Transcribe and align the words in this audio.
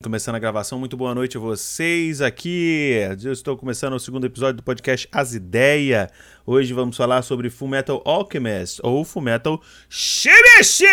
Começando 0.00 0.36
a 0.36 0.38
gravação, 0.38 0.78
muito 0.78 0.96
boa 0.96 1.12
noite 1.12 1.36
a 1.36 1.40
vocês 1.40 2.20
aqui. 2.20 2.92
Eu 3.20 3.32
estou 3.32 3.56
começando 3.56 3.94
o 3.94 3.98
segundo 3.98 4.26
episódio 4.26 4.58
do 4.58 4.62
podcast 4.62 5.08
As 5.10 5.34
Ideias. 5.34 6.08
Hoje 6.46 6.72
vamos 6.72 6.96
falar 6.96 7.20
sobre 7.22 7.50
Fullmetal 7.50 8.00
Alchemist 8.04 8.78
ou 8.84 9.04
Fullmetal 9.04 9.60
Shimishi! 9.88 10.84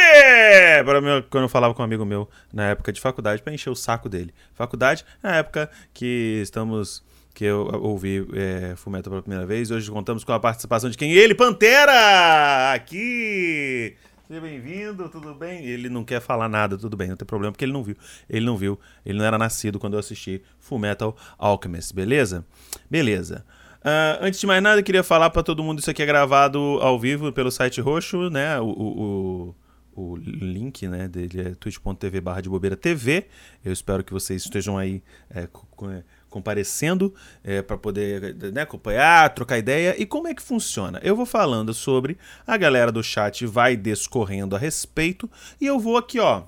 Para 0.83 1.01
mim, 1.01 1.23
quando 1.29 1.43
eu 1.43 1.49
falava 1.49 1.75
com 1.75 1.83
um 1.83 1.85
amigo 1.85 2.03
meu 2.03 2.27
na 2.51 2.69
época 2.69 2.91
de 2.91 2.99
faculdade 2.99 3.43
para 3.43 3.53
encher 3.53 3.69
o 3.69 3.75
saco 3.75 4.09
dele. 4.09 4.33
Faculdade, 4.55 5.05
na 5.21 5.35
época 5.35 5.69
que 5.93 6.39
estamos 6.41 7.03
que 7.35 7.43
eu 7.45 7.69
ouvi 7.83 8.27
é, 8.33 8.75
Fullmetal 8.75 9.11
pela 9.11 9.21
primeira 9.21 9.45
vez. 9.45 9.69
Hoje 9.69 9.91
contamos 9.91 10.23
com 10.23 10.31
a 10.33 10.39
participação 10.39 10.89
de 10.89 10.97
quem? 10.97 11.11
Ele, 11.11 11.35
Pantera! 11.35 12.73
Aqui! 12.73 13.95
Seja 14.27 14.41
bem-vindo, 14.41 15.07
tudo 15.07 15.35
bem? 15.35 15.63
Ele 15.67 15.87
não 15.87 16.03
quer 16.03 16.19
falar 16.19 16.49
nada, 16.49 16.75
tudo 16.75 16.97
bem, 16.97 17.09
não 17.09 17.15
tem 17.15 17.27
problema, 17.27 17.51
porque 17.51 17.63
ele 17.63 17.71
não 17.71 17.83
viu. 17.83 17.95
Ele 18.27 18.43
não 18.43 18.57
viu, 18.57 18.79
ele 19.05 19.19
não 19.19 19.25
era 19.25 19.37
nascido 19.37 19.77
quando 19.77 19.93
eu 19.93 19.99
assisti 19.99 20.41
Full 20.57 20.79
Metal 20.79 21.15
Alchemist, 21.37 21.93
beleza? 21.93 22.43
Beleza. 22.89 23.45
Uh, 23.81 24.17
antes 24.21 24.39
de 24.39 24.47
mais 24.47 24.63
nada, 24.63 24.79
eu 24.79 24.83
queria 24.83 25.03
falar 25.03 25.29
para 25.29 25.43
todo 25.43 25.63
mundo: 25.63 25.77
isso 25.77 25.91
aqui 25.91 26.01
é 26.01 26.07
gravado 26.07 26.57
ao 26.81 26.99
vivo 26.99 27.31
pelo 27.31 27.51
site 27.51 27.79
roxo, 27.79 28.31
né? 28.31 28.59
O, 28.59 28.65
o, 28.65 29.55
o, 29.95 30.13
o 30.13 30.15
link 30.15 30.87
né, 30.87 31.07
dele 31.07 31.49
é 31.49 31.49
twitch.tv 31.53 32.19
barra 32.19 32.41
de 32.41 32.49
bobeira 32.49 32.75
TV. 32.75 33.27
Eu 33.63 33.71
espero 33.71 34.03
que 34.03 34.11
vocês 34.11 34.41
estejam 34.41 34.75
aí 34.75 35.03
é, 35.29 35.45
com, 35.45 36.01
comparecendo 36.35 37.13
é, 37.41 37.61
para 37.61 37.77
poder 37.77 38.35
né, 38.51 38.63
acompanhar, 38.63 39.33
trocar 39.33 39.57
ideia. 39.57 39.95
E 39.97 40.05
como 40.05 40.27
é 40.27 40.33
que 40.35 40.41
funciona? 40.41 40.99
Eu 41.01 41.15
vou 41.15 41.25
falando 41.25 41.73
sobre, 41.73 42.17
a 42.45 42.57
galera 42.57 42.91
do 42.91 43.01
chat 43.01 43.45
vai 43.45 43.77
discorrendo 43.77 44.53
a 44.53 44.59
respeito 44.59 45.31
e 45.61 45.65
eu 45.65 45.79
vou 45.79 45.95
aqui, 45.95 46.19
ó, 46.19 46.43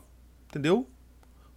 entendeu? 0.50 0.86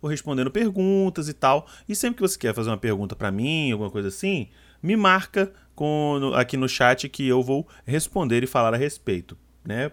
Vou 0.00 0.08
respondendo 0.08 0.48
perguntas 0.48 1.28
e 1.28 1.32
tal. 1.32 1.66
E 1.88 1.96
sempre 1.96 2.18
que 2.18 2.22
você 2.22 2.38
quer 2.38 2.54
fazer 2.54 2.70
uma 2.70 2.78
pergunta 2.78 3.16
para 3.16 3.32
mim, 3.32 3.72
alguma 3.72 3.90
coisa 3.90 4.06
assim, 4.06 4.48
me 4.80 4.94
marca 4.94 5.52
com, 5.74 6.30
aqui 6.36 6.56
no 6.56 6.68
chat 6.68 7.08
que 7.08 7.26
eu 7.26 7.42
vou 7.42 7.66
responder 7.84 8.44
e 8.44 8.46
falar 8.46 8.72
a 8.74 8.76
respeito, 8.76 9.36
né? 9.64 9.90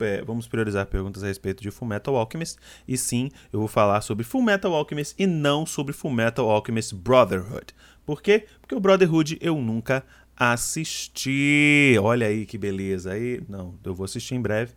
É, 0.00 0.22
vamos 0.22 0.46
priorizar 0.46 0.86
perguntas 0.86 1.22
a 1.22 1.26
respeito 1.26 1.62
de 1.62 1.70
Fullmetal 1.70 2.16
Alchemist. 2.16 2.58
E 2.86 2.96
sim, 2.96 3.30
eu 3.52 3.58
vou 3.58 3.68
falar 3.68 4.00
sobre 4.00 4.24
Fullmetal 4.24 4.74
Alchemist 4.74 5.14
e 5.18 5.26
não 5.26 5.66
sobre 5.66 5.92
Fullmetal 5.92 6.50
Alchemist 6.50 6.94
Brotherhood. 6.94 7.74
Por 8.04 8.22
quê? 8.22 8.46
Porque 8.60 8.74
o 8.74 8.80
Brotherhood 8.80 9.38
eu 9.40 9.56
nunca 9.56 10.04
assisti. 10.36 11.96
Olha 12.00 12.26
aí 12.26 12.46
que 12.46 12.56
beleza. 12.56 13.12
Aí, 13.12 13.42
não, 13.48 13.74
eu 13.84 13.94
vou 13.94 14.04
assistir 14.04 14.34
em 14.34 14.40
breve, 14.40 14.72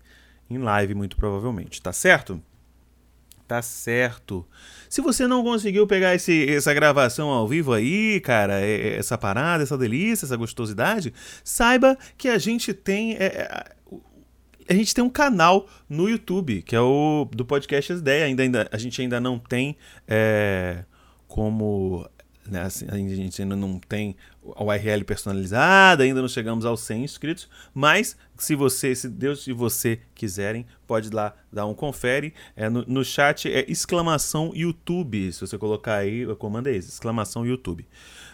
em 0.50 0.58
live 0.58 0.94
muito 0.94 1.16
provavelmente, 1.16 1.82
tá 1.82 1.94
certo? 1.94 2.42
Tá 3.48 3.62
certo. 3.62 4.46
Se 4.90 5.02
você 5.02 5.28
não 5.28 5.44
conseguiu 5.44 5.86
pegar 5.86 6.16
esse, 6.16 6.50
essa 6.50 6.74
gravação 6.74 7.30
ao 7.30 7.48
vivo 7.48 7.74
aí, 7.74 8.20
cara, 8.22 8.60
essa 8.60 9.18
parada, 9.18 9.64
essa 9.64 9.78
delícia, 9.78 10.26
essa 10.26 10.36
gostosidade, 10.36 11.14
saiba 11.44 11.98
que 12.18 12.30
a 12.30 12.38
gente 12.38 12.74
tem. 12.74 13.14
É, 13.14 13.76
a 14.68 14.74
gente 14.74 14.94
tem 14.94 15.04
um 15.04 15.10
canal 15.10 15.68
no 15.90 16.10
YouTube, 16.10 16.62
que 16.62 16.76
é 16.76 16.82
o 16.82 17.28
do 17.32 17.46
podcast 17.46 17.94
As 17.94 18.00
Ideias. 18.00 18.28
Ainda, 18.28 18.44
ainda, 18.44 18.70
a 18.72 18.78
gente 18.78 19.02
ainda 19.02 19.20
não 19.20 19.40
tem 19.40 19.76
é, 20.08 20.84
como. 21.28 22.08
Né, 22.46 22.62
assim, 22.62 22.86
a 22.90 22.98
gente 22.98 23.42
ainda 23.42 23.56
não 23.56 23.80
tem 23.80 24.18
a 24.56 24.64
URL 24.64 25.06
personalizada, 25.06 26.04
ainda 26.04 26.22
não 26.22 26.28
chegamos 26.28 26.66
aos 26.66 26.82
100 26.82 27.04
inscritos, 27.06 27.50
mas 27.74 28.18
se 28.38 28.54
você, 28.54 28.94
se 28.94 29.08
Deus 29.08 29.48
e 29.48 29.54
você 29.54 30.02
quiserem, 30.14 30.66
pode 30.86 31.10
lá 31.10 31.34
dar 31.52 31.66
um 31.66 31.74
confere. 31.74 32.34
É, 32.54 32.70
no, 32.70 32.84
no 32.86 33.06
chat 33.06 33.50
é 33.50 33.64
exclamação 33.72 34.52
YouTube. 34.54 35.32
Se 35.32 35.40
você 35.40 35.58
colocar 35.58 35.96
aí, 35.96 36.28
o 36.28 36.36
comando 36.36 36.68
é 36.68 36.76
esse, 36.76 36.90
exclamação 36.90 37.46
YouTube. 37.46 37.88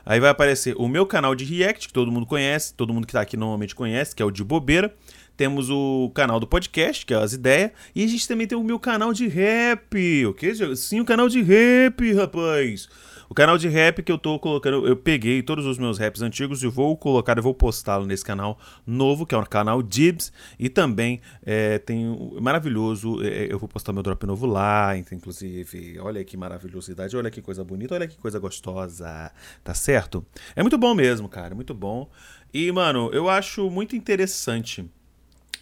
Aí 0.06 0.20
vai 0.20 0.32
aparecer 0.32 0.76
o 0.76 0.88
meu 0.88 1.06
canal 1.06 1.36
de 1.36 1.46
React, 1.46 1.88
que 1.88 1.94
todo 1.94 2.12
mundo 2.12 2.26
conhece, 2.26 2.74
todo 2.74 2.92
mundo 2.92 3.06
que 3.06 3.12
está 3.12 3.22
aqui 3.22 3.38
normalmente 3.38 3.76
conhece, 3.76 4.16
que 4.16 4.24
é 4.24 4.26
o 4.26 4.32
de 4.32 4.44
bobeira. 4.44 4.92
Temos 5.40 5.70
o 5.70 6.12
canal 6.14 6.38
do 6.38 6.46
podcast, 6.46 7.06
que 7.06 7.14
é 7.14 7.18
as 7.18 7.32
ideias. 7.32 7.72
E 7.96 8.04
a 8.04 8.08
gente 8.08 8.28
também 8.28 8.46
tem 8.46 8.58
o 8.58 8.62
meu 8.62 8.78
canal 8.78 9.14
de 9.14 9.26
rap. 9.26 10.26
O 10.26 10.34
que? 10.34 10.76
Sim, 10.76 11.00
o 11.00 11.06
canal 11.06 11.30
de 11.30 11.42
rap, 11.42 12.12
rapaz. 12.12 12.90
O 13.30 13.34
canal 13.34 13.58
de 13.58 13.70
rap 13.70 14.04
que 14.04 14.12
eu 14.12 14.18
tô 14.18 14.38
colocando, 14.38 14.86
eu 14.86 14.98
peguei 14.98 15.42
todos 15.42 15.66
os 15.66 15.78
meus 15.78 15.98
raps 15.98 16.22
antigos 16.22 16.62
e 16.62 16.68
vou 16.68 16.98
colocar, 16.98 17.38
eu 17.38 17.44
vou 17.44 17.54
postá-lo 17.54 18.06
nesse 18.06 18.26
canal 18.26 18.60
novo, 18.86 19.26
que 19.26 19.34
é 19.34 19.38
o 19.38 19.46
canal 19.46 19.82
Dibs. 19.82 20.34
E 20.60 20.68
também 20.68 21.22
é, 21.42 21.80
tem 21.80 22.06
um 22.06 22.38
maravilhoso, 22.42 23.24
é, 23.24 23.48
eu 23.50 23.58
vou 23.58 23.70
postar 23.70 23.94
meu 23.94 24.04
drop 24.04 24.26
novo 24.26 24.46
lá, 24.46 24.98
inclusive. 24.98 25.98
Olha 26.02 26.22
que 26.22 26.36
maravilhosidade, 26.36 27.16
olha 27.16 27.32
que 27.32 27.42
coisa 27.42 27.64
bonita, 27.64 27.96
olha 27.96 28.10
que 28.10 28.18
coisa 28.18 28.40
gostosa. 28.40 29.32
Tá 29.64 29.74
certo? 29.74 30.26
É 30.54 30.62
muito 30.62 30.78
bom 30.78 30.94
mesmo, 30.94 31.30
cara, 31.30 31.56
muito 31.56 31.74
bom. 31.74 32.10
E, 32.54 32.70
mano, 32.74 33.10
eu 33.14 33.30
acho 33.30 33.70
muito 33.70 33.96
interessante 33.96 34.86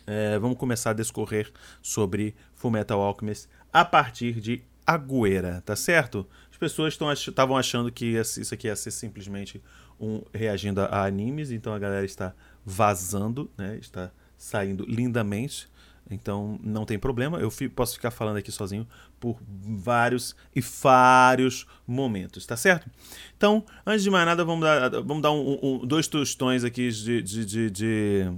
é, 0.08 0.40
vamos 0.40 0.58
começar 0.58 0.92
a 0.92 0.94
discorrer 0.94 1.52
sobre 1.82 2.34
Fullmetal 2.56 3.02
Alchemist 3.02 3.50
a 3.74 3.84
partir 3.84 4.40
de 4.40 4.64
Agueira, 4.86 5.62
tá 5.66 5.76
certo? 5.76 6.26
As 6.50 6.58
pessoas 6.58 6.98
estavam 7.28 7.58
achando 7.58 7.92
que 7.92 8.06
isso 8.16 8.54
aqui 8.54 8.68
ia 8.68 8.76
ser 8.76 8.92
simplesmente 8.92 9.62
um 10.00 10.24
reagindo 10.34 10.80
a 10.82 11.06
animes, 11.06 11.52
então 11.52 11.74
a 11.74 11.80
galera 11.80 12.06
está 12.06 12.34
vazando, 12.66 13.52
né? 13.58 13.78
Está 13.82 14.12
saindo 14.38 14.86
lindamente. 14.86 15.70
Então 16.10 16.58
não 16.64 16.86
tem 16.86 16.98
problema, 16.98 17.38
eu 17.40 17.52
posso 17.76 17.96
ficar 17.96 18.12
falando 18.12 18.38
aqui 18.38 18.50
sozinho 18.50 18.88
por 19.20 19.38
vários 19.46 20.38
e 20.56 20.62
vários 20.62 21.68
momentos, 21.86 22.46
tá 22.46 22.56
certo? 22.56 22.90
Então, 23.36 23.66
antes 23.86 24.04
de 24.04 24.10
mais 24.10 24.26
nada, 24.26 24.46
vamos 24.46 24.64
dar, 24.64 24.90
vamos 25.02 25.22
dar 25.22 25.32
um, 25.34 25.60
um, 25.62 25.86
dois 25.86 26.08
tostões 26.08 26.64
aqui 26.64 26.90
de, 26.90 27.22
de, 27.22 27.46
de, 27.46 27.70
de 27.70 28.32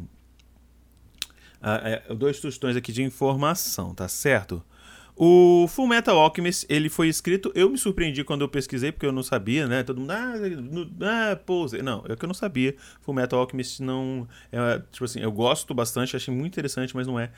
uh, 1.62 2.16
dois 2.16 2.40
tostões 2.40 2.76
aqui 2.76 2.92
de 2.92 3.04
informação, 3.04 3.94
tá 3.94 4.08
certo? 4.08 4.64
O 5.22 5.68
Full 5.68 5.86
Metal 5.86 6.18
Alchemist, 6.18 6.66
ele 6.70 6.88
foi 6.88 7.10
escrito, 7.10 7.52
eu 7.54 7.70
me 7.70 7.78
surpreendi 7.78 8.24
quando 8.24 8.40
eu 8.40 8.48
pesquisei, 8.48 8.90
porque 8.90 9.06
eu 9.06 9.12
não 9.12 9.22
sabia, 9.22 9.68
né? 9.68 9.84
Todo 9.84 10.00
mundo, 10.00 10.12
ah, 10.12 11.32
ah 11.32 11.36
pose. 11.36 11.82
Não, 11.82 12.06
é 12.08 12.16
que 12.16 12.24
eu 12.24 12.28
não 12.28 12.34
sabia. 12.34 12.74
Full 13.02 13.14
Metal 13.14 13.38
Alchemist 13.38 13.82
não, 13.82 14.26
é, 14.50 14.82
tipo 14.90 15.04
assim, 15.04 15.20
eu 15.20 15.30
gosto 15.30 15.74
bastante, 15.74 16.16
achei 16.16 16.34
muito 16.34 16.54
interessante, 16.54 16.96
mas 16.96 17.06
não 17.06 17.20
é 17.20 17.32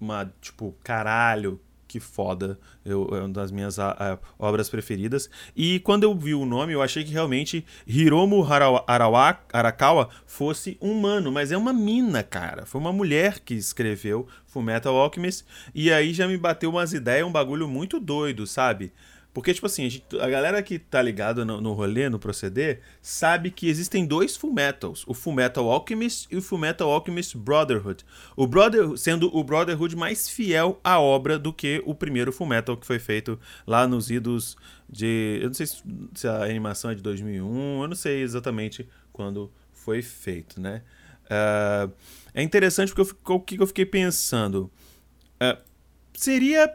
uma, 0.00 0.32
tipo, 0.40 0.76
caralho, 0.84 1.60
que 1.86 2.00
foda. 2.00 2.58
Eu, 2.84 3.08
é 3.12 3.20
uma 3.20 3.28
das 3.28 3.50
minhas 3.50 3.78
a, 3.78 3.90
a, 3.92 4.18
obras 4.38 4.68
preferidas. 4.68 5.30
E 5.54 5.80
quando 5.80 6.04
eu 6.04 6.14
vi 6.14 6.34
o 6.34 6.44
nome, 6.44 6.72
eu 6.72 6.82
achei 6.82 7.04
que 7.04 7.12
realmente 7.12 7.64
Hiromu 7.86 8.44
Harawa, 8.44 8.84
Arawa, 8.86 9.38
Arakawa 9.52 10.08
fosse 10.26 10.76
humano, 10.80 11.30
mas 11.32 11.52
é 11.52 11.56
uma 11.56 11.72
mina, 11.72 12.22
cara. 12.22 12.66
Foi 12.66 12.80
uma 12.80 12.92
mulher 12.92 13.40
que 13.40 13.54
escreveu 13.54 14.26
Fullmetal 14.46 14.96
Alchemist. 14.96 15.44
E 15.74 15.92
aí 15.92 16.12
já 16.12 16.26
me 16.26 16.36
bateu 16.36 16.70
umas 16.70 16.92
ideias, 16.92 17.26
um 17.26 17.32
bagulho 17.32 17.68
muito 17.68 18.00
doido, 18.00 18.46
sabe? 18.46 18.92
Porque, 19.36 19.52
tipo 19.52 19.66
assim, 19.66 19.84
a, 19.84 19.88
gente, 19.90 20.18
a 20.18 20.30
galera 20.30 20.62
que 20.62 20.78
tá 20.78 21.02
ligada 21.02 21.44
no, 21.44 21.60
no 21.60 21.74
rolê, 21.74 22.08
no 22.08 22.18
proceder, 22.18 22.80
sabe 23.02 23.50
que 23.50 23.68
existem 23.68 24.06
dois 24.06 24.34
Fullmetals. 24.34 25.04
O 25.06 25.12
Fullmetal 25.12 25.70
Alchemist 25.70 26.26
e 26.30 26.38
o 26.38 26.40
Fullmetal 26.40 26.90
Alchemist 26.90 27.36
Brotherhood. 27.36 28.02
O 28.34 28.46
Brother, 28.46 28.96
sendo 28.96 29.28
o 29.36 29.44
Brotherhood 29.44 29.94
mais 29.94 30.26
fiel 30.26 30.80
à 30.82 30.98
obra 30.98 31.38
do 31.38 31.52
que 31.52 31.82
o 31.84 31.94
primeiro 31.94 32.32
Fullmetal 32.32 32.78
que 32.78 32.86
foi 32.86 32.98
feito 32.98 33.38
lá 33.66 33.86
nos 33.86 34.10
idos 34.10 34.56
de... 34.88 35.38
Eu 35.42 35.48
não 35.48 35.54
sei 35.54 35.66
se 35.66 36.26
a 36.26 36.42
animação 36.42 36.90
é 36.90 36.94
de 36.94 37.02
2001, 37.02 37.82
eu 37.82 37.88
não 37.88 37.94
sei 37.94 38.22
exatamente 38.22 38.88
quando 39.12 39.52
foi 39.70 40.00
feito, 40.00 40.58
né? 40.58 40.80
Uh, 41.26 41.92
é 42.32 42.42
interessante 42.42 42.90
porque 42.94 43.32
o 43.34 43.40
que 43.40 43.60
eu 43.60 43.66
fiquei 43.66 43.84
pensando. 43.84 44.72
Uh, 45.34 45.60
seria 46.14 46.74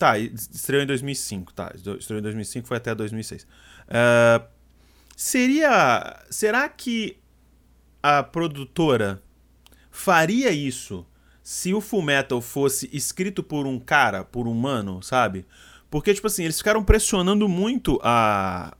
Tá, 0.00 0.18
estreou 0.18 0.82
em 0.82 0.86
2005, 0.86 1.52
tá. 1.52 1.70
Estreou 1.74 2.20
em 2.20 2.22
2005, 2.22 2.66
foi 2.66 2.78
até 2.78 2.94
2006. 2.94 3.42
Uh, 3.42 3.46
é, 3.90 4.42
seria. 5.14 6.24
Será 6.30 6.70
que 6.70 7.18
a 8.02 8.22
produtora 8.22 9.22
faria 9.90 10.50
isso 10.52 11.06
se 11.42 11.74
o 11.74 11.82
Full 11.82 12.00
Metal 12.00 12.40
fosse 12.40 12.88
escrito 12.94 13.42
por 13.42 13.66
um 13.66 13.78
cara, 13.78 14.24
por 14.24 14.48
um 14.48 14.52
humano, 14.52 15.02
sabe? 15.02 15.44
Porque, 15.90 16.14
tipo 16.14 16.28
assim, 16.28 16.44
eles 16.44 16.56
ficaram 16.56 16.82
pressionando 16.82 17.46
muito 17.46 18.00
a. 18.02 18.74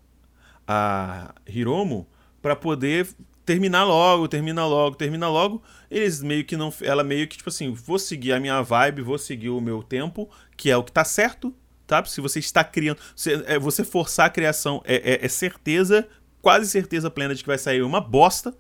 a 0.67 1.35
Hiromo 1.47 2.09
para 2.41 2.56
poder 2.56 3.06
terminar 3.50 3.82
logo, 3.82 4.29
termina 4.29 4.64
logo, 4.64 4.94
termina 4.94 5.29
logo. 5.29 5.61
Eles 5.91 6.23
meio 6.23 6.44
que 6.44 6.56
não. 6.56 6.73
Ela 6.82 7.02
meio 7.02 7.26
que, 7.26 7.37
tipo 7.37 7.49
assim, 7.49 7.73
vou 7.73 7.99
seguir 7.99 8.32
a 8.32 8.38
minha 8.38 8.62
vibe, 8.62 9.02
vou 9.02 9.19
seguir 9.19 9.49
o 9.49 9.61
meu 9.61 9.82
tempo, 9.82 10.31
que 10.56 10.70
é 10.70 10.76
o 10.76 10.85
que 10.85 10.93
tá 10.93 11.05
certo, 11.05 11.52
tá? 11.85 12.05
Se 12.05 12.20
você 12.20 12.38
está 12.38 12.62
criando. 12.62 13.00
Você, 13.17 13.43
é, 13.47 13.58
você 13.58 13.82
forçar 13.82 14.26
a 14.26 14.31
criação 14.31 14.81
é, 14.85 15.14
é, 15.14 15.25
é, 15.25 15.29
certeza, 15.29 16.06
quase 16.41 16.70
certeza 16.70 17.11
plena 17.11 17.35
de 17.35 17.43
que 17.43 17.49
vai 17.49 17.58
sair 17.58 17.82
uma 17.82 18.00
bosta. 18.00 18.55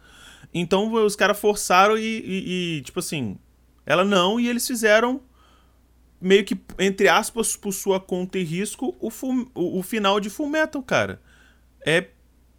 Então 0.52 0.92
os 0.92 1.14
caras 1.14 1.38
forçaram 1.38 1.96
e, 1.96 2.02
e, 2.02 2.78
e, 2.78 2.82
tipo 2.82 2.98
assim. 2.98 3.38
Ela 3.86 4.04
não, 4.04 4.40
e 4.40 4.48
eles 4.48 4.66
fizeram 4.66 5.22
meio 6.20 6.44
que, 6.44 6.58
entre 6.80 7.08
aspas, 7.08 7.56
por 7.56 7.72
sua 7.72 8.00
conta 8.00 8.38
e 8.38 8.44
risco, 8.44 8.94
o, 9.00 9.08
o, 9.54 9.78
o 9.78 9.82
final 9.82 10.18
de 10.18 10.28
Fullmetal, 10.28 10.82
cara. 10.82 11.22
É 11.86 12.08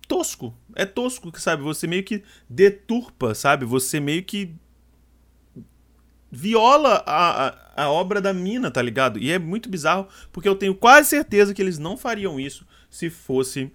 tosco. 0.08 0.54
É 0.76 0.86
tosco, 0.86 1.32
sabe? 1.40 1.64
Você 1.64 1.88
meio 1.88 2.04
que 2.04 2.24
deturpa, 2.50 3.36
sabe? 3.36 3.66
Você 3.66 4.00
meio 4.00 4.24
que 4.24 4.56
viola 6.32 7.04
a, 7.06 7.48
a, 7.48 7.84
a, 7.84 7.92
obra 7.92 8.22
da 8.22 8.34
mina, 8.34 8.72
tá 8.72 8.82
ligado? 8.82 9.20
E 9.20 9.32
é 9.32 9.38
muito 9.38 9.70
bizarro, 9.70 10.08
porque 10.32 10.48
eu 10.48 10.56
tenho 10.56 10.74
quase 10.74 11.10
certeza 11.10 11.54
que 11.54 11.62
eles 11.62 11.78
não 11.78 11.98
fariam 11.98 12.40
isso 12.40 12.66
se 12.90 13.10
fosse 13.10 13.72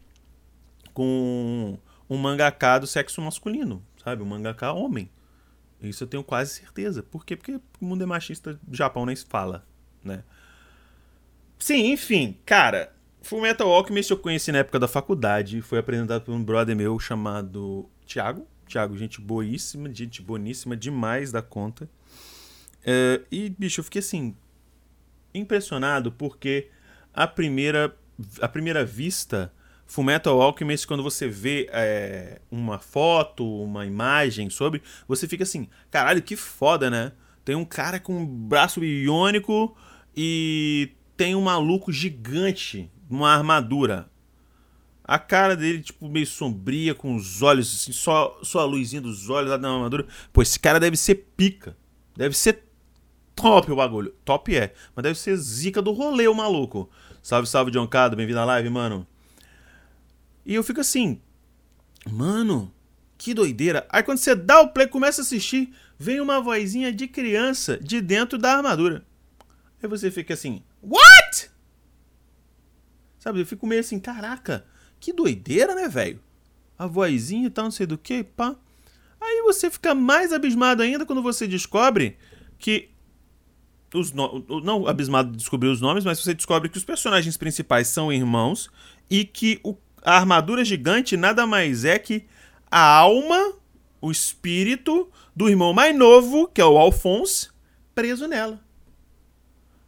com 0.94 1.78
um 2.08 2.16
mangaká 2.16 2.78
do 2.78 2.86
sexo 2.86 3.20
masculino, 3.20 3.84
sabe? 4.02 4.22
Um 4.22 4.26
mangaká 4.26 4.72
homem. 4.72 5.10
Isso 5.82 6.04
eu 6.04 6.08
tenho 6.08 6.24
quase 6.24 6.52
certeza. 6.52 7.02
Por 7.02 7.26
quê? 7.26 7.36
Porque 7.36 7.56
o 7.80 7.84
mundo 7.84 8.02
é 8.02 8.06
machista, 8.06 8.58
o 8.66 8.74
Japão 8.74 9.04
nem 9.04 9.14
se 9.14 9.26
fala, 9.26 9.66
né? 10.02 10.24
Sim, 11.58 11.92
enfim, 11.92 12.38
cara, 12.44 12.95
Fullmetal 13.26 13.72
Alchemist 13.72 14.08
eu 14.08 14.16
conheci 14.16 14.52
na 14.52 14.58
época 14.58 14.78
da 14.78 14.86
faculdade, 14.86 15.60
foi 15.60 15.80
apresentado 15.80 16.22
por 16.22 16.32
um 16.32 16.44
brother 16.44 16.76
meu 16.76 16.96
chamado 17.00 17.90
Thiago. 18.06 18.46
Thiago, 18.68 18.96
gente 18.96 19.20
boíssima, 19.20 19.92
gente 19.92 20.22
boníssima 20.22 20.76
demais 20.76 21.32
da 21.32 21.42
conta. 21.42 21.90
Uh, 22.82 23.26
e, 23.30 23.50
bicho, 23.50 23.80
eu 23.80 23.84
fiquei 23.84 23.98
assim, 23.98 24.36
impressionado 25.34 26.12
porque 26.12 26.68
a 27.12 27.26
primeira, 27.26 27.96
a 28.40 28.46
primeira 28.46 28.84
vista, 28.84 29.52
Fullmetal 29.86 30.40
Alchemist, 30.40 30.86
quando 30.86 31.02
você 31.02 31.26
vê 31.26 31.68
é, 31.72 32.40
uma 32.48 32.78
foto, 32.78 33.44
uma 33.60 33.84
imagem 33.84 34.50
sobre, 34.50 34.80
você 35.08 35.26
fica 35.26 35.42
assim, 35.42 35.68
caralho, 35.90 36.22
que 36.22 36.36
foda, 36.36 36.88
né? 36.88 37.10
Tem 37.44 37.56
um 37.56 37.64
cara 37.64 37.98
com 37.98 38.18
um 38.18 38.24
braço 38.24 38.84
iônico 38.84 39.76
e 40.16 40.92
tem 41.16 41.34
um 41.34 41.40
maluco 41.40 41.90
gigante, 41.90 42.88
uma 43.08 43.30
armadura. 43.30 44.10
A 45.04 45.18
cara 45.18 45.56
dele, 45.56 45.80
tipo, 45.82 46.08
meio 46.08 46.26
sombria, 46.26 46.94
com 46.94 47.14
os 47.14 47.40
olhos, 47.40 47.72
assim, 47.72 47.92
só, 47.92 48.38
só 48.42 48.60
a 48.60 48.64
luzinha 48.64 49.00
dos 49.00 49.30
olhos 49.30 49.50
lá 49.50 49.58
na 49.58 49.72
armadura. 49.72 50.06
Pô, 50.32 50.42
esse 50.42 50.58
cara 50.58 50.80
deve 50.80 50.96
ser 50.96 51.26
pica. 51.36 51.76
Deve 52.16 52.36
ser 52.36 52.64
top 53.36 53.70
o 53.70 53.76
bagulho. 53.76 54.12
Top 54.24 54.54
é. 54.54 54.74
Mas 54.94 55.02
deve 55.04 55.18
ser 55.18 55.36
zica 55.36 55.80
do 55.80 55.92
rolê, 55.92 56.26
o 56.26 56.34
maluco. 56.34 56.90
Salve, 57.22 57.46
salve, 57.46 57.70
John 57.70 57.86
Cado. 57.86 58.16
Bem-vindo 58.16 58.40
à 58.40 58.44
live, 58.44 58.68
mano. 58.70 59.06
E 60.44 60.54
eu 60.54 60.64
fico 60.64 60.80
assim. 60.80 61.20
Mano, 62.10 62.72
que 63.18 63.34
doideira. 63.34 63.86
Aí 63.90 64.02
quando 64.02 64.18
você 64.18 64.34
dá 64.34 64.60
o 64.60 64.68
play, 64.68 64.86
começa 64.86 65.20
a 65.20 65.24
assistir, 65.24 65.72
vem 65.98 66.20
uma 66.20 66.40
vozinha 66.40 66.92
de 66.92 67.06
criança 67.06 67.78
de 67.78 68.00
dentro 68.00 68.38
da 68.38 68.56
armadura. 68.56 69.04
Aí 69.82 69.88
você 69.88 70.10
fica 70.10 70.34
assim. 70.34 70.62
What? 70.82 71.15
Sabe, 73.26 73.40
eu 73.40 73.46
fico 73.46 73.66
meio 73.66 73.80
assim, 73.80 73.98
caraca, 73.98 74.64
que 75.00 75.12
doideira, 75.12 75.74
né, 75.74 75.88
velho? 75.88 76.20
A 76.78 76.86
vozinha 76.86 77.48
e 77.48 77.50
tal, 77.50 77.64
não 77.64 77.72
sei 77.72 77.84
do 77.84 77.98
que, 77.98 78.22
pá. 78.22 78.54
Aí 79.20 79.42
você 79.42 79.68
fica 79.68 79.96
mais 79.96 80.32
abismado 80.32 80.80
ainda 80.80 81.04
quando 81.04 81.20
você 81.20 81.48
descobre 81.48 82.16
que 82.56 82.88
os 83.92 84.12
no... 84.12 84.44
não 84.62 84.86
abismado 84.86 85.32
de 85.32 85.38
descobrir 85.38 85.66
os 85.70 85.80
nomes, 85.80 86.04
mas 86.04 86.20
você 86.20 86.34
descobre 86.34 86.68
que 86.68 86.78
os 86.78 86.84
personagens 86.84 87.36
principais 87.36 87.88
são 87.88 88.12
irmãos 88.12 88.70
e 89.10 89.24
que 89.24 89.58
o... 89.64 89.76
a 90.04 90.18
armadura 90.18 90.64
gigante 90.64 91.16
nada 91.16 91.48
mais 91.48 91.84
é 91.84 91.98
que 91.98 92.26
a 92.70 92.80
alma, 92.80 93.54
o 94.00 94.12
espírito 94.12 95.10
do 95.34 95.48
irmão 95.48 95.72
mais 95.72 95.96
novo, 95.96 96.46
que 96.46 96.60
é 96.60 96.64
o 96.64 96.78
Alphonse, 96.78 97.48
preso 97.92 98.28
nela. 98.28 98.64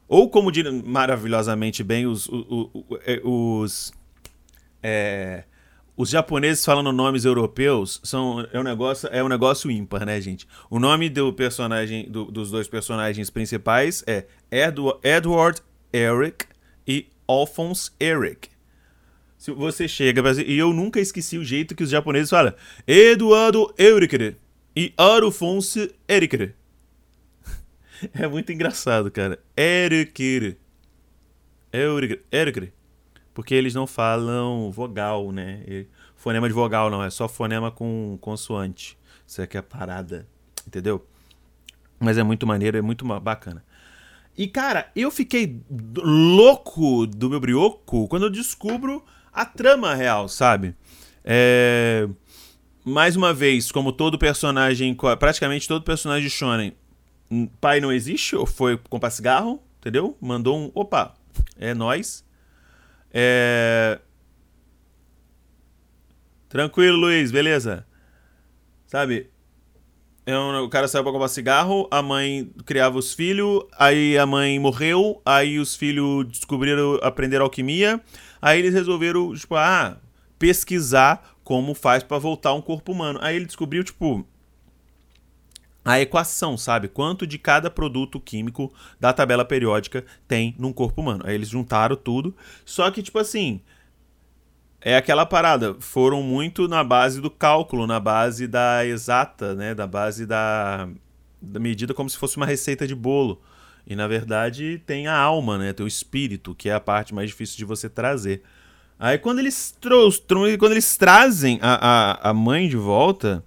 Ou 0.08 0.30
como 0.30 0.50
diriam 0.50 0.82
maravilhosamente 0.84 1.84
bem 1.84 2.06
os, 2.06 2.28
os, 2.28 2.70
é, 3.04 3.20
os, 3.22 3.92
é, 4.82 5.44
os 5.94 6.08
japoneses 6.08 6.64
falando 6.64 6.90
nomes 6.92 7.26
europeus 7.26 8.00
são 8.02 8.46
é 8.52 8.58
um 8.58 8.62
negócio 8.62 9.08
é 9.12 9.22
um 9.22 9.28
negócio 9.28 9.70
ímpar, 9.70 10.06
né, 10.06 10.18
gente? 10.20 10.48
O 10.70 10.78
nome 10.78 11.10
do 11.10 11.32
personagem 11.32 12.10
do, 12.10 12.24
dos 12.24 12.50
dois 12.50 12.66
personagens 12.66 13.28
principais 13.28 14.02
é 14.06 14.24
Edward, 14.50 14.98
Edward 15.02 15.60
Eric 15.92 16.46
e 16.86 17.06
Alphonse 17.26 17.90
Eric. 18.00 18.48
Se 19.36 19.52
você 19.52 19.86
chega 19.86 20.22
e 20.42 20.58
eu 20.58 20.72
nunca 20.72 20.98
esqueci 20.98 21.36
o 21.36 21.44
jeito 21.44 21.74
que 21.74 21.82
os 21.82 21.90
japoneses 21.90 22.30
falam 22.30 22.54
Eduardo 22.86 23.72
Eric 23.78 24.36
e 24.74 24.92
Alphonse 24.96 25.94
Eric. 26.08 26.54
É 28.14 28.26
muito 28.26 28.52
engraçado, 28.52 29.10
cara. 29.10 29.38
Eric. 29.56 30.56
Eric. 31.72 32.72
Porque 33.34 33.54
eles 33.54 33.74
não 33.74 33.86
falam 33.86 34.70
vogal, 34.70 35.30
né? 35.30 35.86
Fonema 36.16 36.48
de 36.48 36.54
vogal 36.54 36.90
não, 36.90 37.02
é 37.02 37.10
só 37.10 37.28
fonema 37.28 37.70
com 37.70 38.18
consoante. 38.20 38.98
Isso 39.26 39.40
aqui 39.40 39.56
é 39.56 39.60
a 39.60 39.62
parada, 39.62 40.26
entendeu? 40.66 41.06
Mas 42.00 42.18
é 42.18 42.22
muito 42.22 42.46
maneiro, 42.46 42.76
é 42.76 42.82
muito 42.82 43.04
bacana. 43.20 43.64
E, 44.36 44.46
cara, 44.46 44.90
eu 44.94 45.10
fiquei 45.10 45.60
louco 45.96 47.06
do 47.06 47.28
meu 47.28 47.40
brioco 47.40 48.08
quando 48.08 48.24
eu 48.24 48.30
descubro 48.30 49.04
a 49.32 49.44
trama 49.44 49.94
real, 49.94 50.28
sabe? 50.28 50.74
É... 51.24 52.08
Mais 52.84 53.16
uma 53.16 53.34
vez, 53.34 53.70
como 53.70 53.92
todo 53.92 54.18
personagem, 54.18 54.96
praticamente 55.18 55.68
todo 55.68 55.84
personagem 55.84 56.24
de 56.24 56.30
Shonen, 56.30 56.74
pai 57.60 57.80
não 57.80 57.92
existe, 57.92 58.34
ou 58.34 58.46
foi 58.46 58.78
comprar 58.88 59.10
cigarro, 59.10 59.62
entendeu? 59.78 60.16
Mandou 60.20 60.58
um, 60.58 60.70
opa, 60.74 61.14
é 61.56 61.74
nós. 61.74 62.24
É... 63.12 63.98
Tranquilo, 66.48 66.96
Luiz, 66.96 67.30
beleza? 67.30 67.86
Sabe? 68.86 69.30
É 70.24 70.38
um, 70.38 70.64
o 70.64 70.68
cara 70.68 70.88
saiu 70.88 71.02
pra 71.02 71.12
comprar 71.12 71.28
cigarro, 71.28 71.88
a 71.90 72.02
mãe 72.02 72.50
criava 72.66 72.98
os 72.98 73.14
filhos, 73.14 73.64
aí 73.78 74.18
a 74.18 74.26
mãe 74.26 74.58
morreu, 74.58 75.22
aí 75.24 75.58
os 75.58 75.74
filhos 75.74 76.26
descobriram, 76.26 76.98
aprenderam 77.02 77.44
alquimia, 77.44 78.00
aí 78.40 78.58
eles 78.58 78.74
resolveram, 78.74 79.34
tipo, 79.34 79.54
ah, 79.56 79.98
pesquisar 80.38 81.34
como 81.42 81.74
faz 81.74 82.02
para 82.02 82.18
voltar 82.18 82.52
um 82.52 82.60
corpo 82.60 82.92
humano. 82.92 83.18
Aí 83.22 83.36
ele 83.36 83.46
descobriu, 83.46 83.82
tipo, 83.82 84.26
a 85.88 85.98
equação, 85.98 86.58
sabe? 86.58 86.86
Quanto 86.86 87.26
de 87.26 87.38
cada 87.38 87.70
produto 87.70 88.20
químico 88.20 88.70
da 89.00 89.10
tabela 89.10 89.42
periódica 89.42 90.04
tem 90.26 90.54
num 90.58 90.70
corpo 90.70 91.00
humano. 91.00 91.24
Aí 91.26 91.34
eles 91.34 91.48
juntaram 91.48 91.96
tudo. 91.96 92.36
Só 92.62 92.90
que, 92.90 93.02
tipo 93.02 93.18
assim. 93.18 93.62
É 94.82 94.96
aquela 94.98 95.24
parada. 95.24 95.74
Foram 95.80 96.22
muito 96.22 96.68
na 96.68 96.84
base 96.84 97.22
do 97.22 97.30
cálculo, 97.30 97.86
na 97.86 97.98
base 97.98 98.46
da 98.46 98.84
exata, 98.84 99.54
né? 99.54 99.74
Da 99.74 99.86
base 99.86 100.26
da, 100.26 100.88
da 101.40 101.58
medida 101.58 101.94
como 101.94 102.10
se 102.10 102.18
fosse 102.18 102.36
uma 102.36 102.44
receita 102.44 102.86
de 102.86 102.94
bolo. 102.94 103.40
E 103.86 103.96
na 103.96 104.06
verdade 104.06 104.82
tem 104.84 105.06
a 105.06 105.16
alma, 105.16 105.56
né? 105.56 105.72
Tem 105.72 105.84
o 105.84 105.88
espírito, 105.88 106.54
que 106.54 106.68
é 106.68 106.74
a 106.74 106.80
parte 106.80 107.14
mais 107.14 107.30
difícil 107.30 107.56
de 107.56 107.64
você 107.64 107.88
trazer. 107.88 108.42
Aí 108.98 109.16
quando 109.16 109.38
eles, 109.38 109.74
quando 110.58 110.72
eles 110.72 110.96
trazem 110.98 111.58
a, 111.62 112.20
a, 112.20 112.30
a 112.30 112.34
mãe 112.34 112.68
de 112.68 112.76
volta, 112.76 113.42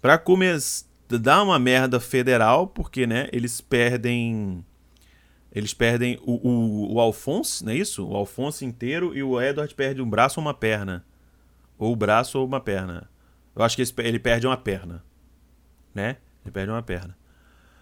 para 0.00 0.16
começar 0.16 0.93
dá 1.18 1.42
uma 1.42 1.58
merda 1.58 2.00
federal, 2.00 2.66
porque, 2.66 3.06
né, 3.06 3.28
eles 3.32 3.60
perdem. 3.60 4.64
Eles 5.52 5.72
perdem 5.72 6.18
o, 6.22 6.48
o, 6.48 6.94
o 6.94 7.00
Alphonse, 7.00 7.64
não 7.64 7.72
é 7.72 7.76
isso? 7.76 8.04
O 8.04 8.16
Alphonse 8.16 8.64
inteiro 8.64 9.16
e 9.16 9.22
o 9.22 9.40
Edward 9.40 9.72
perde 9.74 10.02
um 10.02 10.08
braço 10.08 10.40
ou 10.40 10.46
uma 10.46 10.54
perna. 10.54 11.04
Ou 11.78 11.92
o 11.92 11.96
braço 11.96 12.38
ou 12.38 12.46
uma 12.46 12.60
perna. 12.60 13.08
Eu 13.54 13.62
acho 13.62 13.76
que 13.76 13.84
ele 14.02 14.18
perde 14.18 14.48
uma 14.48 14.56
perna. 14.56 15.04
Né? 15.94 16.16
Ele 16.44 16.50
perde 16.50 16.72
uma 16.72 16.82
perna. 16.82 17.16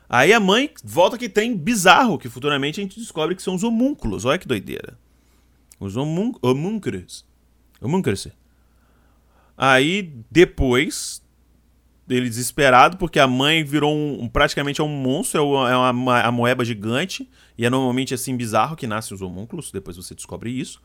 Aí 0.06 0.34
a 0.34 0.38
mãe 0.38 0.70
volta 0.84 1.16
que 1.16 1.30
tem 1.30 1.56
bizarro, 1.56 2.18
que 2.18 2.28
futuramente 2.28 2.78
a 2.78 2.82
gente 2.82 3.00
descobre 3.00 3.34
que 3.34 3.42
são 3.42 3.54
os 3.54 3.64
homúnculos. 3.64 4.26
Olha 4.26 4.38
que 4.38 4.46
doideira. 4.46 4.98
Os 5.80 5.96
homúnculos. 5.96 7.24
Homúnculos. 7.80 8.28
Aí 9.56 10.12
depois 10.30 11.22
ele 12.16 12.28
desesperado 12.28 12.96
porque 12.96 13.18
a 13.18 13.26
mãe 13.26 13.64
virou 13.64 13.94
um, 13.94 14.28
praticamente 14.28 14.80
é 14.80 14.84
um 14.84 14.88
monstro, 14.88 15.40
é 15.40 15.42
uma, 15.42 15.70
é 15.70 15.90
uma 15.90 16.20
a 16.20 16.32
moeba 16.32 16.64
gigante 16.64 17.28
e 17.56 17.64
é 17.64 17.70
normalmente 17.70 18.14
assim 18.14 18.36
bizarro 18.36 18.76
que 18.76 18.86
nascem 18.86 19.14
os 19.14 19.22
homúnculos, 19.22 19.70
depois 19.70 19.96
você 19.96 20.14
descobre 20.14 20.50
isso. 20.50 20.80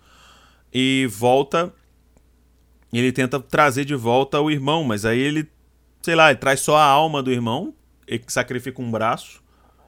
E 0.73 1.07
volta 1.09 1.73
ele 2.93 3.11
tenta 3.11 3.39
trazer 3.39 3.85
de 3.85 3.95
volta 3.95 4.39
o 4.39 4.49
irmão, 4.49 4.83
mas 4.83 5.05
aí 5.05 5.19
ele, 5.19 5.49
sei 6.01 6.15
lá, 6.15 6.29
ele 6.29 6.39
traz 6.39 6.61
só 6.61 6.77
a 6.77 6.83
alma 6.83 7.21
do 7.21 7.31
irmão, 7.31 7.73
ele 8.07 8.23
sacrifica 8.27 8.81
um 8.81 8.89
braço 8.89 9.43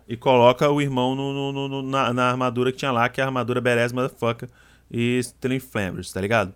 e 0.08 0.17
coloca 0.17 0.69
o 0.69 0.81
irmão 0.81 1.15
no, 1.15 1.51
no, 1.51 1.67
no, 1.67 1.81
na, 1.81 2.13
na, 2.13 2.29
armadura 2.29 2.72
que 2.72 2.79
tinha 2.79 2.91
lá, 2.91 3.08
que 3.08 3.22
é 3.22 3.24
a 3.24 3.27
armadura 3.27 3.62
Beres 3.62 3.93
Motherfucker 3.93 4.50
e 4.91 5.22
Stealing 5.24 5.60
Flammers, 5.60 6.12
tá 6.12 6.19
ligado? 6.19 6.53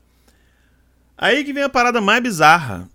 Aí 1.17 1.43
que 1.43 1.53
vem 1.53 1.63
a 1.63 1.69
parada 1.69 2.01
mais 2.01 2.21
bizarra 2.21 2.89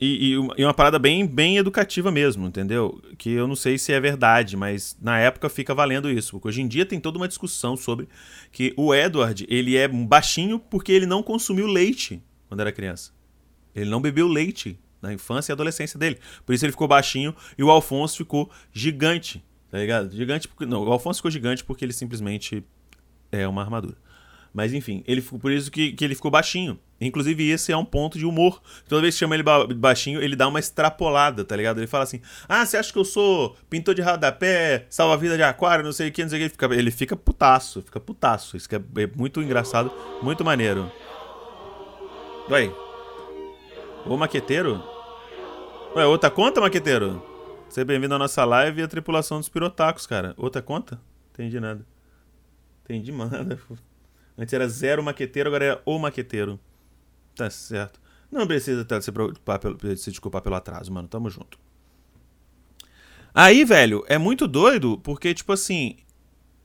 e, 0.00 0.30
e, 0.56 0.64
uma, 0.64 0.72
parada 0.72 0.98
bem, 0.98 1.26
bem 1.26 1.56
educativa 1.56 2.10
mesmo, 2.10 2.46
entendeu? 2.46 3.02
Que 3.16 3.30
eu 3.30 3.48
não 3.48 3.56
sei 3.56 3.76
se 3.76 3.92
é 3.92 3.98
verdade, 3.98 4.56
mas 4.56 4.96
na 5.00 5.18
época 5.18 5.48
fica 5.48 5.74
valendo 5.74 6.08
isso. 6.08 6.32
Porque 6.32 6.48
hoje 6.48 6.62
em 6.62 6.68
dia 6.68 6.86
tem 6.86 7.00
toda 7.00 7.18
uma 7.18 7.26
discussão 7.26 7.76
sobre 7.76 8.08
que 8.52 8.72
o 8.76 8.94
Edward, 8.94 9.44
ele 9.48 9.76
é 9.76 9.88
baixinho 9.88 10.60
porque 10.60 10.92
ele 10.92 11.06
não 11.06 11.20
consumiu 11.20 11.66
leite 11.66 12.22
quando 12.48 12.60
era 12.60 12.70
criança. 12.70 13.12
Ele 13.74 13.90
não 13.90 14.00
bebeu 14.00 14.28
leite 14.28 14.78
na 15.02 15.12
infância 15.12 15.50
e 15.50 15.54
adolescência 15.54 15.98
dele. 15.98 16.18
Por 16.46 16.54
isso 16.54 16.64
ele 16.64 16.72
ficou 16.72 16.86
baixinho 16.86 17.34
e 17.56 17.62
o 17.62 17.70
Alfonso 17.70 18.16
ficou 18.18 18.48
gigante, 18.72 19.44
tá 19.68 19.78
ligado? 19.78 20.14
Gigante 20.14 20.46
porque... 20.46 20.64
Não, 20.64 20.84
o 20.84 20.92
Alfonso 20.92 21.18
ficou 21.18 21.30
gigante 21.30 21.64
porque 21.64 21.84
ele 21.84 21.92
simplesmente 21.92 22.64
é 23.32 23.48
uma 23.48 23.62
armadura. 23.62 23.96
Mas 24.52 24.72
enfim, 24.72 25.02
ele 25.06 25.22
por 25.22 25.52
isso 25.52 25.70
que, 25.70 25.92
que 25.92 26.04
ele 26.04 26.14
ficou 26.14 26.30
baixinho. 26.30 26.78
Inclusive, 27.00 27.48
esse 27.48 27.70
é 27.70 27.76
um 27.76 27.84
ponto 27.84 28.18
de 28.18 28.26
humor. 28.26 28.60
Toda 28.88 29.02
vez 29.02 29.14
que 29.14 29.20
chama 29.20 29.36
ele 29.36 29.44
baixinho, 29.76 30.20
ele 30.20 30.34
dá 30.34 30.48
uma 30.48 30.58
extrapolada, 30.58 31.44
tá 31.44 31.54
ligado? 31.54 31.78
Ele 31.78 31.86
fala 31.86 32.04
assim: 32.04 32.20
Ah, 32.48 32.66
você 32.66 32.76
acha 32.76 32.92
que 32.92 32.98
eu 32.98 33.04
sou 33.04 33.56
pintor 33.70 33.94
de 33.94 34.02
rodapé, 34.02 34.86
salva-vida 34.90 35.36
de 35.36 35.42
aquário, 35.42 35.84
não 35.84 35.92
sei 35.92 36.08
o 36.08 36.12
que, 36.12 36.22
não 36.22 36.28
sei 36.28 36.38
o 36.38 36.40
que. 36.40 36.44
Ele 36.44 36.50
fica, 36.50 36.74
ele 36.74 36.90
fica 36.90 37.16
putaço, 37.16 37.82
fica 37.82 38.00
putaço. 38.00 38.56
Isso 38.56 38.68
é, 38.74 39.02
é 39.02 39.06
muito 39.14 39.40
engraçado, 39.40 39.92
muito 40.22 40.44
maneiro. 40.44 40.90
Ué. 42.50 42.72
Ô 44.04 44.16
maqueteiro? 44.16 44.82
Ué, 45.94 46.04
outra 46.06 46.30
conta, 46.30 46.60
maqueteiro? 46.60 47.22
Seja 47.68 47.84
bem-vindo 47.84 48.14
à 48.14 48.18
nossa 48.18 48.44
live 48.44 48.80
e 48.80 48.84
à 48.84 48.88
tripulação 48.88 49.38
dos 49.38 49.48
pirotacos, 49.48 50.06
cara. 50.06 50.34
Outra 50.36 50.62
conta? 50.62 50.98
Entendi 51.32 51.60
nada. 51.60 51.86
Entendi 52.84 53.12
nada. 53.12 53.58
Antes 54.38 54.54
era 54.54 54.68
zero 54.68 55.02
maqueteiro, 55.02 55.48
agora 55.48 55.64
é 55.64 55.82
o 55.84 55.98
maqueteiro. 55.98 56.60
Tá 57.34 57.50
certo. 57.50 58.00
Não 58.30 58.46
precisa 58.46 58.86
se, 59.00 59.10
preocupar 59.10 59.58
pelo, 59.58 59.76
se 59.96 60.10
desculpar 60.10 60.42
pelo 60.42 60.54
atraso, 60.54 60.92
mano. 60.92 61.08
Tamo 61.08 61.28
junto. 61.28 61.58
Aí, 63.34 63.64
velho, 63.64 64.04
é 64.08 64.16
muito 64.16 64.46
doido, 64.46 64.98
porque, 64.98 65.34
tipo 65.34 65.52
assim, 65.52 65.96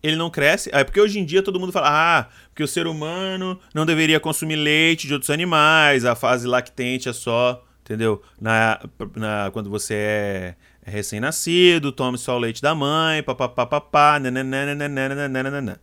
ele 0.03 0.15
não 0.15 0.29
cresce. 0.29 0.69
É 0.73 0.83
porque 0.83 0.99
hoje 0.99 1.17
em 1.19 1.25
dia 1.25 1.41
todo 1.41 1.59
mundo 1.59 1.71
fala, 1.71 1.87
ah, 2.19 2.29
porque 2.49 2.63
o 2.63 2.67
ser 2.67 2.85
humano 2.85 3.59
não 3.73 3.85
deveria 3.85 4.19
consumir 4.19 4.55
leite 4.55 5.07
de 5.07 5.13
outros 5.13 5.29
animais, 5.29 6.05
a 6.05 6.15
fase 6.15 6.45
lactente 6.45 7.07
é 7.07 7.13
só, 7.13 7.63
entendeu? 7.81 8.21
Na, 8.39 8.79
na, 9.15 9.49
quando 9.51 9.69
você 9.69 9.93
é, 9.93 10.55
recém-nascido, 10.85 11.91
tome 11.91 12.17
só 12.17 12.35
o 12.35 12.39
leite 12.39 12.61
da 12.61 12.75
mãe, 12.75 13.23
papapá, 13.23 14.19
nananana. 14.19 15.79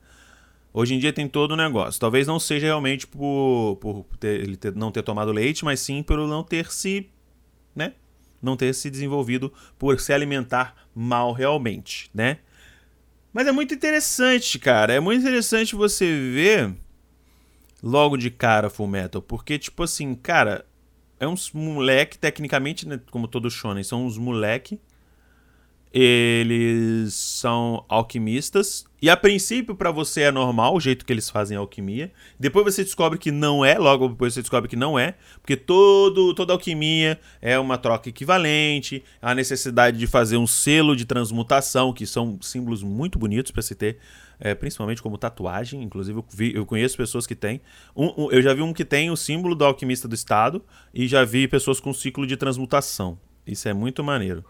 Hoje 0.73 0.95
em 0.95 0.99
dia 0.99 1.13
tem 1.13 1.27
todo 1.29 1.53
o 1.53 1.57
negócio. 1.57 2.01
Talvez 2.01 2.27
não 2.27 2.39
seja 2.39 2.67
realmente 2.67 3.07
por, 3.07 3.77
por 3.81 4.07
ter, 4.19 4.41
ele 4.41 4.57
ter, 4.57 4.75
não 4.75 4.93
ter 4.93 5.03
tomado 5.03 5.33
leite, 5.33 5.65
mas 5.65 5.81
sim 5.81 6.03
por 6.03 6.19
não 6.19 6.45
ter 6.45 6.71
se. 6.71 7.11
né? 7.75 7.95
Não 8.41 8.57
ter 8.57 8.75
se 8.75 8.91
desenvolvido 8.91 9.53
por 9.79 9.99
se 10.01 10.13
alimentar 10.13 10.75
mal 10.95 11.33
realmente, 11.33 12.11
né? 12.15 12.39
Mas 13.33 13.47
é 13.47 13.53
muito 13.53 13.75
interessante, 13.75 14.59
cara. 14.59 14.93
É 14.93 15.01
muito 15.01 15.21
interessante 15.21 15.75
você 15.75 16.07
ver 16.07 16.75
logo 17.83 18.17
de 18.17 18.31
cara 18.31 18.71
Full 18.71 18.87
Metal. 18.87 19.21
Porque, 19.21 19.59
tipo 19.59 19.83
assim, 19.83 20.15
cara, 20.15 20.65
é 21.19 21.27
uns 21.29 21.53
moleque, 21.53 22.19
tecnicamente, 22.19 22.89
né, 22.89 23.01
como 23.11 23.29
todo 23.29 23.51
shonen, 23.51 23.85
são 23.85 24.07
uns 24.07 24.17
moleque 24.17 24.81
eles 25.93 27.15
são 27.15 27.85
alquimistas. 27.89 28.85
E 29.03 29.09
a 29.09 29.17
princípio, 29.17 29.75
para 29.75 29.91
você 29.91 30.23
é 30.23 30.31
normal 30.31 30.77
o 30.77 30.81
jeito 30.81 31.07
que 31.07 31.13
eles 31.13 31.31
fazem 31.31 31.57
alquimia. 31.57 32.13
Depois 32.39 32.65
você 32.65 32.85
descobre 32.85 33.19
que 33.19 33.31
não 33.31 33.65
é, 33.65 33.79
logo 33.79 34.09
depois 34.09 34.35
você 34.35 34.43
descobre 34.43 34.69
que 34.69 34.77
não 34.77 34.99
é. 34.99 35.15
Porque 35.41 35.57
todo, 35.57 36.35
toda 36.35 36.53
alquimia 36.53 37.19
é 37.41 37.59
uma 37.59 37.79
troca 37.79 38.11
equivalente. 38.11 39.03
A 39.23 39.35
necessidade 39.35 39.99
de 39.99 40.07
fazer 40.07 40.37
um 40.37 40.47
selo 40.47 40.95
de 40.95 41.07
transmutação, 41.07 41.95
que 41.95 42.07
são 42.07 42.39
símbolos 42.43 42.83
muito 42.83 43.19
bonitos 43.19 43.51
para 43.51 43.63
se 43.63 43.75
ter. 43.75 43.99
É, 44.39 44.55
principalmente 44.55 45.03
como 45.03 45.17
tatuagem. 45.17 45.83
Inclusive, 45.83 46.19
eu, 46.19 46.25
vi, 46.31 46.55
eu 46.55 46.67
conheço 46.67 46.97
pessoas 46.97 47.27
que 47.27 47.35
têm. 47.35 47.61
Um, 47.97 48.25
um, 48.25 48.31
eu 48.31 48.43
já 48.43 48.53
vi 48.53 48.61
um 48.61 48.73
que 48.73 48.85
tem 48.85 49.11
o 49.11 49.17
símbolo 49.17 49.55
do 49.55 49.65
alquimista 49.65 50.07
do 50.07 50.15
Estado. 50.15 50.63
E 50.93 51.09
já 51.09 51.25
vi 51.25 51.49
pessoas 51.49 51.81
com 51.81 51.93
ciclo 51.95 52.27
de 52.27 52.37
transmutação. 52.37 53.19
Isso 53.47 53.67
é 53.67 53.73
muito 53.73 54.05
maneiro. 54.05 54.45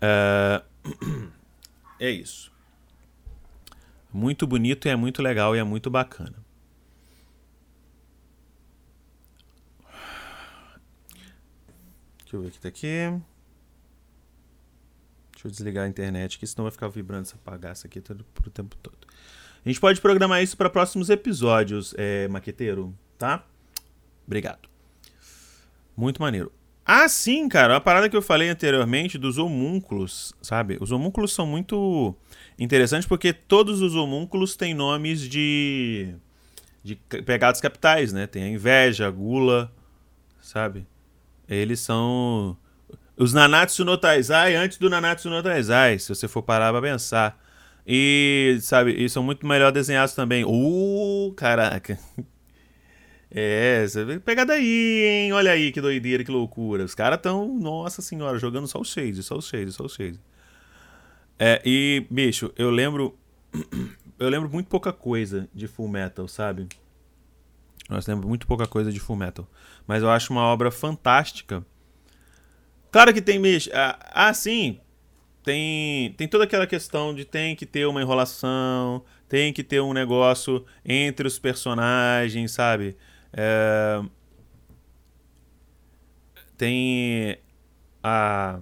É... 0.00 0.62
é 2.00 2.10
isso. 2.10 2.50
Muito 4.12 4.46
bonito 4.46 4.86
e 4.86 4.90
é 4.90 4.96
muito 4.96 5.22
legal 5.22 5.54
e 5.54 5.58
é 5.58 5.64
muito 5.64 5.90
bacana. 5.90 6.36
Deixa 12.18 12.36
eu 12.36 12.42
ver 12.42 12.48
o 12.48 12.50
que 12.50 12.60
tá 12.60 12.68
aqui. 12.68 12.86
Deixa 15.32 15.48
eu 15.48 15.50
desligar 15.50 15.84
a 15.84 15.88
internet 15.88 16.36
aqui, 16.36 16.46
senão 16.46 16.64
vai 16.64 16.70
ficar 16.70 16.88
vibrando 16.88 17.22
essa 17.22 17.38
bagaça 17.44 17.86
aqui 17.86 18.00
todo, 18.00 18.24
pro 18.34 18.50
tempo 18.50 18.76
todo. 18.76 18.98
A 19.64 19.68
gente 19.68 19.80
pode 19.80 20.00
programar 20.00 20.42
isso 20.42 20.56
para 20.56 20.70
próximos 20.70 21.10
episódios, 21.10 21.94
é, 21.96 22.28
maqueteiro, 22.28 22.94
tá? 23.18 23.44
Obrigado. 24.26 24.68
Muito 25.96 26.20
maneiro. 26.20 26.52
Ah, 26.84 27.08
sim, 27.08 27.48
cara. 27.48 27.76
A 27.76 27.80
parada 27.80 28.08
que 28.08 28.16
eu 28.16 28.22
falei 28.22 28.48
anteriormente 28.48 29.16
dos 29.18 29.38
homúnculos, 29.38 30.34
sabe? 30.42 30.76
Os 30.80 30.90
homúnculos 30.90 31.32
são 31.32 31.46
muito 31.46 32.14
interessantes 32.58 33.06
porque 33.06 33.32
todos 33.32 33.80
os 33.80 33.94
homúnculos 33.94 34.56
têm 34.56 34.74
nomes 34.74 35.20
de, 35.20 36.14
de 36.82 36.96
pegados 36.96 37.60
capitais, 37.60 38.12
né? 38.12 38.26
Tem 38.26 38.42
a 38.42 38.48
inveja, 38.48 39.06
a 39.06 39.10
gula, 39.10 39.72
sabe? 40.40 40.86
Eles 41.48 41.80
são 41.80 42.56
os 43.16 43.32
Nanatsu 43.32 43.84
no 43.84 43.96
Taizai 43.98 44.54
antes 44.56 44.78
do 44.78 44.90
Nanatsu 44.90 45.28
no 45.30 45.42
Taizai, 45.42 45.98
se 45.98 46.08
você 46.08 46.26
for 46.26 46.42
parar 46.42 46.72
pra 46.72 46.82
pensar. 46.82 47.38
E, 47.86 48.58
sabe, 48.62 48.92
e 48.92 49.08
são 49.08 49.22
muito 49.22 49.46
melhor 49.46 49.72
desenhados 49.72 50.14
também. 50.14 50.44
Uh, 50.44 51.32
caraca. 51.36 51.98
É, 53.30 53.86
você 53.86 54.04
vê 54.04 54.18
pegada 54.18 54.54
aí, 54.54 55.04
hein? 55.04 55.32
Olha 55.32 55.52
aí 55.52 55.70
que 55.70 55.80
doideira, 55.80 56.24
que 56.24 56.30
loucura. 56.30 56.84
Os 56.84 56.94
caras 56.94 57.20
tão, 57.20 57.56
nossa 57.58 58.02
senhora, 58.02 58.38
jogando 58.38 58.66
só 58.66 58.80
o 58.80 58.84
shade, 58.84 59.22
só 59.22 59.36
o 59.36 59.42
shade, 59.42 59.70
só 59.72 59.84
o 59.84 59.88
shade. 59.88 60.18
É, 61.38 61.62
e, 61.64 62.06
bicho, 62.10 62.52
eu 62.56 62.70
lembro. 62.70 63.16
Eu 64.18 64.28
lembro 64.28 64.50
muito 64.50 64.66
pouca 64.66 64.92
coisa 64.92 65.48
de 65.54 65.66
Full 65.66 65.88
Metal, 65.88 66.28
sabe? 66.28 66.68
Eu 67.88 67.98
lembro 68.06 68.28
muito 68.28 68.46
pouca 68.46 68.66
coisa 68.66 68.92
de 68.92 69.00
Full 69.00 69.16
Metal. 69.16 69.48
Mas 69.86 70.02
eu 70.02 70.10
acho 70.10 70.30
uma 70.30 70.42
obra 70.42 70.70
fantástica. 70.70 71.64
Claro 72.92 73.14
que 73.14 73.22
tem, 73.22 73.40
bicho. 73.40 73.70
Ah, 73.72 73.98
ah, 74.12 74.34
sim. 74.34 74.78
Tem, 75.42 76.12
tem 76.12 76.28
toda 76.28 76.44
aquela 76.44 76.66
questão 76.66 77.14
de 77.14 77.24
tem 77.24 77.56
que 77.56 77.64
ter 77.64 77.86
uma 77.86 78.02
enrolação, 78.02 79.02
tem 79.26 79.54
que 79.54 79.64
ter 79.64 79.80
um 79.80 79.94
negócio 79.94 80.66
entre 80.84 81.26
os 81.26 81.38
personagens, 81.38 82.52
sabe? 82.52 82.94
É... 83.32 84.02
Tem 86.56 87.38
a 88.02 88.60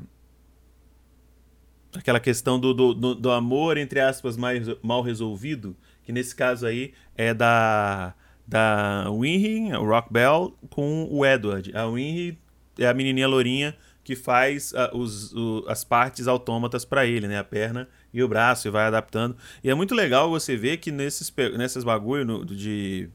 aquela 1.97 2.21
questão 2.21 2.61
do, 2.61 2.73
do, 2.73 3.15
do, 3.15 3.31
amor, 3.31 3.77
entre 3.77 4.01
aspas, 4.01 4.37
mais, 4.37 4.69
mal 4.83 5.03
resolvido, 5.03 5.77
que 6.05 6.13
nesse 6.13 6.35
caso 6.35 6.67
aí 6.67 6.93
é 7.17 7.35
da, 7.35 8.15
da 8.47 9.07
Winry, 9.11 9.73
Rock 9.73 10.13
Bell, 10.13 10.57
com 10.71 11.09
o 11.11 11.27
Edward. 11.27 11.77
A 11.77 11.87
Winry 11.87 12.39
é 12.79 12.87
a 12.87 12.95
menininha 12.95 13.27
lourinha 13.27 13.77
que 14.05 14.17
faz 14.17 14.73
uh, 14.73 14.97
os, 14.97 15.33
uh, 15.33 15.65
as 15.69 15.85
partes 15.85 16.27
autômatas 16.27 16.85
para 16.85 17.05
ele, 17.05 17.29
né? 17.29 17.39
A 17.39 17.45
perna 17.45 17.87
e 18.11 18.23
o 18.23 18.29
braço, 18.29 18.67
e 18.67 18.71
vai 18.71 18.87
adaptando. 18.87 19.37
E 19.63 19.69
é 19.69 19.75
muito 19.75 19.95
legal 19.95 20.31
você 20.31 20.57
ver 20.57 20.79
que 20.79 20.91
nesses, 20.91 21.31
nesses 21.59 21.85
bagulho 21.85 22.25
no, 22.25 22.45
de, 22.45 23.11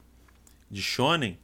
de 0.69 0.81
shonen, 0.83 1.39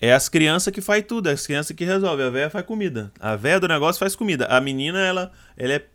é 0.00 0.12
as 0.12 0.28
crianças 0.28 0.72
que 0.72 0.80
faz 0.80 1.04
tudo, 1.06 1.28
é 1.28 1.32
as 1.32 1.46
crianças 1.46 1.76
que 1.76 1.84
resolvem. 1.84 2.26
A 2.26 2.30
véia 2.30 2.50
faz 2.50 2.64
comida. 2.64 3.12
A 3.20 3.36
véia 3.36 3.60
do 3.60 3.68
negócio 3.68 3.98
faz 3.98 4.16
comida. 4.16 4.46
A 4.46 4.60
menina, 4.60 4.98
ela, 4.98 5.30
ela 5.56 5.74
é 5.74 5.86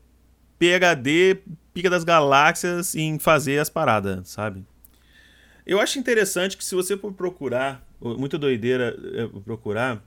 PHD, 0.59 1.39
pica 1.73 1.89
das 1.89 2.03
galáxias 2.03 2.93
em 2.95 3.17
fazer 3.17 3.59
as 3.59 3.69
paradas, 3.69 4.29
sabe? 4.29 4.63
Eu 5.65 5.79
acho 5.79 5.97
interessante 5.97 6.55
que 6.55 6.63
se 6.63 6.75
você 6.75 6.95
for 6.95 7.11
procurar, 7.11 7.83
muito 7.99 8.37
doideira 8.37 8.95
é, 9.15 9.27
procurar. 9.43 10.03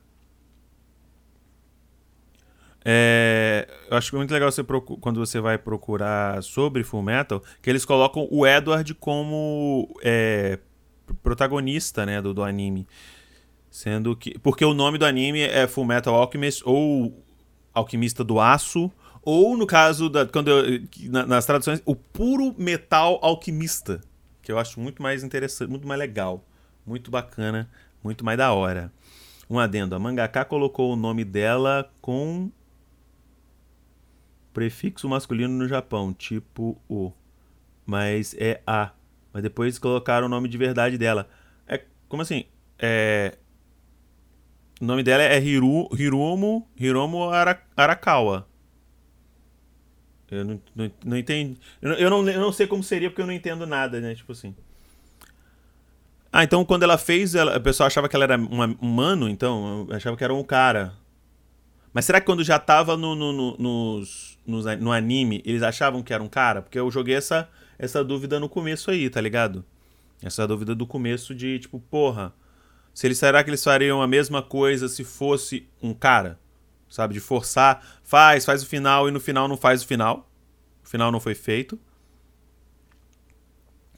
É, 2.85 3.69
eu 3.91 3.97
acho 3.97 4.15
muito 4.17 4.33
legal 4.33 4.51
você 4.51 4.63
quando 5.01 5.19
você 5.19 5.41
vai 5.41 5.59
procurar 5.59 6.41
sobre 6.45 6.85
Full 6.85 7.03
Metal, 7.03 7.43
que 7.61 7.69
eles 7.69 7.85
colocam 7.85 8.29
o 8.31 8.47
Edward 8.47 8.95
como 8.95 9.93
é, 10.03 10.61
protagonista 11.23 12.07
né, 12.07 12.23
do, 12.23 12.33
do 12.33 12.45
anime. 12.45 12.87
Sendo 13.79 14.17
que. 14.17 14.37
Porque 14.41 14.65
o 14.65 14.75
nome 14.75 14.99
do 14.99 15.07
anime 15.07 15.41
é 15.41 15.69
Full 15.69 15.85
Metal 15.85 16.13
Alchemist 16.13 16.65
ou 16.67 17.25
Alquimista 17.73 18.25
do 18.25 18.41
Aço. 18.41 18.91
Ou 19.23 19.57
no 19.57 19.69
caso 19.69 20.09
da. 20.09 20.27
Quando 20.27 20.51
eu, 20.51 20.83
nas 21.09 21.47
traduções, 21.47 21.81
o 21.87 21.95
puro 21.95 22.53
metal 22.59 23.21
alquimista. 23.23 24.01
Que 24.43 24.51
eu 24.51 24.59
acho 24.59 24.81
muito 24.81 25.01
mais 25.01 25.23
interessante, 25.23 25.71
muito 25.71 25.87
mais 25.87 25.97
legal. 25.97 26.45
Muito 26.85 27.09
bacana, 27.09 27.71
muito 28.03 28.25
mais 28.25 28.37
da 28.37 28.53
hora. 28.53 28.93
Um 29.49 29.61
adendo. 29.61 29.95
A 29.95 29.99
mangaka 30.01 30.45
colocou 30.45 30.93
o 30.93 30.97
nome 30.97 31.25
dela 31.25 31.89
com 32.01 32.51
prefixo 34.53 35.09
masculino 35.09 35.55
no 35.55 35.69
Japão, 35.69 36.13
tipo 36.13 36.77
o. 36.89 37.13
Mas 37.87 38.35
é 38.41 38.61
a. 38.67 38.91
Mas 39.33 39.45
depois 39.45 39.79
colocaram 39.79 40.27
o 40.27 40.29
nome 40.29 40.49
de 40.49 40.59
verdade 40.59 40.99
dela. 40.99 41.29
É 41.65 41.85
como 42.09 42.23
assim? 42.23 42.45
É 42.77 43.39
o 44.81 44.85
nome 44.85 45.03
dela 45.03 45.23
é 45.23 45.41
Hiru, 45.41 45.89
Hiromo, 45.93 46.69
Hiromo 46.79 47.31
Arakawa. 47.77 48.47
Eu 50.31 50.45
não, 50.45 50.61
não, 50.75 50.91
não 51.05 51.17
entendo. 51.17 51.57
Eu, 51.81 51.93
eu, 51.93 52.11
não, 52.11 52.29
eu 52.29 52.41
não 52.41 52.53
sei 52.53 52.67
como 52.67 52.83
seria 52.83 53.09
porque 53.11 53.23
eu 53.23 53.27
não 53.27 53.33
entendo 53.33 53.67
nada, 53.67 54.01
né? 54.01 54.15
Tipo 54.15 54.33
assim. 54.33 54.55
Ah, 56.33 56.45
então 56.45 56.65
quando 56.65 56.83
ela 56.83 56.99
fez, 56.99 57.35
ela, 57.35 57.57
o 57.57 57.61
pessoal 57.61 57.87
achava 57.87 58.09
que 58.09 58.15
ela 58.15 58.25
era 58.25 58.39
um 58.39 58.77
humano, 58.81 59.29
então 59.29 59.89
achava 59.91 60.17
que 60.17 60.23
era 60.23 60.35
um 60.35 60.45
cara. 60.45 60.93
Mas 61.93 62.05
será 62.05 62.21
que 62.21 62.27
quando 62.27 62.45
já 62.45 62.59
tava 62.59 62.97
no, 62.97 63.15
no, 63.15 63.33
no, 63.33 63.57
nos, 63.57 64.39
nos, 64.47 64.67
no 64.79 64.93
anime, 64.93 65.43
eles 65.45 65.63
achavam 65.63 66.03
que 66.03 66.13
era 66.13 66.23
um 66.23 66.29
cara? 66.29 66.61
Porque 66.61 66.79
eu 66.79 66.91
joguei 66.91 67.15
essa, 67.17 67.49
essa 67.79 68.05
dúvida 68.05 68.39
no 68.39 68.49
começo 68.49 68.91
aí, 68.91 69.09
tá 69.09 69.21
ligado? 69.21 69.65
Essa 70.23 70.47
dúvida 70.47 70.75
do 70.75 70.87
começo 70.87 71.35
de, 71.35 71.59
tipo, 71.59 71.81
porra, 71.81 72.35
se 72.99 73.07
eles 73.07 73.17
será 73.17 73.45
que 73.45 73.49
eles 73.49 73.63
fariam 73.63 74.03
a 74.03 74.09
mesma 74.09 74.43
coisa 74.43 74.89
se 74.89 75.05
fosse 75.05 75.69
um 75.81 75.95
cara? 75.95 76.37
Sabe, 76.89 77.15
de 77.15 77.21
forçar, 77.21 77.81
faz, 78.03 78.45
faz 78.45 78.61
o 78.61 78.67
final 78.67 79.09
e 79.09 79.13
no 79.13 79.21
final 79.21 79.47
não 79.47 79.57
faz 79.57 79.85
o 79.85 79.87
final. 79.87 80.29
O 80.85 80.89
final 80.89 81.13
não 81.13 81.21
foi 81.21 81.37
feito. 81.37 81.79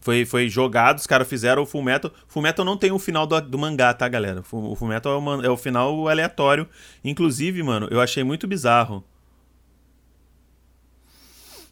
Foi, 0.02 0.26
foi 0.26 0.50
jogado, 0.50 0.98
os 0.98 1.06
caras 1.06 1.26
fizeram 1.26 1.62
o 1.62 1.66
Full 1.66 1.82
Metal. 1.82 2.12
Full 2.28 2.42
Metal 2.42 2.62
não 2.62 2.76
tem 2.76 2.92
o 2.92 2.98
final 2.98 3.26
do, 3.26 3.40
do 3.40 3.58
mangá, 3.58 3.94
tá, 3.94 4.06
galera? 4.06 4.40
O 4.40 4.76
Full 4.76 4.88
Metal 4.88 5.14
é 5.14 5.16
o, 5.16 5.42
é 5.46 5.48
o 5.48 5.56
final 5.56 6.06
aleatório. 6.06 6.68
Inclusive, 7.02 7.62
mano, 7.62 7.88
eu 7.90 8.02
achei 8.02 8.22
muito 8.22 8.46
bizarro. 8.46 9.02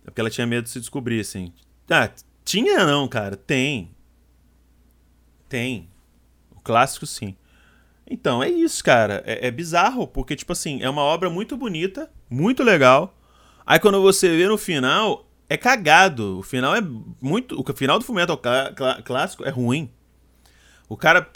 É 0.00 0.04
porque 0.06 0.22
ela 0.22 0.30
tinha 0.30 0.46
medo 0.46 0.64
de 0.64 0.70
se 0.70 0.80
descobrir, 0.80 1.20
assim. 1.20 1.52
Ah, 1.90 2.10
tinha 2.42 2.86
não, 2.86 3.06
cara. 3.06 3.36
Tem. 3.36 3.94
Tem. 5.46 5.90
Clássico, 6.68 7.06
sim. 7.06 7.34
Então, 8.06 8.42
é 8.42 8.50
isso, 8.50 8.84
cara. 8.84 9.22
É, 9.24 9.46
é 9.46 9.50
bizarro, 9.50 10.06
porque, 10.06 10.36
tipo 10.36 10.52
assim, 10.52 10.82
é 10.82 10.90
uma 10.90 11.00
obra 11.00 11.30
muito 11.30 11.56
bonita, 11.56 12.10
muito 12.28 12.62
legal. 12.62 13.16
Aí 13.66 13.78
quando 13.78 14.02
você 14.02 14.36
vê 14.36 14.46
no 14.46 14.58
final, 14.58 15.26
é 15.48 15.56
cagado. 15.56 16.40
O 16.40 16.42
final 16.42 16.76
é 16.76 16.82
muito. 17.22 17.58
O 17.58 17.74
final 17.74 17.98
do 17.98 18.04
Fullmetal 18.04 18.36
clá, 18.36 18.70
clá, 18.76 19.00
clássico 19.00 19.46
é 19.46 19.48
ruim. 19.48 19.90
O 20.90 20.94
cara, 20.94 21.26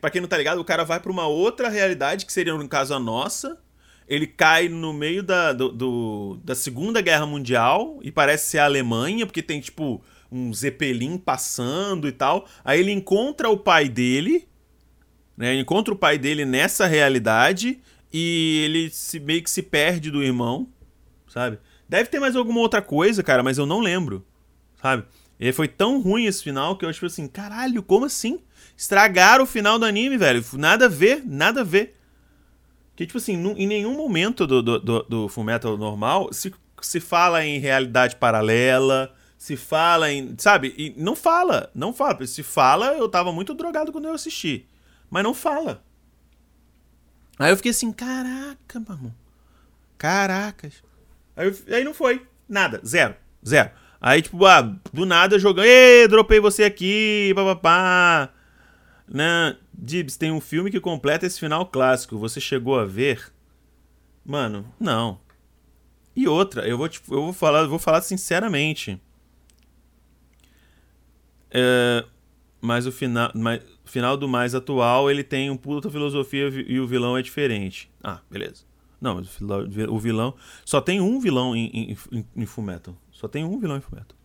pra 0.00 0.10
quem 0.10 0.20
não 0.20 0.28
tá 0.28 0.36
ligado, 0.36 0.60
o 0.60 0.64
cara 0.64 0.82
vai 0.82 0.98
pra 0.98 1.12
uma 1.12 1.28
outra 1.28 1.68
realidade, 1.68 2.26
que 2.26 2.32
seria, 2.32 2.52
no 2.52 2.68
caso, 2.68 2.92
a 2.92 2.98
nossa. 2.98 3.56
Ele 4.08 4.26
cai 4.26 4.68
no 4.68 4.92
meio 4.92 5.22
da, 5.22 5.52
do, 5.52 5.70
do, 5.70 6.40
da 6.42 6.56
Segunda 6.56 7.00
Guerra 7.00 7.24
Mundial 7.24 8.00
e 8.02 8.10
parece 8.10 8.50
ser 8.50 8.58
a 8.58 8.64
Alemanha, 8.64 9.26
porque 9.26 9.44
tem, 9.44 9.60
tipo, 9.60 10.02
um 10.30 10.52
Zeppelin 10.52 11.18
passando 11.18 12.08
e 12.08 12.12
tal. 12.12 12.48
Aí 12.64 12.80
ele 12.80 12.90
encontra 12.90 13.48
o 13.48 13.56
pai 13.56 13.88
dele, 13.88 14.48
né? 15.42 15.56
Encontra 15.56 15.92
o 15.92 15.96
pai 15.96 16.18
dele 16.18 16.44
nessa 16.44 16.86
realidade 16.86 17.80
e 18.12 18.62
ele 18.64 18.90
se, 18.90 19.18
meio 19.18 19.42
que 19.42 19.50
se 19.50 19.60
perde 19.60 20.08
do 20.08 20.22
irmão, 20.22 20.68
sabe? 21.26 21.58
Deve 21.88 22.08
ter 22.08 22.20
mais 22.20 22.36
alguma 22.36 22.60
outra 22.60 22.80
coisa, 22.80 23.24
cara, 23.24 23.42
mas 23.42 23.58
eu 23.58 23.66
não 23.66 23.80
lembro. 23.80 24.24
Sabe? 24.80 25.02
E 25.40 25.50
foi 25.50 25.66
tão 25.66 26.00
ruim 26.00 26.26
esse 26.26 26.44
final 26.44 26.78
que 26.78 26.86
eu 26.86 26.92
tipo 26.92 27.06
assim, 27.06 27.26
caralho, 27.26 27.82
como 27.82 28.04
assim? 28.04 28.38
Estragaram 28.76 29.42
o 29.42 29.46
final 29.46 29.80
do 29.80 29.84
anime, 29.84 30.16
velho. 30.16 30.44
Nada 30.52 30.86
a 30.86 30.88
ver, 30.88 31.24
nada 31.26 31.62
a 31.62 31.64
ver. 31.64 31.98
Que, 32.94 33.04
tipo 33.04 33.18
assim, 33.18 33.32
em 33.56 33.66
nenhum 33.66 33.96
momento 33.96 34.46
do, 34.46 34.62
do, 34.62 34.78
do, 34.78 35.02
do 35.02 35.28
Fullmetal 35.28 35.76
normal 35.76 36.32
se, 36.32 36.54
se 36.80 37.00
fala 37.00 37.44
em 37.44 37.58
realidade 37.58 38.14
paralela, 38.14 39.12
se 39.36 39.56
fala 39.56 40.12
em. 40.12 40.36
Sabe? 40.38 40.72
E 40.78 40.94
não 40.96 41.16
fala, 41.16 41.68
não 41.74 41.92
fala. 41.92 42.24
Se 42.28 42.44
fala, 42.44 42.92
eu 42.94 43.08
tava 43.08 43.32
muito 43.32 43.54
drogado 43.54 43.90
quando 43.90 44.06
eu 44.06 44.14
assisti. 44.14 44.68
Mas 45.12 45.24
não 45.24 45.34
fala. 45.34 45.84
Aí 47.38 47.52
eu 47.52 47.56
fiquei 47.58 47.70
assim, 47.70 47.92
caraca, 47.92 48.80
mano. 48.80 49.14
Caracas. 49.98 50.82
Aí, 51.36 51.54
aí 51.68 51.84
não 51.84 51.92
foi. 51.92 52.26
Nada. 52.48 52.80
Zero. 52.82 53.14
Zero. 53.46 53.70
Aí, 54.00 54.22
tipo, 54.22 54.42
ah, 54.46 54.62
do 54.90 55.04
nada 55.04 55.38
jogando. 55.38 55.66
Ê, 55.66 56.08
dropei 56.08 56.40
você 56.40 56.64
aqui, 56.64 57.30
papapá. 57.34 58.32
Né? 59.06 59.58
Dibs, 59.74 60.16
tem 60.16 60.32
um 60.32 60.40
filme 60.40 60.70
que 60.70 60.80
completa 60.80 61.26
esse 61.26 61.38
final 61.38 61.66
clássico. 61.66 62.16
Você 62.16 62.40
chegou 62.40 62.80
a 62.80 62.86
ver? 62.86 63.30
Mano, 64.24 64.64
não. 64.80 65.20
E 66.16 66.26
outra, 66.26 66.66
eu 66.66 66.78
vou, 66.78 66.88
tipo, 66.88 67.14
eu 67.14 67.24
vou 67.24 67.32
falar, 67.34 67.66
vou 67.66 67.78
falar 67.78 68.00
sinceramente. 68.00 68.98
É, 71.50 72.02
mas 72.62 72.86
o 72.86 72.92
final, 72.92 73.30
mas, 73.34 73.60
final 73.92 74.16
do 74.16 74.26
mais 74.26 74.54
atual, 74.54 75.10
ele 75.10 75.22
tem 75.22 75.50
um 75.50 75.56
puta 75.56 75.90
filosofia 75.90 76.48
e 76.66 76.80
o 76.80 76.86
vilão 76.86 77.14
é 77.14 77.20
diferente. 77.20 77.90
Ah, 78.02 78.20
beleza. 78.30 78.64
Não, 78.98 79.16
mas 79.16 79.38
o 79.90 79.98
vilão. 79.98 80.34
Só 80.64 80.80
tem 80.80 80.98
um 80.98 81.20
vilão 81.20 81.54
em, 81.54 81.66
em, 81.66 81.96
em. 82.10 82.46
Só 83.10 83.28
tem 83.28 83.44
um 83.44 83.58
vilão 83.60 83.76
em 83.76 83.80
Fullmetal. 83.82 84.16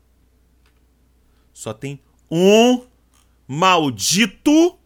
Só 1.52 1.74
tem 1.74 2.00
um 2.32 2.86
maldito 3.46 4.80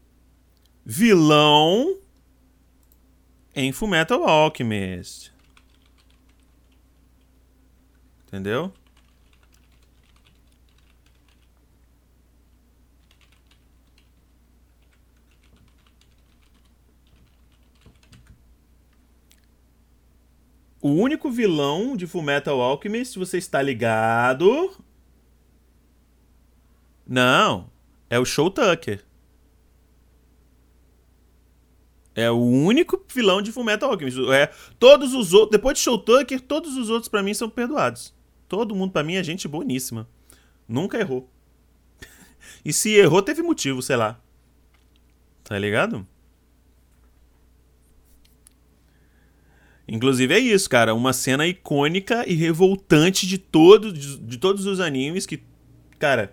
vilão 0.84 1.98
em 3.56 3.72
Fullmetal 3.72 4.24
Alchemist. 4.28 5.32
Entendeu? 8.28 8.74
O 20.82 20.89
único 20.89 21.30
vilão 21.30 21.96
de 21.96 22.08
Fullmetal 22.08 22.60
Alchemist, 22.60 23.17
você 23.20 23.38
está 23.38 23.62
ligado? 23.62 24.72
Não, 27.06 27.70
é 28.10 28.17
o 28.17 28.26
Show 28.26 28.50
Tucker. 28.50 29.06
É 32.15 32.32
o 32.32 32.39
único 32.39 33.06
vilão 33.13 33.44
de 33.44 33.52
Fullmetal 33.52 33.91
Alchemist. 33.91 34.17
É, 34.34 34.52
todos 34.80 35.13
os 35.13 35.34
outros, 35.34 35.52
depois 35.52 35.78
de 35.78 35.84
Show 35.84 36.00
Tucker, 36.00 36.41
todos 36.41 36.76
os 36.76 36.89
outros 36.89 37.08
para 37.08 37.22
mim 37.22 37.36
são 37.36 37.48
perdoados. 37.48 38.13
Todo 38.48 38.76
mundo 38.76 38.91
para 38.91 39.04
mim 39.04 39.15
é 39.15 39.24
gente 39.24 39.48
boníssima. 39.48 40.10
Nunca 40.67 40.98
errou. 40.98 41.30
e 42.65 42.74
se 42.74 42.89
errou, 42.89 43.22
teve 43.22 43.44
motivo, 43.44 43.84
sei 43.84 43.98
lá. 43.98 44.20
Tá 45.44 45.60
ligado? 45.60 46.08
Inclusive 49.92 50.34
é 50.34 50.40
isso, 50.40 50.68
cara, 50.70 50.96
uma 50.96 51.12
cena 51.12 51.46
icônica 51.46 52.24
e 52.26 52.34
revoltante 52.34 53.28
de, 53.28 53.38
todo, 53.38 53.92
de, 53.92 54.18
de 54.20 54.38
todos 54.38 54.66
os 54.66 54.80
animes 54.80 55.26
que, 55.26 55.44
cara, 56.00 56.32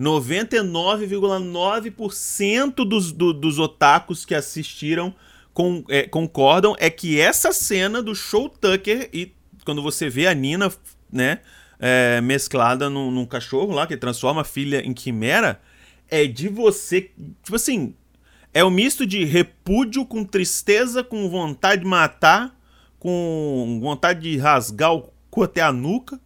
99,9% 0.00 2.76
dos, 2.76 3.12
do, 3.12 3.34
dos 3.34 3.58
otakus 3.58 4.24
que 4.24 4.34
assistiram 4.34 5.14
com, 5.52 5.84
é, 5.90 6.04
concordam 6.04 6.74
é 6.78 6.88
que 6.88 7.20
essa 7.20 7.52
cena 7.52 8.02
do 8.02 8.14
Show 8.14 8.48
Tucker 8.48 9.10
e 9.12 9.34
quando 9.66 9.82
você 9.82 10.08
vê 10.08 10.26
a 10.26 10.32
Nina, 10.32 10.72
né, 11.12 11.40
é, 11.78 12.22
mesclada 12.22 12.88
num, 12.88 13.10
num, 13.10 13.26
cachorro 13.26 13.74
lá 13.74 13.86
que 13.86 13.98
transforma 13.98 14.40
a 14.40 14.44
filha 14.44 14.80
em 14.80 14.94
quimera, 14.94 15.60
é 16.08 16.26
de 16.26 16.48
você, 16.48 17.10
tipo 17.42 17.56
assim, 17.56 17.94
é 18.54 18.64
um 18.64 18.70
misto 18.70 19.06
de 19.06 19.24
repúdio 19.24 20.06
com 20.06 20.24
tristeza, 20.24 21.04
com 21.04 21.28
vontade 21.28 21.82
de 21.82 21.86
matar 21.86 22.63
com 23.04 23.80
vontade 23.82 24.22
de 24.22 24.38
rasgar 24.38 24.94
o 24.94 25.12
cu 25.28 25.42
até 25.42 25.60
a 25.60 25.70
nuca. 25.70 26.18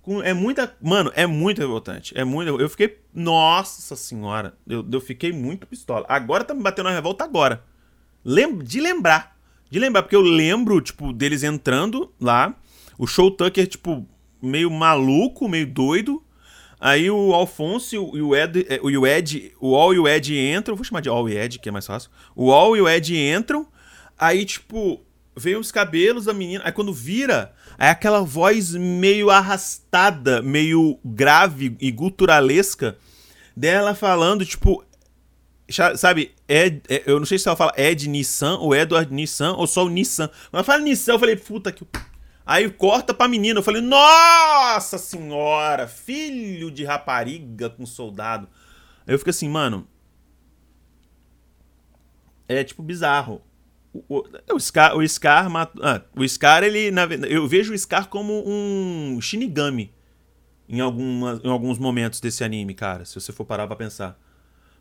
Com, 0.00 0.22
é 0.22 0.32
muita. 0.32 0.74
Mano, 0.80 1.12
é 1.14 1.26
muito 1.26 1.58
revoltante. 1.58 2.16
É 2.16 2.24
muito. 2.24 2.58
Eu 2.58 2.70
fiquei. 2.70 2.98
Nossa 3.12 3.94
senhora. 3.94 4.54
Eu, 4.66 4.82
eu 4.90 5.00
fiquei 5.02 5.32
muito 5.32 5.66
pistola. 5.66 6.06
Agora 6.08 6.44
tá 6.44 6.54
me 6.54 6.62
batendo 6.62 6.88
a 6.88 6.92
revolta 6.92 7.24
agora. 7.24 7.62
Lem, 8.24 8.56
de 8.56 8.80
lembrar. 8.80 9.36
De 9.70 9.78
lembrar, 9.78 10.02
porque 10.02 10.16
eu 10.16 10.22
lembro, 10.22 10.80
tipo, 10.80 11.12
deles 11.12 11.42
entrando 11.42 12.10
lá. 12.18 12.54
O 12.96 13.06
Show 13.06 13.30
Tucker, 13.30 13.66
tipo, 13.66 14.08
meio 14.40 14.70
maluco, 14.70 15.46
meio 15.46 15.66
doido. 15.66 16.22
Aí 16.80 17.10
o 17.10 17.34
Alfonso 17.34 17.94
e 17.94 18.22
o 18.22 18.34
Ed, 18.34 18.64
é, 18.66 18.80
o 18.82 19.06
Ed, 19.06 19.52
o 19.60 19.76
All 19.76 19.92
e 19.92 19.98
o 19.98 20.08
Ed 20.08 20.34
entram. 20.34 20.74
Vou 20.74 20.84
chamar 20.84 21.02
de 21.02 21.10
All 21.10 21.28
e 21.28 21.36
Ed, 21.36 21.58
que 21.58 21.68
é 21.68 21.72
mais 21.72 21.86
fácil. 21.86 22.10
O 22.34 22.50
All 22.50 22.74
e 22.74 22.80
o 22.80 22.88
Ed 22.88 23.14
entram. 23.14 23.66
Aí, 24.16 24.46
tipo, 24.46 25.02
veio 25.38 25.60
os 25.60 25.70
cabelos 25.70 26.24
da 26.24 26.34
menina. 26.34 26.62
Aí 26.64 26.72
quando 26.72 26.92
vira, 26.92 27.54
é 27.78 27.88
aquela 27.88 28.20
voz 28.20 28.74
meio 28.74 29.30
arrastada, 29.30 30.42
meio 30.42 30.98
grave 31.04 31.76
e 31.80 31.90
guturalesca 31.90 32.96
dela 33.56 33.94
falando, 33.94 34.44
tipo. 34.44 34.84
sabe, 35.96 36.34
Ed, 36.48 36.82
é, 36.88 37.02
eu 37.06 37.18
não 37.18 37.26
sei 37.26 37.38
se 37.38 37.48
ela 37.48 37.56
fala 37.56 37.72
Ed 37.76 38.08
Nissan 38.08 38.56
ou 38.58 38.74
Edward 38.74 39.12
Nissan 39.12 39.54
ou 39.54 39.66
só 39.66 39.84
o 39.84 39.88
Nissan. 39.88 40.28
Quando 40.28 40.54
ela 40.54 40.64
fala 40.64 40.82
Nissan, 40.82 41.12
eu 41.12 41.18
falei, 41.18 41.36
puta 41.36 41.72
que. 41.72 41.86
Aí 42.46 42.70
corta 42.70 43.12
pra 43.12 43.28
menina, 43.28 43.58
eu 43.58 43.62
falei, 43.62 43.82
nossa 43.82 44.96
senhora, 44.96 45.86
filho 45.86 46.70
de 46.70 46.82
rapariga 46.82 47.68
com 47.68 47.84
soldado. 47.84 48.48
Aí 49.06 49.14
eu 49.14 49.18
fico 49.18 49.28
assim, 49.30 49.48
mano. 49.48 49.86
É 52.48 52.64
tipo 52.64 52.82
bizarro. 52.82 53.42
O, 53.92 54.24
o, 54.52 54.60
Scar, 54.60 54.96
o 54.96 55.08
Scar, 55.08 55.50
ah, 55.82 56.02
o 56.14 56.28
Scar 56.28 56.62
ele, 56.62 56.90
na, 56.90 57.04
eu 57.28 57.48
vejo 57.48 57.72
o 57.72 57.78
Scar 57.78 58.08
como 58.08 58.44
um 58.46 59.18
Shinigami 59.20 59.90
em, 60.68 60.80
alguma, 60.80 61.40
em 61.42 61.48
alguns 61.48 61.78
momentos 61.78 62.20
desse 62.20 62.44
anime, 62.44 62.74
cara, 62.74 63.04
se 63.04 63.18
você 63.18 63.32
for 63.32 63.44
parar 63.44 63.66
pra 63.66 63.74
pensar. 63.74 64.18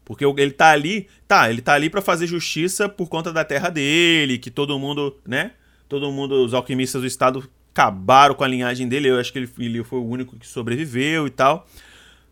Porque 0.03 0.25
ele 0.25 0.51
tá 0.51 0.71
ali, 0.71 1.07
tá, 1.27 1.49
ele 1.49 1.61
tá 1.61 1.73
ali 1.73 1.89
para 1.89 2.01
fazer 2.01 2.27
justiça 2.27 2.87
por 2.87 3.09
conta 3.09 3.31
da 3.31 3.43
terra 3.43 3.69
dele, 3.69 4.37
que 4.37 4.49
todo 4.49 4.77
mundo, 4.79 5.17
né? 5.25 5.51
Todo 5.89 6.11
mundo, 6.11 6.45
os 6.45 6.53
alquimistas 6.53 7.01
do 7.01 7.07
estado 7.07 7.49
acabaram 7.73 8.33
com 8.33 8.43
a 8.43 8.47
linhagem 8.47 8.87
dele. 8.87 9.09
Eu 9.09 9.19
acho 9.19 9.31
que 9.31 9.39
ele, 9.39 9.49
ele 9.59 9.83
foi 9.83 9.99
o 9.99 10.07
único 10.07 10.37
que 10.37 10.47
sobreviveu 10.47 11.27
e 11.27 11.29
tal. 11.29 11.67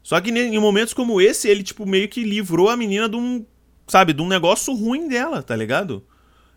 Só 0.01 0.21
que 0.21 0.29
em 0.29 0.59
momentos 0.59 0.93
como 0.93 1.19
esse, 1.19 1.49
ele, 1.49 1.63
tipo, 1.63 1.85
meio 1.85 2.07
que 2.07 2.23
livrou 2.23 2.69
a 2.69 2.77
menina 2.77 3.09
de 3.09 3.15
um, 3.15 3.45
sabe, 3.87 4.13
de 4.13 4.21
um 4.21 4.27
negócio 4.27 4.73
ruim 4.73 5.07
dela, 5.07 5.41
tá 5.41 5.55
ligado? 5.55 6.03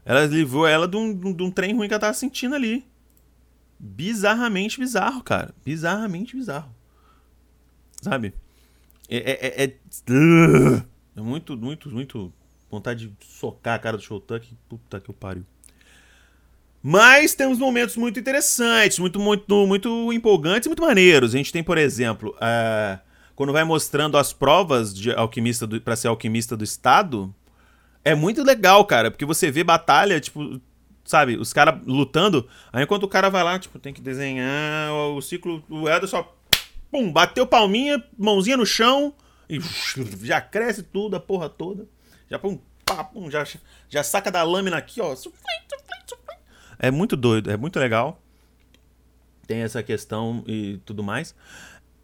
Ela 0.09 0.25
livrou 0.25 0.67
ela 0.67 0.89
de 0.89 0.97
um, 0.97 1.35
de 1.35 1.43
um 1.43 1.51
trem 1.51 1.77
ruim 1.77 1.87
que 1.87 1.93
ela 1.93 2.01
tava 2.01 2.15
sentindo 2.15 2.55
ali. 2.55 2.83
Bizarramente 3.79 4.81
bizarro, 4.81 5.23
cara. 5.23 5.55
Bizarramente 5.63 6.35
bizarro. 6.35 6.75
Sabe? 8.01 8.33
É. 9.07 9.17
é, 9.19 9.65
é, 9.65 9.65
é... 9.65 9.77
É 11.15 11.21
muito, 11.21 11.57
muito, 11.57 11.91
muito 11.91 12.33
vontade 12.71 13.09
de 13.09 13.27
socar 13.27 13.75
a 13.75 13.79
cara 13.79 13.97
do 13.97 14.03
Showtuck. 14.03 14.57
Puta 14.69 15.01
que 15.01 15.11
eu 15.11 15.15
pariu. 15.15 15.45
Mas 16.81 17.35
temos 17.35 17.59
momentos 17.59 17.97
muito 17.97 18.21
interessantes, 18.21 19.01
muito, 19.01 19.19
muito, 19.19 19.67
muito 19.67 20.13
empolgantes 20.13 20.67
e 20.67 20.69
muito 20.69 20.81
maneiros. 20.81 21.35
A 21.35 21.37
gente 21.37 21.53
tem, 21.53 21.63
por 21.63 21.77
exemplo, 21.77 22.37
uh, 22.37 22.99
quando 23.35 23.53
vai 23.53 23.65
mostrando 23.65 24.17
as 24.17 24.33
provas 24.33 24.95
de 24.95 25.11
alquimista 25.11 25.67
para 25.81 25.97
ser 25.97 26.07
alquimista 26.07 26.57
do 26.57 26.63
estado, 26.63 27.35
é 28.11 28.15
muito 28.15 28.43
legal, 28.43 28.85
cara, 28.85 29.11
porque 29.11 29.25
você 29.25 29.51
vê 29.51 29.63
batalha, 29.63 30.21
tipo, 30.21 30.61
sabe, 31.05 31.37
os 31.37 31.53
caras 31.53 31.81
lutando, 31.87 32.49
aí 32.73 32.85
enquanto 32.85 33.05
o 33.05 33.09
cara 33.09 33.29
vai 33.29 33.43
lá, 33.43 33.59
tipo, 33.59 33.79
tem 33.79 33.93
que 33.93 34.01
desenhar 34.01 34.93
o 34.93 35.21
ciclo, 35.21 35.63
o 35.69 35.89
Eder 35.89 36.09
só 36.09 36.35
pum, 36.91 37.13
bateu 37.13 37.47
palminha, 37.47 38.03
mãozinha 38.17 38.57
no 38.57 38.67
chão, 38.67 39.15
e 39.49 39.59
já 40.25 40.41
cresce 40.41 40.83
tudo, 40.83 41.17
a 41.17 41.21
porra 41.21 41.49
toda. 41.49 41.87
Já 42.31 42.39
pum, 42.39 42.59
pá, 42.85 43.05
pum, 43.05 43.31
já, 43.31 43.45
já 43.89 44.03
saca 44.03 44.31
da 44.31 44.43
lâmina 44.43 44.77
aqui, 44.77 45.01
ó. 45.01 45.15
É 46.79 46.91
muito 46.91 47.17
doido, 47.17 47.51
é 47.51 47.57
muito 47.57 47.79
legal. 47.79 48.23
Tem 49.47 49.63
essa 49.63 49.83
questão 49.83 50.45
e 50.47 50.79
tudo 50.85 51.03
mais. 51.03 51.35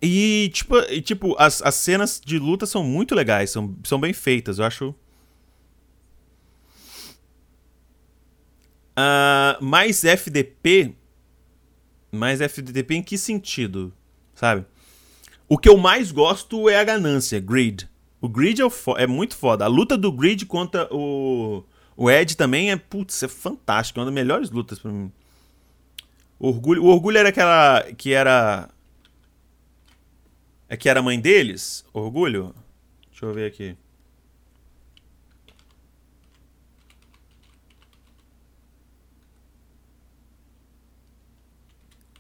E, 0.03 0.51
tipo, 0.53 0.79
e, 0.91 1.01
tipo 1.01 1.35
as, 1.39 1.63
as 1.63 1.75
cenas 1.75 2.21
de 2.23 2.39
luta 2.39 2.67
são 2.67 2.83
muito 2.83 3.15
legais, 3.15 3.51
são, 3.51 3.75
são 3.85 3.99
bem 3.99 4.13
feitas, 4.13 4.59
eu 4.59 4.65
acho. 4.65 4.95
Uh, 8.97 9.65
mais 9.65 10.05
FDP. 10.05 10.95
Mais 12.13 12.41
FDP 12.41 12.95
em 12.95 13.03
que 13.03 13.19
sentido? 13.19 13.93
Sabe? 14.35 14.65
O 15.49 15.59
que 15.59 15.69
eu 15.69 15.77
mais 15.77 16.11
gosto 16.11 16.69
é 16.69 16.79
a 16.79 16.85
ganância, 16.85 17.41
Greed. 17.41 17.89
O 18.21 18.29
Greed 18.29 18.61
é, 18.61 18.65
o 18.65 18.73
é 18.97 19.07
muito 19.07 19.37
foda. 19.37 19.65
A 19.65 19.69
luta 19.69 19.99
do 19.99 20.11
Greed 20.11 20.47
contra 20.47 20.89
o, 20.91 21.63
o 21.97 22.11
Ed 22.11 22.37
também 22.37 22.71
é, 22.71 22.77
putz, 22.77 23.23
é 23.23 23.29
fantástico. 23.29 23.99
É 23.99 24.01
uma 24.01 24.07
das 24.07 24.15
melhores 24.15 24.51
lutas 24.51 24.79
pra 24.79 24.91
mim. 24.91 25.13
O 26.39 26.49
Orgulho, 26.49 26.83
o 26.85 26.87
Orgulho 26.87 27.19
era 27.19 27.29
aquela 27.29 27.83
que 27.97 28.13
era... 28.13 28.71
É 30.69 30.77
que 30.77 30.89
era 30.89 31.01
a 31.01 31.03
mãe 31.03 31.21
deles? 31.21 31.85
Orgulho? 31.93 32.55
Deixa 33.11 33.27
eu 33.27 33.35
ver 33.35 33.47
aqui. 33.47 33.77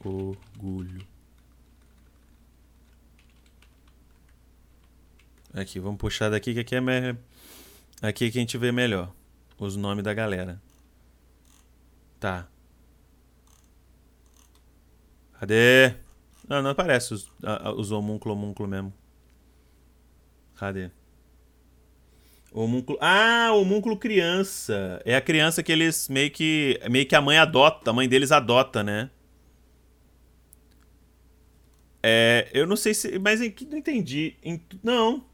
Orgulho. 0.04 1.06
Aqui, 5.52 5.78
vamos 5.78 5.98
puxar 5.98 6.30
daqui 6.30 6.52
que 6.52 6.60
aqui 6.60 6.74
é 6.74 6.80
me... 6.80 7.16
aqui 8.02 8.30
que 8.30 8.38
a 8.38 8.40
gente 8.40 8.58
vê 8.58 8.72
melhor 8.72 9.12
os 9.58 9.76
nomes 9.76 10.02
da 10.02 10.12
galera. 10.12 10.60
Tá. 12.18 12.48
Cadê? 15.38 15.94
Não, 16.48 16.62
não 16.62 16.70
aparece 16.70 17.14
os, 17.14 17.30
os 17.76 17.90
homúnculo 17.90 18.34
homúnculo 18.34 18.68
mesmo. 18.68 18.92
Cadê? 20.56 20.90
Homúnculo. 22.52 22.98
Ah, 23.00 23.50
homúnculo 23.52 23.96
criança. 23.96 25.00
É 25.04 25.16
a 25.16 25.20
criança 25.20 25.62
que 25.62 25.72
eles 25.72 26.08
meio 26.08 26.30
que. 26.30 26.80
Meio 26.90 27.06
que 27.06 27.16
a 27.16 27.20
mãe 27.20 27.36
adota. 27.36 27.90
A 27.90 27.92
mãe 27.92 28.08
deles 28.08 28.30
adota, 28.30 28.82
né? 28.82 29.10
É. 32.04 32.48
Eu 32.52 32.66
não 32.66 32.76
sei 32.76 32.92
se. 32.92 33.18
Mas 33.18 33.40
não 33.40 33.78
entendi. 33.78 34.34
Não 34.82 35.24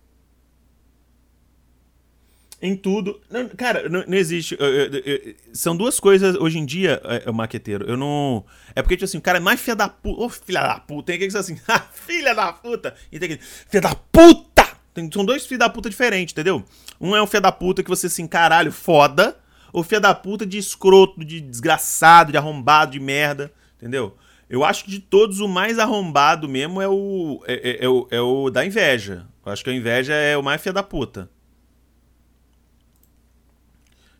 em 2.61 2.77
tudo. 2.77 3.21
Não, 3.31 3.49
cara, 3.49 3.89
não, 3.89 4.05
não 4.07 4.17
existe. 4.17 4.57
Eu, 4.59 4.67
eu, 4.67 5.03
eu, 5.05 5.35
são 5.53 5.77
duas 5.77 5.99
coisas 5.99 6.37
hoje 6.37 6.59
em 6.59 6.67
dia, 6.67 7.01
é, 7.05 7.23
é, 7.27 7.33
maqueteiro. 7.33 7.85
Eu 7.89 7.97
não. 7.97 8.45
É 8.75 8.83
porque, 8.83 8.97
tipo 8.97 9.07
assim, 9.07 9.19
o 9.19 9.23
cara 9.23 9.39
é 9.39 9.41
mais 9.41 9.61
filha 9.61 9.77
da 9.77 9.89
puta. 9.89 10.21
Ô, 10.21 10.27
oh, 10.27 10.29
filha 10.29 10.61
da 10.61 10.79
puta. 10.79 11.07
Tem 11.07 11.17
aquele 11.17 11.31
que 11.31 11.37
assim, 11.37 11.59
ah, 11.67 11.81
filha 11.81 12.35
da 12.35 12.53
puta. 12.53 12.95
E 13.11 13.19
tem 13.19 13.33
aquele, 13.33 13.41
filha 13.43 13.81
da 13.81 13.95
puta! 13.95 14.69
Tem, 14.93 15.09
são 15.13 15.25
dois 15.25 15.47
filhos 15.47 15.61
da 15.61 15.71
puta 15.71 15.89
diferentes, 15.89 16.33
entendeu? 16.33 16.65
Um 17.01 17.17
é 17.17 17.23
um 17.23 17.27
filho 17.27 17.43
da 17.43 17.53
puta 17.53 17.83
que 17.83 17.89
você 17.89 18.07
assim, 18.09 18.27
caralho, 18.27 18.73
foda. 18.73 19.37
Ou 19.73 19.85
filho 19.85 20.01
da 20.01 20.15
puta 20.15 20.45
de 20.45 20.59
escroto, 20.59 21.25
de 21.25 21.41
desgraçado, 21.41 22.33
de 22.33 22.39
arrombado, 22.39 22.91
de 22.91 23.01
merda, 23.01 23.53
entendeu? 23.77 24.17
Eu 24.51 24.65
acho 24.65 24.85
que 24.85 24.91
de 24.91 24.99
todos 24.99 25.39
o 25.39 25.47
mais 25.47 25.79
arrombado 25.79 26.49
mesmo 26.49 26.83
é 26.83 26.89
o. 26.89 27.41
É, 27.47 27.71
é, 27.71 27.85
é 27.85 27.89
o, 27.89 28.09
é 28.11 28.21
o 28.21 28.51
da 28.51 28.67
inveja. 28.67 29.29
Eu 29.47 29.53
acho 29.53 29.63
que 29.63 29.71
a 29.71 29.73
inveja 29.73 30.13
é 30.13 30.37
o 30.37 30.43
mais 30.43 30.61
filho 30.61 30.75
da 30.75 30.83
puta. 30.83 31.31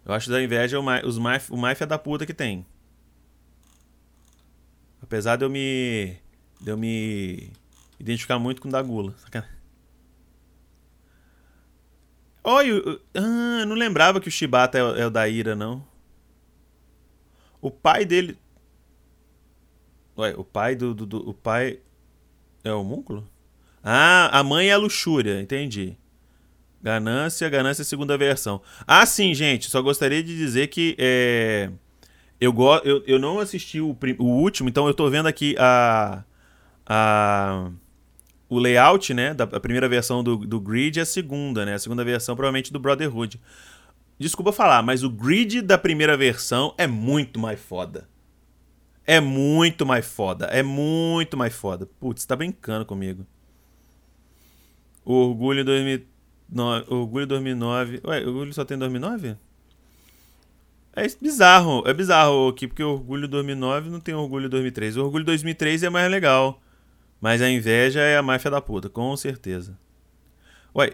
Eu 0.05 0.15
acho 0.15 0.31
da 0.31 0.41
inveja 0.41 0.79
o 0.79 0.83
mais, 0.85 1.05
os 1.05 1.19
mais, 1.19 1.51
o 1.51 1.57
mais 1.57 1.77
da 1.81 1.99
puta 1.99 2.25
que 2.25 2.33
tem. 2.33 2.65
Apesar 5.03 5.35
de 5.35 5.45
eu 5.45 5.51
me. 5.51 6.17
de 6.61 6.71
eu 6.71 6.79
me 6.79 7.51
identificar 7.99 8.39
muito 8.39 8.63
com 8.63 8.69
o 8.69 8.71
da 8.71 8.81
gula. 8.81 9.17
Oi, 12.45 13.01
ah, 13.15 13.67
não 13.67 13.75
lembrava 13.75 14.21
que 14.21 14.29
o 14.29 14.31
Shibata 14.31 14.79
é, 14.79 15.01
é 15.01 15.07
o 15.07 15.11
da 15.11 15.29
Ira, 15.29 15.57
não. 15.57 15.85
O 17.61 17.69
pai 17.69 18.05
dele. 18.05 18.39
Ué, 20.21 20.35
o 20.37 20.45
pai 20.45 20.77
do, 20.77 20.95
do, 20.95 21.07
do, 21.07 21.29
O 21.31 21.35
pai. 21.35 21.79
É 22.63 22.73
o 22.73 22.85
múnculo? 22.85 23.27
Ah, 23.83 24.29
a 24.39 24.43
mãe 24.43 24.69
é 24.69 24.73
a 24.73 24.77
luxúria, 24.77 25.41
entendi. 25.41 25.97
Ganância, 26.83 27.49
Ganância 27.49 27.85
segunda 27.85 28.19
versão. 28.19 28.61
Ah, 28.87 29.07
sim, 29.07 29.33
gente, 29.33 29.71
só 29.71 29.81
gostaria 29.81 30.23
de 30.23 30.37
dizer 30.37 30.67
que 30.67 30.95
é, 30.99 31.71
eu, 32.39 32.53
go, 32.53 32.77
eu, 32.85 33.03
eu 33.07 33.19
não 33.19 33.39
assisti 33.39 33.81
o, 33.81 33.97
o 34.19 34.25
último, 34.25 34.69
então 34.69 34.87
eu 34.87 34.93
tô 34.93 35.09
vendo 35.09 35.27
aqui 35.27 35.55
a, 35.59 36.23
a 36.87 37.71
o 38.47 38.59
layout, 38.59 39.15
né, 39.15 39.33
da 39.33 39.45
a 39.45 39.61
primeira 39.61 39.89
versão 39.89 40.23
do, 40.23 40.37
do 40.37 40.61
Grid 40.61 40.99
e 40.99 41.01
a 41.01 41.07
segunda, 41.07 41.65
né, 41.65 41.75
a 41.75 41.79
segunda 41.79 42.05
versão 42.05 42.37
provavelmente 42.37 42.73
do 42.73 42.81
Brotherhood. 42.81 43.41
Desculpa 44.19 44.53
falar, 44.53 44.83
mas 44.83 45.03
o 45.03 45.09
Grid 45.09 45.63
da 45.63 45.79
primeira 45.79 46.15
versão 46.15 46.75
é 46.77 46.87
muito 46.87 47.41
mais 47.41 47.59
foda. 47.59 48.10
É 49.11 49.19
muito 49.19 49.85
mais 49.85 50.07
foda, 50.07 50.47
é 50.47 50.63
muito 50.63 51.37
mais 51.37 51.53
foda. 51.53 51.85
Putz, 51.99 52.25
tá 52.25 52.37
brincando 52.37 52.87
comigo. 52.87 53.27
O 55.05 55.15
Orgulho 55.15 55.65
2000 55.65 56.07
no, 56.49 56.69
Orgulho 56.89 57.27
2009. 57.27 58.03
Ué, 58.05 58.25
Orgulho 58.25 58.55
só 58.55 58.65
tem 58.65 58.79
2009? 58.79 59.37
É 60.95 61.09
bizarro, 61.21 61.83
é 61.89 61.93
bizarro 61.93 62.51
aqui, 62.51 62.69
porque 62.69 62.85
o 62.85 62.91
Orgulho 62.91 63.27
2009 63.27 63.91
não 63.91 63.99
tem 63.99 64.15
Orgulho 64.15 64.49
2003. 64.49 64.97
O 64.97 65.03
Orgulho 65.03 65.25
2003 65.25 65.83
é 65.83 65.91
mais 65.91 66.09
legal. 66.09 66.63
Mas 67.21 67.43
a 67.43 67.51
inveja 67.51 67.99
é 67.99 68.17
a 68.17 68.23
máfia 68.23 68.49
da 68.49 68.61
puta, 68.61 68.89
com 68.89 69.17
certeza. 69.17 69.77
Ué, 70.73 70.93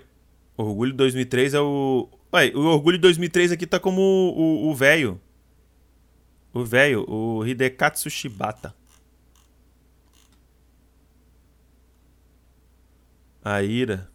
Orgulho 0.56 0.94
2003 0.94 1.52
é 1.52 1.60
o. 1.60 2.08
Ué, 2.32 2.50
o 2.54 2.60
Orgulho 2.60 2.98
2003 2.98 3.52
aqui 3.52 3.66
tá 3.66 3.78
como 3.78 4.00
o 4.00 4.74
velho. 4.74 5.20
O 6.52 6.64
velho, 6.64 7.04
o, 7.08 7.38
o 7.38 7.46
Hidekatsu 7.46 8.08
Shibata. 8.08 8.74
A 13.44 13.62
ira. 13.62 14.10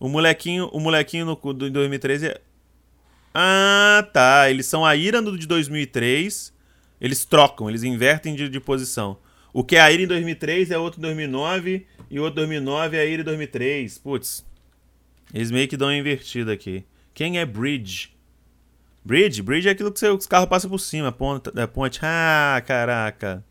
O 0.00 0.08
molequinho, 0.08 0.68
o 0.68 0.80
molequinho 0.80 1.26
no, 1.26 1.52
do, 1.52 1.66
em 1.66 1.72
2013 1.72 2.28
é... 2.28 2.40
Ah, 3.34 4.08
tá. 4.12 4.48
Eles 4.48 4.66
são 4.66 4.84
a 4.84 4.94
Ira 4.94 5.20
de 5.20 5.46
2003. 5.46 6.52
Eles 7.00 7.24
trocam, 7.24 7.68
eles 7.68 7.82
invertem 7.82 8.34
de, 8.34 8.48
de 8.48 8.60
posição. 8.60 9.18
O 9.52 9.62
que 9.62 9.76
é 9.76 9.80
a 9.80 9.90
Ira 9.90 10.02
em 10.02 10.06
2003 10.06 10.70
é 10.70 10.78
outro 10.78 10.98
em 10.98 11.02
2009 11.02 11.86
e 12.10 12.18
outro 12.20 12.36
2009 12.36 12.96
é 12.96 13.00
a 13.00 13.04
Ira 13.04 13.22
em 13.22 13.24
2003. 13.24 13.98
Putz. 13.98 14.44
Eles 15.32 15.50
meio 15.50 15.68
que 15.68 15.76
dão 15.76 15.88
uma 15.88 15.96
invertida 15.96 16.52
aqui. 16.52 16.84
Quem 17.12 17.38
é 17.38 17.44
Bridge? 17.44 18.13
Bridge? 19.04 19.42
Bridge 19.42 19.68
é 19.68 19.72
aquilo 19.72 19.92
que 19.92 20.06
os 20.06 20.26
carros 20.26 20.48
passam 20.48 20.70
por 20.70 20.78
cima, 20.78 21.12
ponta, 21.12 21.52
da 21.52 21.68
ponte. 21.68 22.00
Ah, 22.02 22.62
caraca. 22.66 23.44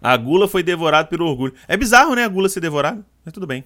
A 0.00 0.16
gula 0.16 0.48
foi 0.48 0.62
devorada 0.62 1.08
pelo 1.08 1.26
orgulho. 1.26 1.54
É 1.66 1.76
bizarro, 1.76 2.14
né, 2.14 2.24
a 2.24 2.28
gula 2.28 2.48
ser 2.48 2.60
devorada? 2.60 3.04
Mas 3.24 3.34
tudo 3.34 3.46
bem. 3.46 3.64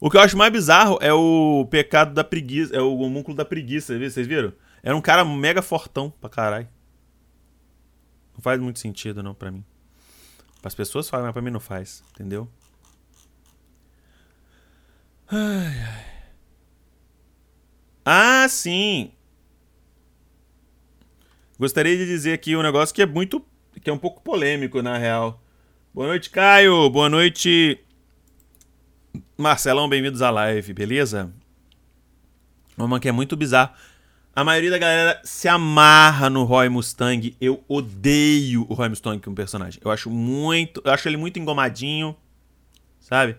O 0.00 0.10
que 0.10 0.16
eu 0.16 0.20
acho 0.20 0.36
mais 0.36 0.52
bizarro 0.52 0.98
é 1.00 1.12
o 1.12 1.66
pecado 1.70 2.14
da 2.14 2.24
preguiça. 2.24 2.74
É 2.74 2.80
o 2.80 2.98
homúnculo 2.98 3.36
da 3.36 3.44
preguiça, 3.44 3.98
vocês 3.98 4.26
viram? 4.26 4.52
Era 4.82 4.96
um 4.96 5.00
cara 5.00 5.24
mega 5.24 5.60
fortão 5.60 6.10
pra 6.20 6.30
caralho. 6.30 6.68
Não 8.34 8.40
faz 8.40 8.60
muito 8.60 8.78
sentido, 8.78 9.22
não, 9.22 9.34
pra 9.34 9.50
mim. 9.50 9.64
Para 10.60 10.68
as 10.68 10.74
pessoas 10.74 11.08
faz, 11.08 11.22
mas 11.22 11.32
pra 11.32 11.42
mim 11.42 11.50
não 11.50 11.60
faz, 11.60 12.02
entendeu? 12.14 12.48
Ai, 15.30 15.78
ai. 15.78 16.13
Ah, 18.04 18.46
sim! 18.50 19.12
Gostaria 21.58 21.96
de 21.96 22.04
dizer 22.04 22.34
aqui 22.34 22.54
um 22.54 22.62
negócio 22.62 22.94
que 22.94 23.00
é 23.00 23.06
muito. 23.06 23.42
que 23.82 23.88
é 23.88 23.92
um 23.92 23.98
pouco 23.98 24.20
polêmico, 24.20 24.82
na 24.82 24.98
real. 24.98 25.42
Boa 25.94 26.08
noite, 26.08 26.28
Caio! 26.28 26.90
Boa 26.90 27.08
noite, 27.08 27.80
Marcelão, 29.38 29.88
bem-vindos 29.88 30.20
à 30.20 30.28
live, 30.28 30.74
beleza? 30.74 31.32
Uma 32.76 33.00
que 33.00 33.08
é 33.08 33.12
muito 33.12 33.36
bizarro. 33.38 33.72
A 34.36 34.44
maioria 34.44 34.70
da 34.70 34.78
galera 34.78 35.22
se 35.24 35.48
amarra 35.48 36.28
no 36.28 36.44
Roy 36.44 36.68
Mustang. 36.68 37.34
Eu 37.40 37.64
odeio 37.66 38.66
o 38.68 38.74
Roy 38.74 38.90
Mustang 38.90 39.18
como 39.22 39.34
personagem. 39.34 39.80
Eu 39.82 39.90
acho 39.90 40.10
muito. 40.10 40.82
Eu 40.84 40.92
acho 40.92 41.08
ele 41.08 41.16
muito 41.16 41.38
engomadinho. 41.38 42.14
Sabe? 43.00 43.36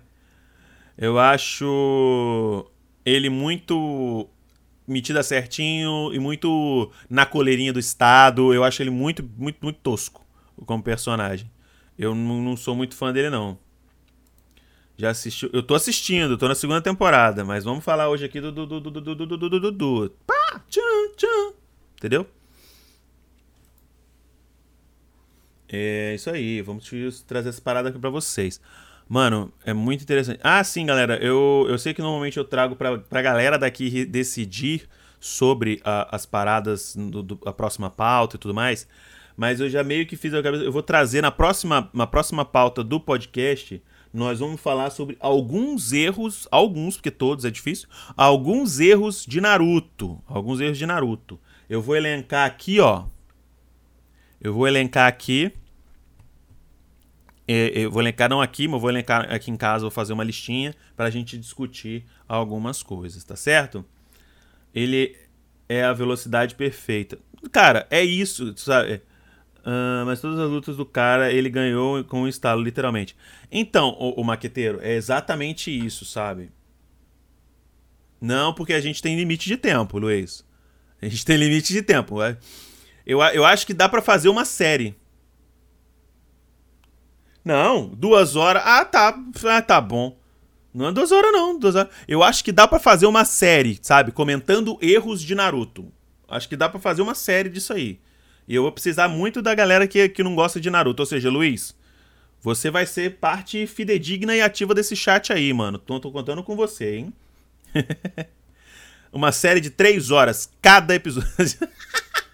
Eu 0.97 1.19
acho 1.19 2.65
ele 3.05 3.29
muito 3.29 4.27
metida 4.87 5.23
certinho 5.23 6.13
e 6.13 6.19
muito 6.19 6.91
na 7.09 7.25
coleirinha 7.25 7.73
do 7.73 7.79
Estado. 7.79 8.53
Eu 8.53 8.63
acho 8.63 8.81
ele 8.81 8.89
muito, 8.89 9.23
muito, 9.37 9.57
muito 9.61 9.79
tosco 9.79 10.25
como 10.65 10.83
personagem. 10.83 11.49
Eu 11.97 12.13
não 12.13 12.57
sou 12.57 12.75
muito 12.75 12.95
fã 12.95 13.11
dele, 13.11 13.29
não. 13.29 13.57
Já 14.97 15.09
assistiu. 15.09 15.49
Eu 15.51 15.61
tô 15.61 15.75
assistindo, 15.75 16.37
tô 16.37 16.47
na 16.47 16.55
segunda 16.55 16.81
temporada, 16.81 17.43
mas 17.43 17.63
vamos 17.63 17.83
falar 17.83 18.09
hoje 18.09 18.25
aqui 18.25 18.39
do 18.39 18.51
Dudu. 18.51 18.79
Do, 18.79 18.91
do, 18.91 19.01
do, 19.01 19.15
do, 19.15 19.25
do, 19.25 19.49
do, 19.49 19.59
do, 19.59 19.71
do. 19.71 20.15
Pá, 20.25 20.61
tchan, 20.69 20.81
tchan. 21.17 21.53
Entendeu? 21.97 22.27
É 25.67 26.15
isso 26.15 26.29
aí. 26.29 26.61
Vamos 26.61 26.89
trazer 27.27 27.49
essa 27.49 27.61
parada 27.61 27.89
aqui 27.89 27.99
pra 27.99 28.09
vocês. 28.09 28.61
Mano, 29.07 29.51
é 29.63 29.73
muito 29.73 30.01
interessante. 30.01 30.39
Ah, 30.43 30.63
sim, 30.63 30.85
galera, 30.85 31.17
eu, 31.23 31.65
eu 31.69 31.77
sei 31.77 31.93
que 31.93 32.01
normalmente 32.01 32.37
eu 32.37 32.43
trago 32.43 32.75
pra, 32.75 32.97
pra 32.97 33.21
galera 33.21 33.57
daqui 33.57 34.05
decidir 34.05 34.87
sobre 35.19 35.79
a, 35.83 36.15
as 36.15 36.25
paradas, 36.25 36.95
do, 36.95 37.21
do, 37.21 37.39
a 37.45 37.53
próxima 37.53 37.89
pauta 37.89 38.35
e 38.35 38.39
tudo 38.39 38.53
mais, 38.53 38.87
mas 39.37 39.59
eu 39.59 39.69
já 39.69 39.83
meio 39.83 40.05
que 40.07 40.15
fiz 40.15 40.33
a 40.33 40.41
cabeça. 40.41 40.63
Eu 40.63 40.71
vou 40.71 40.81
trazer 40.83 41.21
na 41.21 41.31
próxima, 41.31 41.89
na 41.93 42.07
próxima 42.07 42.43
pauta 42.43 42.83
do 42.83 42.99
podcast 42.99 43.81
nós 44.15 44.39
vamos 44.39 44.61
falar 44.61 44.91
sobre 44.91 45.17
alguns 45.19 45.91
erros, 45.91 46.47
alguns, 46.49 46.95
porque 46.95 47.11
todos 47.11 47.43
é 47.43 47.51
difícil, 47.51 47.89
alguns 48.15 48.79
erros 48.79 49.25
de 49.25 49.41
Naruto. 49.41 50.21
Alguns 50.25 50.61
erros 50.61 50.77
de 50.77 50.85
Naruto. 50.85 51.37
Eu 51.69 51.81
vou 51.81 51.97
elencar 51.97 52.47
aqui, 52.47 52.79
ó. 52.79 53.03
Eu 54.39 54.53
vou 54.53 54.67
elencar 54.67 55.07
aqui. 55.07 55.51
É, 57.47 57.71
eu 57.75 57.91
vou 57.91 58.01
elencar 58.01 58.29
não 58.29 58.41
aqui, 58.41 58.67
mas 58.67 58.81
vou 58.81 58.89
elencar 58.89 59.31
aqui 59.31 59.51
em 59.51 59.57
casa, 59.57 59.81
vou 59.81 59.91
fazer 59.91 60.13
uma 60.13 60.23
listinha 60.23 60.73
para 60.95 61.05
a 61.05 61.09
gente 61.09 61.37
discutir 61.37 62.05
algumas 62.27 62.81
coisas, 62.81 63.23
tá 63.23 63.35
certo? 63.35 63.85
Ele 64.73 65.15
é 65.69 65.83
a 65.83 65.93
velocidade 65.93 66.55
perfeita. 66.55 67.17
Cara, 67.51 67.85
é 67.89 68.03
isso, 68.03 68.53
sabe? 68.57 69.01
Uh, 69.65 70.05
mas 70.05 70.21
todas 70.21 70.39
as 70.39 70.49
lutas 70.49 70.77
do 70.77 70.85
cara 70.85 71.31
ele 71.31 71.49
ganhou 71.49 72.03
com 72.03 72.21
um 72.21 72.27
estalo, 72.27 72.61
literalmente. 72.61 73.15
Então, 73.51 73.95
o, 73.99 74.21
o 74.21 74.23
maqueteiro, 74.23 74.79
é 74.81 74.93
exatamente 74.93 75.71
isso, 75.71 76.05
sabe? 76.05 76.51
Não, 78.21 78.53
porque 78.53 78.73
a 78.73 78.81
gente 78.81 79.01
tem 79.01 79.15
limite 79.15 79.47
de 79.47 79.57
tempo, 79.57 79.97
Luiz. 79.97 80.45
A 81.01 81.07
gente 81.07 81.25
tem 81.25 81.37
limite 81.37 81.73
de 81.73 81.81
tempo. 81.81 82.21
É. 82.21 82.37
Eu, 83.05 83.21
eu 83.21 83.45
acho 83.45 83.67
que 83.67 83.73
dá 83.73 83.87
para 83.87 84.01
fazer 84.01 84.29
uma 84.29 84.45
série. 84.45 84.95
Não, 87.45 87.87
duas 87.87 88.35
horas. 88.35 88.63
Ah, 88.65 88.83
tá. 88.83 89.15
Ah, 89.45 89.61
tá 89.61 89.79
bom. 89.79 90.17
Não 90.73 90.87
é 90.87 90.91
duas 90.91 91.11
horas, 91.11 91.31
não. 91.31 91.59
Duas 91.59 91.75
horas. 91.75 91.93
Eu 92.07 92.23
acho 92.23 92.43
que 92.43 92.51
dá 92.51 92.67
para 92.67 92.79
fazer 92.79 93.05
uma 93.05 93.23
série, 93.23 93.77
sabe? 93.83 94.11
Comentando 94.11 94.79
erros 94.81 95.21
de 95.21 95.35
Naruto. 95.35 95.93
Acho 96.27 96.49
que 96.49 96.57
dá 96.57 96.67
para 96.67 96.79
fazer 96.79 97.03
uma 97.03 97.13
série 97.13 97.47
disso 97.47 97.71
aí. 97.71 97.99
E 98.47 98.55
eu 98.55 98.63
vou 98.63 98.71
precisar 98.71 99.07
muito 99.07 99.43
da 99.43 99.53
galera 99.53 99.87
que, 99.87 100.09
que 100.09 100.23
não 100.23 100.33
gosta 100.33 100.59
de 100.59 100.71
Naruto. 100.71 101.03
Ou 101.03 101.05
seja, 101.05 101.29
Luiz, 101.29 101.75
você 102.41 102.71
vai 102.71 102.87
ser 102.87 103.17
parte 103.17 103.65
fidedigna 103.67 104.35
e 104.35 104.41
ativa 104.41 104.73
desse 104.73 104.95
chat 104.95 105.31
aí, 105.31 105.53
mano. 105.53 105.77
Tô, 105.77 105.99
tô 105.99 106.11
contando 106.11 106.43
com 106.43 106.55
você, 106.55 106.97
hein? 106.97 107.13
Uma 109.13 109.31
série 109.31 109.61
de 109.61 109.69
três 109.69 110.09
horas 110.09 110.51
cada 110.61 110.95
episódio. 110.95 111.29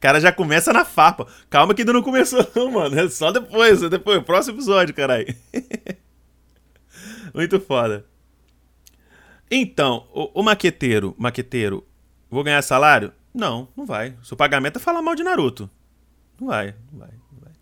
Cara 0.00 0.18
já 0.18 0.32
começa 0.32 0.72
na 0.72 0.84
farpa. 0.84 1.26
Calma 1.50 1.74
que 1.74 1.82
ainda 1.82 1.92
não 1.92 2.02
começou, 2.02 2.44
não, 2.56 2.70
mano. 2.72 2.98
É 2.98 3.08
só 3.10 3.30
depois, 3.30 3.82
é 3.82 3.88
depois. 3.88 4.22
Próximo 4.24 4.56
episódio, 4.56 4.94
caralho. 4.94 5.36
Muito 7.34 7.60
foda. 7.60 8.06
Então, 9.50 10.08
o, 10.12 10.40
o 10.40 10.42
maqueteiro, 10.42 11.14
maqueteiro, 11.18 11.86
vou 12.30 12.42
ganhar 12.42 12.62
salário? 12.62 13.12
Não, 13.34 13.68
não 13.76 13.84
vai. 13.84 14.16
Seu 14.22 14.36
pagamento 14.36 14.76
é 14.76 14.80
falar 14.80 15.02
mal 15.02 15.14
de 15.14 15.22
Naruto. 15.22 15.68
Não 16.40 16.48
vai, 16.48 16.74
não 16.90 17.00
vai, 17.00 17.10
não 17.32 17.40
vai. 17.40 17.52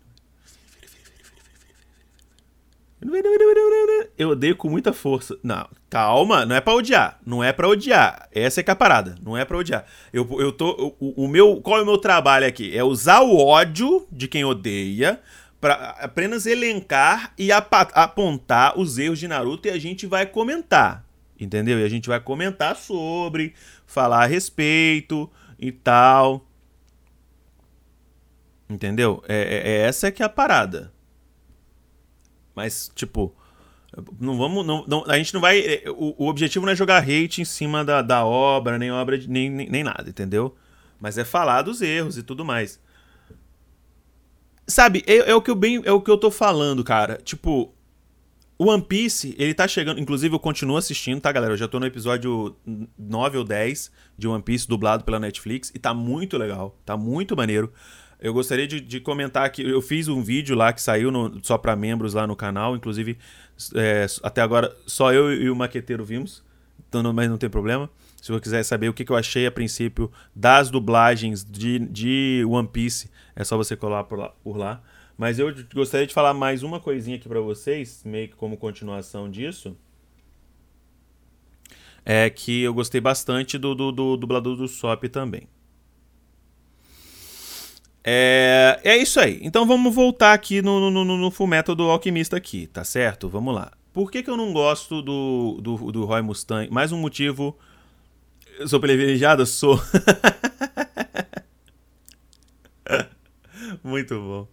Eu 4.17 4.29
odeio 4.29 4.55
com 4.55 4.69
muita 4.69 4.91
força. 4.91 5.37
Não, 5.41 5.67
calma, 5.89 6.45
não 6.45 6.55
é 6.55 6.61
pra 6.61 6.73
odiar. 6.73 7.19
Não 7.25 7.43
é 7.43 7.53
pra 7.53 7.67
odiar. 7.67 8.27
Essa 8.31 8.59
é 8.59 8.63
que 8.63 8.69
é 8.69 8.73
a 8.73 8.75
parada. 8.75 9.15
Não 9.23 9.37
é 9.37 9.45
pra 9.45 9.57
odiar. 9.57 9.85
Eu, 10.11 10.27
eu 10.39 10.51
tô. 10.51 10.95
O, 10.99 11.25
o 11.25 11.27
meu. 11.27 11.61
Qual 11.61 11.79
é 11.79 11.81
o 11.81 11.85
meu 11.85 11.97
trabalho 11.97 12.45
aqui? 12.45 12.75
É 12.75 12.83
usar 12.83 13.21
o 13.21 13.37
ódio 13.37 14.05
de 14.11 14.27
quem 14.27 14.43
odeia 14.43 15.21
para 15.61 15.73
apenas 15.99 16.45
elencar 16.45 17.33
e 17.37 17.51
apontar 17.51 18.77
os 18.79 18.97
erros 18.97 19.19
de 19.19 19.27
Naruto 19.27 19.67
e 19.67 19.71
a 19.71 19.79
gente 19.79 20.05
vai 20.05 20.25
comentar. 20.25 21.05
Entendeu? 21.39 21.79
E 21.79 21.83
a 21.85 21.89
gente 21.89 22.09
vai 22.09 22.19
comentar 22.19 22.75
sobre, 22.75 23.53
falar 23.85 24.23
a 24.23 24.27
respeito 24.27 25.29
e 25.57 25.71
tal. 25.71 26.45
Entendeu? 28.69 29.23
É, 29.27 29.37
é, 29.37 29.71
é 29.71 29.77
essa 29.87 30.07
é 30.07 30.11
que 30.11 30.21
é 30.21 30.25
a 30.25 30.29
parada. 30.29 30.91
Mas, 32.59 32.91
tipo, 32.93 33.33
não 34.19 34.37
vamos. 34.37 34.65
Não, 34.65 34.83
não, 34.85 35.05
a 35.07 35.17
gente 35.17 35.33
não 35.33 35.39
vai. 35.39 35.61
É, 35.61 35.83
o, 35.87 36.13
o, 36.17 36.27
objetivo 36.27 36.65
não 36.65 36.73
é 36.73 36.75
jogar 36.75 37.01
hate 37.01 37.41
em 37.41 37.45
cima 37.45 37.85
da, 37.85 38.01
da 38.01 38.25
obra, 38.25 38.77
nem 38.77 38.91
obra, 38.91 39.17
de, 39.17 39.29
nem, 39.29 39.49
nem, 39.49 39.69
nem 39.69 39.81
nada, 39.81 40.09
entendeu? 40.09 40.53
Mas 40.99 41.17
é 41.17 41.23
falar 41.23 41.61
dos 41.61 41.81
erros 41.81 42.17
e 42.17 42.23
tudo 42.23 42.43
mais. 42.43 42.81
Sabe, 44.67 45.05
é, 45.07 45.31
é, 45.31 45.35
o 45.35 45.41
que 45.41 45.49
eu 45.49 45.55
bem, 45.55 45.81
é 45.85 45.91
o 45.93 46.01
que 46.01 46.11
eu 46.11 46.17
tô 46.17 46.29
falando, 46.29 46.83
cara. 46.83 47.17
Tipo, 47.23 47.73
o 48.57 48.65
One 48.65 48.83
Piece, 48.83 49.33
ele 49.39 49.53
tá 49.53 49.65
chegando. 49.69 50.01
Inclusive, 50.01 50.35
eu 50.35 50.39
continuo 50.39 50.75
assistindo, 50.75 51.21
tá, 51.21 51.31
galera? 51.31 51.53
Eu 51.53 51.57
já 51.57 51.67
tô 51.69 51.79
no 51.79 51.85
episódio 51.85 52.57
9 52.97 53.37
ou 53.37 53.45
10 53.45 53.89
de 54.17 54.27
One 54.27 54.43
Piece, 54.43 54.67
dublado 54.67 55.05
pela 55.05 55.17
Netflix, 55.17 55.71
e 55.73 55.79
tá 55.79 55.93
muito 55.93 56.37
legal, 56.37 56.77
tá 56.85 56.97
muito 56.97 57.37
maneiro. 57.37 57.71
Eu 58.19 58.33
gostaria 58.33 58.67
de, 58.67 58.81
de 58.81 58.99
comentar 58.99 59.49
que 59.49 59.61
eu 59.61 59.81
fiz 59.81 60.07
um 60.07 60.21
vídeo 60.21 60.55
lá 60.55 60.73
que 60.73 60.81
saiu 60.81 61.09
no, 61.09 61.39
só 61.43 61.57
para 61.57 61.75
membros 61.75 62.13
lá 62.13 62.27
no 62.27 62.35
canal, 62.35 62.75
inclusive 62.75 63.17
é, 63.75 64.05
até 64.21 64.41
agora 64.41 64.75
só 64.85 65.13
eu 65.13 65.33
e 65.33 65.49
o 65.49 65.55
maqueteiro 65.55 66.03
vimos, 66.03 66.43
então, 66.87 67.13
mas 67.13 67.29
não 67.29 67.37
tem 67.37 67.49
problema. 67.49 67.89
Se 68.21 68.31
você 68.31 68.41
quiser 68.41 68.63
saber 68.63 68.89
o 68.89 68.93
que, 68.93 69.05
que 69.05 69.11
eu 69.11 69.15
achei 69.15 69.45
a 69.45 69.51
princípio 69.51 70.11
das 70.35 70.69
dublagens 70.69 71.45
de, 71.45 71.79
de 71.79 72.43
One 72.47 72.67
Piece, 72.67 73.09
é 73.35 73.43
só 73.43 73.55
você 73.55 73.75
colar 73.75 74.03
por 74.03 74.19
lá. 74.19 74.29
Por 74.43 74.57
lá. 74.57 74.81
Mas 75.17 75.37
eu 75.37 75.53
gostaria 75.73 76.07
de 76.07 76.13
falar 76.13 76.33
mais 76.33 76.63
uma 76.63 76.79
coisinha 76.79 77.17
aqui 77.17 77.27
para 77.27 77.41
vocês, 77.41 78.03
meio 78.05 78.29
que 78.29 78.35
como 78.35 78.57
continuação 78.57 79.29
disso. 79.29 79.77
É 82.05 82.29
que 82.29 82.61
eu 82.61 82.73
gostei 82.73 83.01
bastante 83.01 83.57
do, 83.57 83.75
do, 83.75 83.91
do 83.91 84.17
dublador 84.17 84.55
do 84.55 84.67
Sop 84.67 85.03
também. 85.09 85.47
É, 88.03 88.79
é 88.83 88.97
isso 88.97 89.19
aí. 89.19 89.39
Então 89.41 89.65
vamos 89.65 89.93
voltar 89.93 90.33
aqui 90.33 90.61
no, 90.61 90.91
no, 90.91 91.03
no, 91.03 91.17
no 91.17 91.31
Fullmetal 91.31 91.75
do 91.75 91.89
Alquimista 91.89 92.37
aqui, 92.37 92.67
tá 92.67 92.83
certo? 92.83 93.29
Vamos 93.29 93.53
lá. 93.53 93.71
Por 93.93 94.11
que, 94.11 94.23
que 94.23 94.29
eu 94.29 94.37
não 94.37 94.53
gosto 94.53 95.01
do, 95.01 95.59
do, 95.61 95.91
do 95.91 96.05
Roy 96.05 96.21
Mustang? 96.21 96.71
Mais 96.71 96.91
um 96.91 96.99
motivo. 96.99 97.57
Eu 98.57 98.67
sou 98.67 98.79
privilegiado? 98.79 99.45
Sou. 99.45 99.79
Muito 103.83 104.15
bom. 104.15 104.47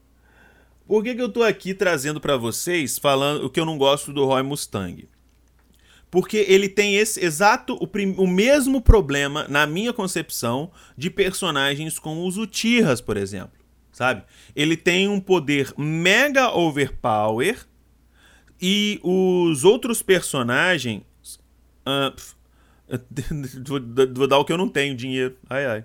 Por 0.86 1.02
que, 1.02 1.14
que 1.14 1.22
eu 1.22 1.28
tô 1.28 1.42
aqui 1.42 1.74
trazendo 1.74 2.20
para 2.20 2.36
vocês 2.36 2.98
falando 2.98 3.44
o 3.44 3.50
que 3.50 3.58
eu 3.58 3.66
não 3.66 3.76
gosto 3.76 4.12
do 4.12 4.24
Roy 4.24 4.42
Mustang? 4.42 5.08
Porque 6.10 6.38
ele 6.48 6.68
tem 6.68 6.96
esse 6.96 7.24
exato 7.24 7.74
o, 7.74 7.88
o 8.22 8.26
mesmo 8.26 8.80
problema, 8.80 9.46
na 9.48 9.66
minha 9.66 9.92
concepção, 9.92 10.70
de 10.96 11.10
personagens 11.10 11.98
como 11.98 12.26
os 12.26 12.36
Uchihas, 12.36 13.00
por 13.00 13.16
exemplo. 13.16 13.58
Sabe? 13.92 14.24
Ele 14.54 14.76
tem 14.76 15.08
um 15.08 15.20
poder 15.20 15.72
mega 15.76 16.54
overpower 16.54 17.66
e 18.60 19.00
os 19.02 19.64
outros 19.64 20.02
personagens. 20.02 21.02
Uh, 21.86 22.14
vou, 23.66 23.80
vou 24.14 24.26
dar 24.26 24.38
o 24.38 24.44
que 24.44 24.52
eu 24.52 24.58
não 24.58 24.68
tenho, 24.68 24.94
dinheiro. 24.94 25.36
Ai 25.48 25.66
ai. 25.66 25.84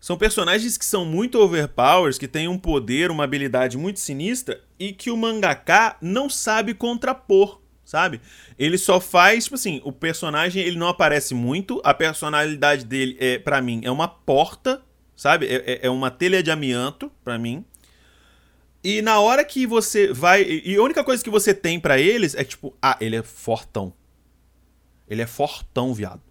São 0.00 0.16
personagens 0.16 0.78
que 0.78 0.84
são 0.84 1.04
muito 1.04 1.38
overpowers, 1.38 2.16
que 2.16 2.26
têm 2.26 2.48
um 2.48 2.58
poder, 2.58 3.10
uma 3.10 3.24
habilidade 3.24 3.76
muito 3.76 4.00
sinistra 4.00 4.58
e 4.78 4.94
que 4.94 5.10
o 5.10 5.16
mangaka 5.16 5.96
não 6.00 6.30
sabe 6.30 6.72
contrapor, 6.72 7.59
sabe? 7.90 8.20
Ele 8.56 8.78
só 8.78 9.00
faz, 9.00 9.44
tipo 9.44 9.56
assim, 9.56 9.80
o 9.82 9.90
personagem 9.90 10.62
ele 10.62 10.78
não 10.78 10.86
aparece 10.86 11.34
muito, 11.34 11.80
a 11.82 11.92
personalidade 11.92 12.84
dele 12.84 13.16
é, 13.18 13.36
para 13.36 13.60
mim, 13.60 13.80
é 13.82 13.90
uma 13.90 14.06
porta, 14.06 14.80
sabe? 15.16 15.46
É, 15.46 15.72
é, 15.72 15.80
é 15.86 15.90
uma 15.90 16.08
telha 16.08 16.40
de 16.40 16.52
amianto 16.52 17.10
para 17.24 17.36
mim. 17.36 17.64
E 18.84 19.02
na 19.02 19.18
hora 19.18 19.44
que 19.44 19.66
você 19.66 20.12
vai, 20.12 20.44
e 20.44 20.76
a 20.76 20.82
única 20.82 21.02
coisa 21.02 21.22
que 21.22 21.28
você 21.28 21.52
tem 21.52 21.80
para 21.80 21.98
eles 21.98 22.36
é 22.36 22.44
tipo, 22.44 22.76
ah, 22.80 22.96
ele 23.00 23.16
é 23.16 23.24
fortão. 23.24 23.92
Ele 25.08 25.22
é 25.22 25.26
fortão, 25.26 25.92
viado. 25.92 26.22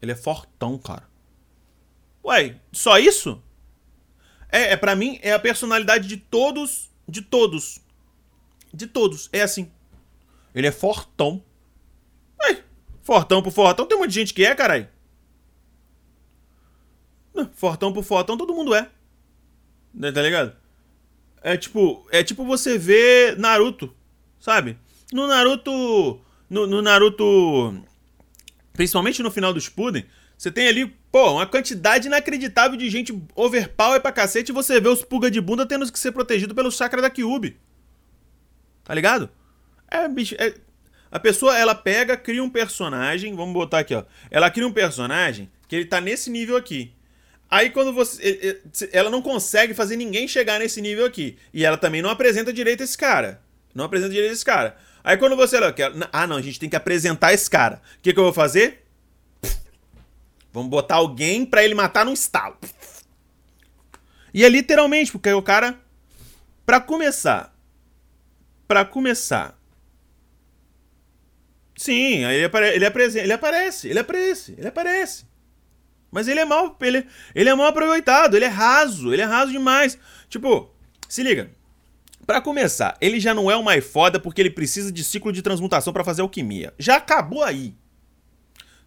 Ele 0.00 0.12
é 0.12 0.16
fortão, 0.16 0.78
cara. 0.78 1.10
Ué, 2.24 2.54
só 2.70 3.00
isso? 3.00 3.42
É, 4.48 4.74
é 4.74 4.76
para 4.76 4.94
mim, 4.94 5.18
é 5.22 5.32
a 5.32 5.40
personalidade 5.40 6.06
de 6.06 6.18
todos, 6.18 6.88
de 7.08 7.20
todos. 7.20 7.80
De 8.72 8.86
todos, 8.86 9.28
é 9.32 9.42
assim. 9.42 9.72
Ele 10.54 10.66
é 10.66 10.72
fortão. 10.72 11.42
Ué, 12.42 12.62
fortão 13.02 13.42
por 13.42 13.52
fortão, 13.52 13.86
tem 13.86 13.98
muita 13.98 14.12
gente 14.12 14.34
que 14.34 14.44
é, 14.44 14.54
carai. 14.54 14.88
Fortão 17.54 17.92
por 17.92 18.04
fortão, 18.04 18.36
todo 18.36 18.54
mundo 18.54 18.74
é. 18.74 18.90
Né, 19.94 20.12
tá 20.12 20.22
ligado? 20.22 20.54
É 21.42 21.56
tipo, 21.56 22.06
é 22.10 22.22
tipo 22.22 22.44
você 22.44 22.76
ver 22.76 23.38
Naruto, 23.38 23.94
sabe? 24.38 24.78
No 25.12 25.26
Naruto, 25.26 26.20
no, 26.48 26.66
no 26.66 26.82
Naruto, 26.82 27.82
principalmente 28.72 29.22
no 29.22 29.30
final 29.30 29.52
do 29.52 29.60
Shippuden, 29.60 30.04
você 30.36 30.50
tem 30.50 30.68
ali, 30.68 30.86
pô, 31.10 31.32
uma 31.32 31.46
quantidade 31.46 32.06
inacreditável 32.06 32.76
de 32.76 32.88
gente 32.88 33.18
overpower 33.34 34.00
pra 34.00 34.12
cacete 34.12 34.52
e 34.52 34.54
você 34.54 34.80
vê 34.80 34.88
os 34.88 35.02
pulga 35.02 35.30
de 35.30 35.40
bunda 35.40 35.66
tendo 35.66 35.90
que 35.90 35.98
ser 35.98 36.12
protegido 36.12 36.54
pelo 36.54 36.70
chakra 36.70 37.02
da 37.02 37.10
Kyubi. 37.10 37.58
Tá 38.84 38.94
ligado? 38.94 39.30
É, 39.90 40.08
bicho, 40.08 40.34
é... 40.38 40.54
A 41.10 41.18
pessoa, 41.18 41.58
ela 41.58 41.74
pega, 41.74 42.16
cria 42.16 42.42
um 42.42 42.48
personagem, 42.48 43.34
vamos 43.34 43.52
botar 43.52 43.80
aqui, 43.80 43.94
ó. 43.94 44.04
Ela 44.30 44.48
cria 44.50 44.66
um 44.66 44.72
personagem 44.72 45.50
que 45.66 45.74
ele 45.74 45.84
tá 45.84 46.00
nesse 46.00 46.30
nível 46.30 46.56
aqui. 46.56 46.94
Aí 47.50 47.70
quando 47.70 47.92
você. 47.92 48.60
Ela 48.92 49.10
não 49.10 49.20
consegue 49.20 49.74
fazer 49.74 49.96
ninguém 49.96 50.28
chegar 50.28 50.60
nesse 50.60 50.80
nível 50.80 51.04
aqui. 51.04 51.36
E 51.52 51.64
ela 51.64 51.76
também 51.76 52.00
não 52.00 52.08
apresenta 52.08 52.52
direito 52.52 52.84
esse 52.84 52.96
cara. 52.96 53.42
Não 53.74 53.84
apresenta 53.84 54.12
direito 54.12 54.32
esse 54.32 54.44
cara. 54.44 54.76
Aí 55.02 55.16
quando 55.16 55.34
você. 55.34 55.56
Ah, 56.12 56.28
não, 56.28 56.36
a 56.36 56.42
gente 56.42 56.60
tem 56.60 56.68
que 56.68 56.76
apresentar 56.76 57.32
esse 57.32 57.50
cara. 57.50 57.82
O 57.98 58.02
que, 58.02 58.12
que 58.12 58.18
eu 58.18 58.24
vou 58.24 58.32
fazer? 58.32 58.84
Vamos 60.52 60.70
botar 60.70 60.96
alguém 60.96 61.44
para 61.44 61.64
ele 61.64 61.74
matar 61.74 62.04
num 62.04 62.12
estalo. 62.12 62.56
E 64.32 64.44
é 64.44 64.48
literalmente, 64.48 65.10
porque 65.10 65.32
o 65.32 65.42
cara. 65.42 65.76
Pra 66.64 66.80
começar. 66.80 67.52
Pra 68.68 68.84
começar. 68.84 69.59
Sim, 71.80 72.26
aí 72.26 72.36
ele, 72.36 72.44
apare 72.44 72.74
ele, 72.74 72.84
aparece, 72.84 73.18
ele 73.18 73.32
aparece, 73.32 73.88
ele 73.88 73.98
aparece, 73.98 74.54
ele 74.58 74.68
aparece. 74.68 75.24
Mas 76.10 76.28
ele 76.28 76.38
é 76.38 76.44
mal, 76.44 76.76
ele, 76.82 77.06
ele 77.34 77.48
é 77.48 77.54
mal 77.54 77.68
aproveitado, 77.68 78.36
ele 78.36 78.44
é 78.44 78.48
raso, 78.48 79.14
ele 79.14 79.22
é 79.22 79.24
raso 79.24 79.50
demais. 79.50 79.98
Tipo, 80.28 80.70
se 81.08 81.22
liga. 81.22 81.50
Para 82.26 82.42
começar, 82.42 82.98
ele 83.00 83.18
já 83.18 83.32
não 83.32 83.50
é 83.50 83.56
o 83.56 83.64
mais 83.64 83.82
foda 83.82 84.20
porque 84.20 84.42
ele 84.42 84.50
precisa 84.50 84.92
de 84.92 85.02
ciclo 85.02 85.32
de 85.32 85.40
transmutação 85.40 85.90
para 85.90 86.04
fazer 86.04 86.20
alquimia. 86.20 86.74
Já 86.78 86.96
acabou 86.96 87.42
aí. 87.42 87.74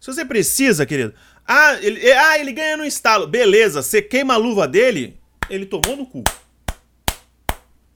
Se 0.00 0.06
você 0.06 0.24
precisa, 0.24 0.86
querido, 0.86 1.12
ah, 1.44 1.74
ele, 1.82 2.12
ah, 2.12 2.38
ele 2.38 2.52
ganha 2.52 2.76
no 2.76 2.84
estalo. 2.84 3.26
Beleza, 3.26 3.82
você 3.82 4.02
queima 4.02 4.34
a 4.34 4.36
luva 4.36 4.68
dele, 4.68 5.18
ele 5.50 5.66
tomou 5.66 5.96
no 5.96 6.06
cu. 6.06 6.22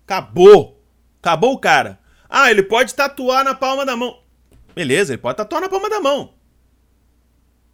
Acabou. 0.05 0.83
Acabou 1.23 1.53
o 1.53 1.59
cara. 1.61 2.01
Ah, 2.29 2.51
ele 2.51 2.65
pode 2.65 2.97
tatuar 2.97 3.45
na 3.45 3.55
palma 3.55 3.87
da 3.87 3.95
mão. 3.95 4.27
Beleza, 4.75 5.13
ele 5.13 5.23
pode 5.23 5.37
tatuar 5.37 5.61
na 5.61 5.69
palma 5.69 5.89
da 5.89 6.01
mão. 6.01 6.35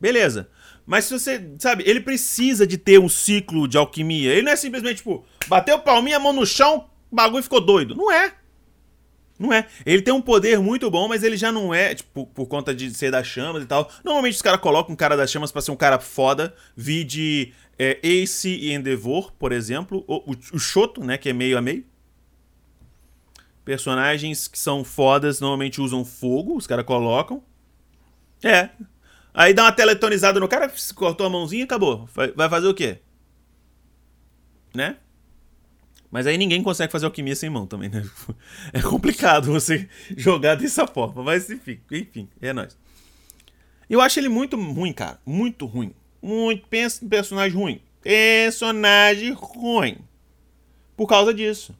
Beleza. 0.00 0.48
Mas 0.86 1.06
se 1.06 1.18
você, 1.18 1.50
sabe, 1.58 1.82
ele 1.86 2.00
precisa 2.00 2.66
de 2.66 2.76
ter 2.76 2.98
um 2.98 3.08
ciclo 3.08 3.66
de 3.66 3.78
alquimia. 3.78 4.32
Ele 4.32 4.42
não 4.42 4.52
é 4.52 4.56
simplesmente, 4.56 4.96
tipo, 4.96 5.24
bateu 5.48 5.78
palminha, 5.78 6.18
mão 6.18 6.32
no 6.32 6.44
chão, 6.44 6.88
o 7.10 7.14
bagulho 7.14 7.42
ficou 7.42 7.60
doido. 7.60 7.94
Não 7.94 8.12
é. 8.12 8.34
Não 9.38 9.52
é. 9.52 9.66
Ele 9.84 10.02
tem 10.02 10.14
um 10.14 10.20
poder 10.20 10.58
muito 10.60 10.90
bom, 10.90 11.08
mas 11.08 11.22
ele 11.22 11.36
já 11.36 11.50
não 11.50 11.74
é, 11.74 11.94
tipo, 11.94 12.26
por 12.26 12.46
conta 12.46 12.74
de 12.74 12.92
ser 12.94 13.10
das 13.10 13.26
chamas 13.26 13.62
e 13.62 13.66
tal. 13.66 13.90
Normalmente 14.04 14.34
os 14.34 14.42
caras 14.42 14.60
colocam 14.60 14.92
um 14.92 14.96
cara 14.96 15.16
das 15.16 15.30
chamas 15.30 15.50
pra 15.50 15.62
ser 15.62 15.70
um 15.70 15.76
cara 15.76 15.98
foda. 15.98 16.54
Vi 16.76 17.02
de 17.02 17.52
é, 17.78 17.98
Ace 18.02 18.48
e 18.48 18.72
Endeavor, 18.72 19.32
por 19.32 19.52
exemplo. 19.52 20.04
O, 20.06 20.32
o, 20.32 20.36
o 20.52 20.58
Shoto, 20.58 21.02
né, 21.02 21.18
que 21.18 21.28
é 21.28 21.32
meio 21.32 21.58
a 21.58 21.62
meio. 21.62 21.84
Personagens 23.64 24.46
que 24.46 24.58
são 24.58 24.84
fodas 24.84 25.40
normalmente 25.40 25.80
usam 25.80 26.04
fogo, 26.04 26.56
os 26.56 26.66
caras 26.66 26.84
colocam. 26.84 27.42
É. 28.42 28.70
Aí 29.32 29.54
dá 29.54 29.64
uma 29.64 29.72
teletonizada 29.72 30.38
no 30.38 30.46
cara, 30.46 30.70
cortou 30.94 31.26
a 31.26 31.30
mãozinha 31.30 31.62
e 31.62 31.64
acabou. 31.64 32.08
Vai 32.36 32.48
fazer 32.48 32.68
o 32.68 32.74
quê? 32.74 32.98
Né? 34.74 34.96
Mas 36.10 36.28
aí 36.28 36.38
ninguém 36.38 36.62
consegue 36.62 36.92
fazer 36.92 37.06
alquimia 37.06 37.34
sem 37.34 37.50
mão 37.50 37.66
também, 37.66 37.88
né? 37.88 38.08
É 38.72 38.80
complicado 38.80 39.50
você 39.50 39.88
jogar 40.16 40.54
dessa 40.54 40.86
forma. 40.86 41.24
Mas 41.24 41.50
enfim, 41.50 41.80
enfim, 41.90 42.28
é 42.40 42.52
nóis. 42.52 42.78
Eu 43.90 44.00
acho 44.00 44.20
ele 44.20 44.28
muito 44.28 44.56
ruim, 44.56 44.92
cara. 44.92 45.18
Muito 45.26 45.66
ruim. 45.66 45.92
Muito. 46.22 46.68
Pensa 46.68 47.04
em 47.04 47.08
personagem 47.08 47.58
ruim. 47.58 47.82
Personagem 48.00 49.32
ruim. 49.32 49.98
Por 50.96 51.08
causa 51.08 51.34
disso. 51.34 51.74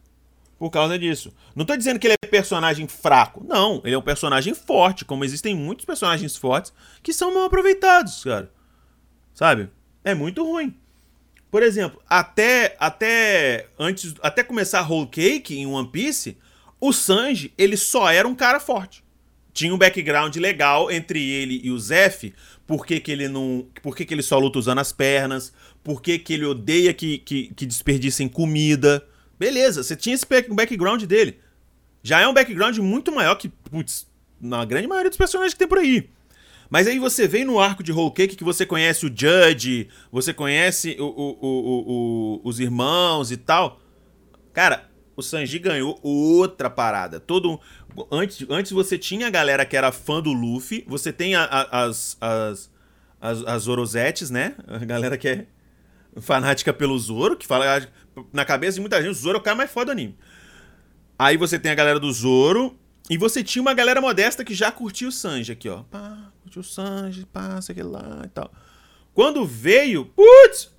Por 0.59 0.71
causa 0.71 0.99
disso. 0.99 1.33
Não 1.55 1.65
tô 1.65 1.77
dizendo 1.77 1.99
que 1.99 2.07
ele 2.07 2.15
é 2.23 2.27
personagem 2.27 2.87
fraco. 2.87 3.45
Não, 3.47 3.81
ele 3.85 3.95
é 3.95 3.99
um 3.99 4.03
personagem 4.03 4.55
forte, 4.55 5.05
como 5.05 5.25
existem 5.25 5.55
muitos 5.55 5.85
personagens 5.85 6.37
fortes 6.37 6.73
que 7.03 7.13
são 7.13 7.35
mal 7.35 7.45
aproveitados, 7.45 8.23
cara. 8.23 8.51
Sabe? 9.33 9.69
É 10.05 10.15
muito 10.15 10.45
ruim. 10.45 10.75
Por 11.51 11.63
exemplo, 11.63 12.01
até 12.09 12.77
até 12.81 13.69
antes, 13.79 14.15
até 14.23 14.43
começar 14.43 14.91
Whole 14.91 15.07
Cake 15.07 15.57
em 15.57 15.67
One 15.67 15.89
Piece, 15.89 16.37
o 16.81 16.93
Sanji, 16.93 17.53
ele 17.57 17.77
só 17.77 18.11
era 18.11 18.27
um 18.27 18.35
cara 18.35 18.59
forte. 18.59 19.05
Tinha 19.53 19.73
um 19.73 19.79
background 19.79 20.35
legal 20.37 20.91
entre 20.91 21.31
ele 21.31 21.61
e 21.63 21.71
o 21.71 21.79
Zef, 21.79 22.35
por 22.67 22.85
que, 22.85 22.99
que 22.99 23.13
ele 23.13 23.29
não, 23.29 23.67
por 23.83 23.95
que, 23.95 24.05
que 24.05 24.13
ele 24.13 24.23
só 24.23 24.37
luta 24.37 24.59
usando 24.59 24.81
as 24.81 24.93
pernas, 24.93 25.53
por 25.83 26.03
que, 26.03 26.19
que 26.19 26.35
ele 26.35 26.45
odeia 26.45 26.93
que, 26.93 27.19
que, 27.19 27.55
que 27.55 27.65
desperdicem 27.65 28.29
comida. 28.29 29.07
Beleza, 29.39 29.83
você 29.83 29.97
tinha 29.97 30.15
esse 30.15 30.27
background 30.51 31.03
dele. 31.05 31.39
Já 32.03 32.21
é 32.21 32.29
um 32.29 32.35
background 32.35 32.77
muito 32.79 33.11
maior 33.13 33.35
que, 33.37 33.49
putz, 33.49 34.07
na 34.41 34.65
grande 34.65 34.87
maioria 34.87 35.11
dos 35.11 35.17
personagens 35.17 35.55
que 35.55 35.59
tem 35.59 35.69
por 35.69 35.79
aí. 35.79 36.11
Mas 36.69 36.87
aí 36.87 36.99
você 36.99 37.29
vem 37.29 37.45
no 37.45 37.59
arco 37.59 37.83
de 37.83 37.93
Whole 37.93 38.13
Cake 38.13 38.37
que 38.37 38.45
você 38.45 38.67
conhece 38.67 39.07
o 39.07 39.09
Judge, 39.09 39.89
você 40.11 40.33
conhece 40.33 40.97
o, 40.99 41.05
o, 41.05 41.37
o, 41.41 42.41
os 42.45 42.59
irmãos 42.61 43.31
e 43.31 43.37
tal. 43.37 43.81
Cara, 44.53 44.89
o 45.17 45.23
Sanji 45.23 45.59
ganhou 45.59 45.99
outra 46.03 46.69
parada. 46.69 47.21
Todo 47.21 47.61
antes, 48.11 48.45
antes 48.49 48.73
você 48.73 48.99
tinha 48.99 49.27
a 49.27 49.31
galera 49.31 49.65
que 49.65 49.77
era 49.77 49.93
fã 49.93 50.21
do 50.21 50.33
Luffy, 50.33 50.85
você 50.87 51.13
tem 51.13 51.35
a, 51.35 51.45
a, 51.45 51.85
as, 51.85 52.17
as, 52.21 52.71
as, 53.21 53.67
as 53.69 54.31
né? 54.31 54.55
A 54.67 54.79
galera 54.79 55.17
que 55.17 55.29
é 55.29 55.47
fanática 56.21 56.73
pelo 56.73 56.99
Zoro, 56.99 57.37
que 57.37 57.47
fala 57.47 57.89
na 58.33 58.45
cabeça 58.45 58.75
de 58.75 58.81
muita 58.81 59.01
gente, 59.03 59.11
o 59.11 59.15
Zoro 59.15 59.39
é 59.39 59.41
o 59.41 59.43
cara 59.43 59.57
mais 59.57 59.71
foda 59.71 59.87
do 59.87 59.93
anime. 59.93 60.17
Aí 61.19 61.37
você 61.37 61.59
tem 61.59 61.71
a 61.71 61.75
galera 61.75 62.01
do 62.01 62.13
Zoro, 62.13 62.79
e 63.09 63.19
você 63.19 63.45
tinha 63.45 63.61
uma 63.61 63.75
galera 63.75 64.01
modesta 64.01 64.45
que 64.45 64.55
já 64.55 64.73
curtia 64.73 65.09
o 65.09 65.13
Sanji 65.13 65.53
aqui, 65.53 65.69
ó. 65.69 65.83
Pá, 65.85 66.33
curtiu 66.43 66.61
o 66.61 66.65
Sanji, 66.65 67.27
passa 67.27 67.73
aquele 67.73 67.89
lá 67.89 68.23
e 68.25 68.29
tal. 68.29 68.51
Quando 69.13 69.45
veio, 69.45 70.07
putz! 70.07 70.73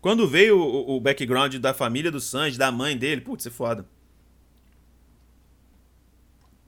Quando 0.00 0.28
veio 0.28 0.56
o, 0.58 0.96
o 0.96 1.00
background 1.00 1.56
da 1.56 1.74
família 1.74 2.10
do 2.10 2.20
Sanji, 2.20 2.56
da 2.56 2.70
mãe 2.70 2.96
dele, 2.96 3.20
putz, 3.20 3.46
é 3.46 3.50
foda. 3.50 3.84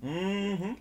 Uhum. 0.02 0.76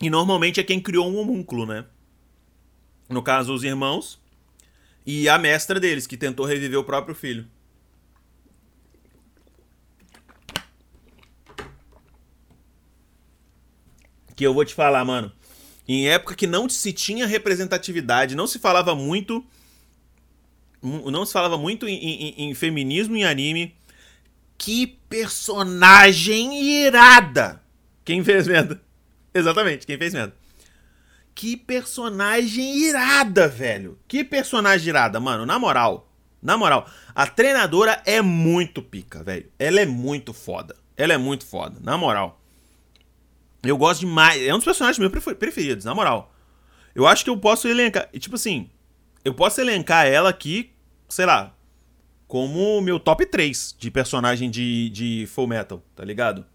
E 0.00 0.08
normalmente 0.08 0.58
é 0.58 0.62
quem 0.62 0.80
criou 0.80 1.10
um 1.10 1.18
homúnculo, 1.18 1.66
né? 1.66 1.84
No 3.08 3.22
caso, 3.22 3.52
os 3.52 3.62
irmãos 3.62 4.18
e 5.04 5.28
a 5.28 5.38
mestra 5.38 5.78
deles, 5.78 6.06
que 6.06 6.16
tentou 6.16 6.46
reviver 6.46 6.78
o 6.78 6.84
próprio 6.84 7.14
filho. 7.14 7.46
Que 14.34 14.46
eu 14.46 14.54
vou 14.54 14.64
te 14.64 14.74
falar, 14.74 15.04
mano. 15.04 15.30
Em 15.86 16.08
época 16.08 16.34
que 16.34 16.46
não 16.46 16.68
se 16.68 16.92
tinha 16.92 17.26
representatividade, 17.26 18.34
não 18.34 18.46
se 18.46 18.58
falava 18.58 18.94
muito. 18.94 19.44
Não 20.82 21.26
se 21.26 21.32
falava 21.32 21.58
muito 21.58 21.86
em, 21.86 21.96
em, 21.96 22.50
em 22.50 22.54
feminismo 22.54 23.16
em 23.16 23.24
anime. 23.24 23.74
Que 24.56 24.86
personagem 24.86 26.62
irada! 26.62 27.62
Quem 28.04 28.24
fez 28.24 28.46
merda? 28.46 28.80
Exatamente, 29.34 29.86
quem 29.86 29.96
fez 29.96 30.12
merda. 30.12 30.34
Que 31.34 31.56
personagem 31.56 32.76
irada, 32.76 33.48
velho. 33.48 33.98
Que 34.06 34.24
personagem 34.24 34.88
irada, 34.88 35.18
mano. 35.20 35.46
Na 35.46 35.58
moral. 35.58 36.12
Na 36.42 36.56
moral. 36.56 36.88
A 37.14 37.26
treinadora 37.26 38.02
é 38.04 38.20
muito 38.20 38.82
pica, 38.82 39.22
velho. 39.22 39.50
Ela 39.58 39.80
é 39.80 39.86
muito 39.86 40.32
foda. 40.32 40.76
Ela 40.96 41.14
é 41.14 41.16
muito 41.16 41.46
foda. 41.46 41.78
Na 41.82 41.96
moral. 41.96 42.40
Eu 43.62 43.76
gosto 43.76 44.00
demais. 44.00 44.42
É 44.42 44.52
um 44.52 44.58
dos 44.58 44.64
personagens 44.64 44.98
meus 44.98 45.12
preferidos, 45.34 45.84
na 45.84 45.94
moral. 45.94 46.34
Eu 46.94 47.06
acho 47.06 47.24
que 47.24 47.30
eu 47.30 47.36
posso 47.36 47.68
elencar. 47.68 48.08
Tipo 48.18 48.36
assim. 48.36 48.68
Eu 49.24 49.34
posso 49.34 49.60
elencar 49.60 50.06
ela 50.06 50.30
aqui, 50.30 50.72
sei 51.08 51.26
lá. 51.26 51.54
Como 52.26 52.80
meu 52.80 52.98
top 52.98 53.26
3 53.26 53.76
de 53.78 53.90
personagem 53.90 54.50
de, 54.50 54.88
de 54.90 55.26
Full 55.26 55.46
Metal, 55.46 55.82
tá 55.94 56.04
ligado? 56.04 56.46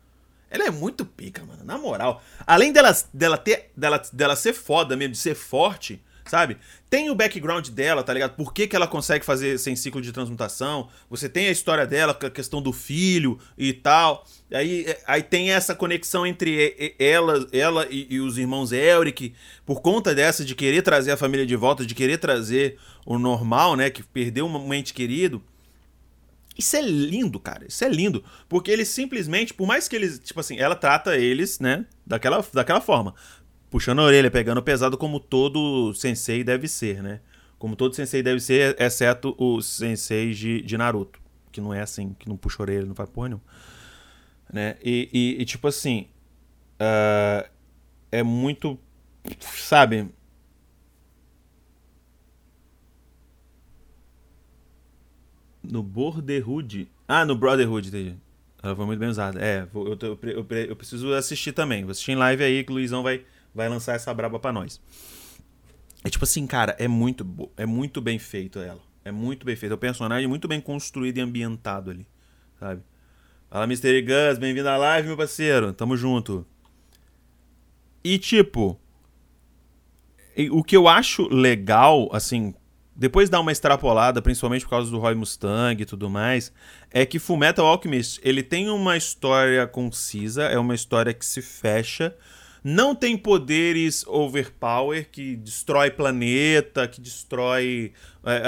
Ela 0.56 0.68
é 0.68 0.72
muito 0.72 1.06
pica, 1.06 1.43
mano. 1.43 1.64
Na 1.66 1.78
moral. 1.78 2.24
Além 2.47 2.72
dela, 2.72 2.95
dela, 3.14 3.38
ter, 3.38 3.72
dela, 3.76 4.01
dela 4.12 4.36
ser 4.36 4.53
foda 4.53 4.95
mesmo, 4.95 5.12
de 5.12 5.18
ser 5.18 5.36
forte, 5.36 6.01
sabe? 6.26 6.58
Tem 6.89 7.10
o 7.10 7.16
background 7.16 7.68
dela, 7.68 8.01
tá 8.03 8.14
ligado? 8.14 8.36
Por 8.38 8.53
que, 8.53 8.66
que 8.66 8.74
ela 8.76 8.88
consegue 8.88 9.26
fazer 9.26 9.60
sem 9.60 9.76
ciclo 9.76 10.01
de 10.01 10.14
transmutação? 10.14 10.88
Você 11.10 11.28
tem 11.28 11.47
a 11.47 11.51
história 11.51 11.86
dela, 11.86 12.14
com 12.14 12.26
a 12.26 12.32
questão 12.32 12.62
do 12.62 12.72
filho 12.72 13.38
e 13.58 13.74
tal. 13.74 14.26
Aí, 14.49 14.86
é, 14.88 14.97
aí 15.06 15.22
tem 15.22 15.51
essa 15.51 15.76
conexão 15.76 16.26
entre 16.26 16.95
ela, 16.97 17.45
ela 17.51 17.86
e, 17.89 18.08
e 18.10 18.20
os 18.22 18.38
irmãos 18.38 18.72
Elric, 18.72 19.34
por 19.66 19.82
conta 19.82 20.16
dessa 20.16 20.45
de 20.45 20.56
querer 20.56 20.84
trazer 20.84 21.12
a 21.12 21.18
família 21.18 21.45
de 21.45 21.56
volta, 21.58 21.86
de 21.86 21.93
querer 21.93 22.18
trazer 22.18 22.78
o 23.06 23.20
normal, 23.20 23.76
né? 23.76 23.89
Que 23.89 24.01
perdeu 24.01 24.47
um 24.47 24.74
ente 24.74 24.93
querido. 24.93 25.43
Isso 26.58 26.76
é 26.76 26.82
lindo, 26.82 27.39
cara. 27.39 27.66
Isso 27.68 27.84
é 27.84 27.89
lindo. 27.89 28.24
Porque 28.47 28.72
eles 28.72 28.88
simplesmente, 28.88 29.53
por 29.53 29.68
mais 29.68 29.88
que 29.88 29.95
eles, 29.95 30.20
tipo 30.20 30.39
assim, 30.39 30.58
ela 30.58 30.76
trata 30.76 31.18
eles, 31.18 31.60
né, 31.60 31.86
daquela, 32.06 32.45
daquela 32.53 32.82
forma. 32.82 33.14
Puxando 33.70 33.99
a 33.99 34.03
orelha, 34.03 34.32
pegando 34.32 34.62
pesado, 34.64 34.97
como 34.97 35.20
todo 35.20 35.93
sensei 35.93 36.43
deve 36.43 36.68
ser, 36.68 37.03
né? 37.03 37.20
Como 37.58 37.76
todo 37.76 37.95
sensei 37.95 38.24
deve 38.24 38.39
ser, 38.39 38.76
exceto 38.80 39.36
os 39.38 39.66
senseis 39.66 40.38
de, 40.38 40.62
de 40.62 40.78
Naruto. 40.78 41.20
Que 41.51 41.60
não 41.60 41.74
é 41.74 41.82
assim, 41.82 42.16
que 42.18 42.30
não 42.30 42.38
puxa 42.38 42.62
a 42.62 42.64
orelha, 42.64 42.86
não 42.86 42.95
faz 42.95 43.10
porra 43.10 43.30
nenhuma. 43.30 43.43
Né? 44.51 44.78
E, 44.84 45.10
e, 45.12 45.41
e 45.41 45.45
tipo 45.45 45.68
assim. 45.68 46.08
Uh, 46.76 47.49
é 48.12 48.24
muito. 48.24 48.80
Sabe? 49.39 50.10
No 55.72 55.84
Borderhood. 55.84 56.88
Ah, 57.07 57.26
no 57.26 57.36
Brotherhood, 57.36 57.88
entendi. 57.88 58.16
Ela 58.61 58.76
foi 58.76 58.86
muito 58.86 58.99
bem 58.99 59.09
usada. 59.09 59.39
É, 59.39 59.68
eu, 59.74 59.97
eu, 60.01 60.20
eu, 60.24 60.47
eu, 60.70 60.76
preciso 60.76 61.13
assistir 61.13 61.51
também. 61.51 61.84
Vou 61.84 61.91
assistir 61.91 62.13
em 62.13 62.16
live 62.16 62.43
aí 62.43 62.63
que 62.63 62.72
o 62.72 62.76
Luizão 62.76 63.03
vai, 63.03 63.24
vai 63.53 63.70
lançar 63.70 63.93
essa 63.93 64.11
braba 64.13 64.39
pra 64.39 64.51
nós. 64.51 64.82
É 66.03 66.09
tipo 66.09 66.24
assim, 66.24 66.47
cara, 66.47 66.76
é 66.80 66.88
muito, 66.88 67.26
é 67.57 67.66
muito 67.66 68.01
bem 68.01 68.18
feito 68.18 68.59
ela. 68.59 68.82
É 69.03 69.11
muito 69.11 69.45
bem 69.45 69.55
feito. 69.55 69.74
É 69.74 69.76
um 69.76 69.80
personagem 69.80 70.28
muito 70.28 70.47
bem 70.47 70.59
construído 70.59 71.18
e 71.18 71.22
ambientado 71.22 71.91
ali, 71.91 72.07
sabe? 72.59 72.82
Fala, 73.49 73.66
Mr. 73.66 74.01
Gus, 74.01 74.39
bem-vindo 74.39 74.68
à 74.68 74.78
live, 74.78 75.07
meu 75.07 75.18
parceiro. 75.18 75.72
Tamo 75.72 75.95
junto. 75.95 76.45
E 78.03 78.18
tipo, 78.18 78.80
o 80.51 80.63
que 80.63 80.76
eu 80.76 80.88
acho 80.88 81.28
legal, 81.34 82.09
assim, 82.11 82.53
depois 82.95 83.29
dá 83.29 83.39
uma 83.39 83.51
extrapolada, 83.51 84.21
principalmente 84.21 84.63
por 84.63 84.69
causa 84.69 84.89
do 84.89 84.97
Roy 84.97 85.15
Mustang 85.15 85.81
e 85.81 85.85
tudo 85.85 86.09
mais, 86.09 86.51
é 86.89 87.05
que 87.05 87.19
Fullmetal 87.19 87.65
Alchemist, 87.65 88.21
ele 88.23 88.41
tem 88.41 88.69
uma 88.69 88.95
história 88.95 89.67
concisa, 89.67 90.43
é 90.43 90.57
uma 90.57 90.73
história 90.73 91.13
que 91.13 91.25
se 91.25 91.41
fecha, 91.41 92.15
não 92.67 92.95
tem 92.95 93.15
poderes 93.15 94.03
overpower 94.07 95.07
que 95.11 95.35
destrói 95.35 95.91
planeta, 95.91 96.87
que 96.87 96.99
destrói. 96.99 97.93
É, 98.23 98.47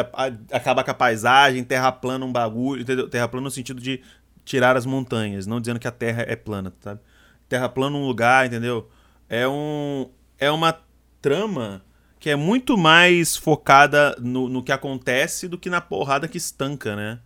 acaba 0.51 0.83
com 0.83 0.89
a 0.89 0.93
paisagem, 0.95 1.63
terra 1.63 1.91
plana 1.91 2.25
um 2.25 2.31
bagulho. 2.31 2.81
Entendeu? 2.81 3.07
Terra 3.07 3.27
plana 3.27 3.43
no 3.43 3.51
sentido 3.51 3.79
de 3.79 4.01
tirar 4.43 4.75
as 4.75 4.87
montanhas, 4.87 5.45
não 5.45 5.61
dizendo 5.61 5.79
que 5.79 5.87
a 5.87 5.91
terra 5.91 6.25
é 6.27 6.35
plana, 6.35 6.73
sabe? 6.81 6.99
Terra 7.47 7.69
plana 7.69 7.95
um 7.95 8.07
lugar, 8.07 8.47
entendeu? 8.47 8.89
É 9.29 9.47
um. 9.47 10.09
É 10.39 10.49
uma 10.49 10.75
trama 11.21 11.83
que 12.19 12.29
é 12.29 12.35
muito 12.35 12.77
mais 12.77 13.35
focada 13.35 14.15
no, 14.19 14.49
no 14.49 14.63
que 14.63 14.71
acontece 14.71 15.47
do 15.47 15.57
que 15.57 15.69
na 15.69 15.81
porrada 15.81 16.27
que 16.27 16.37
estanca, 16.37 16.95
né? 16.95 17.19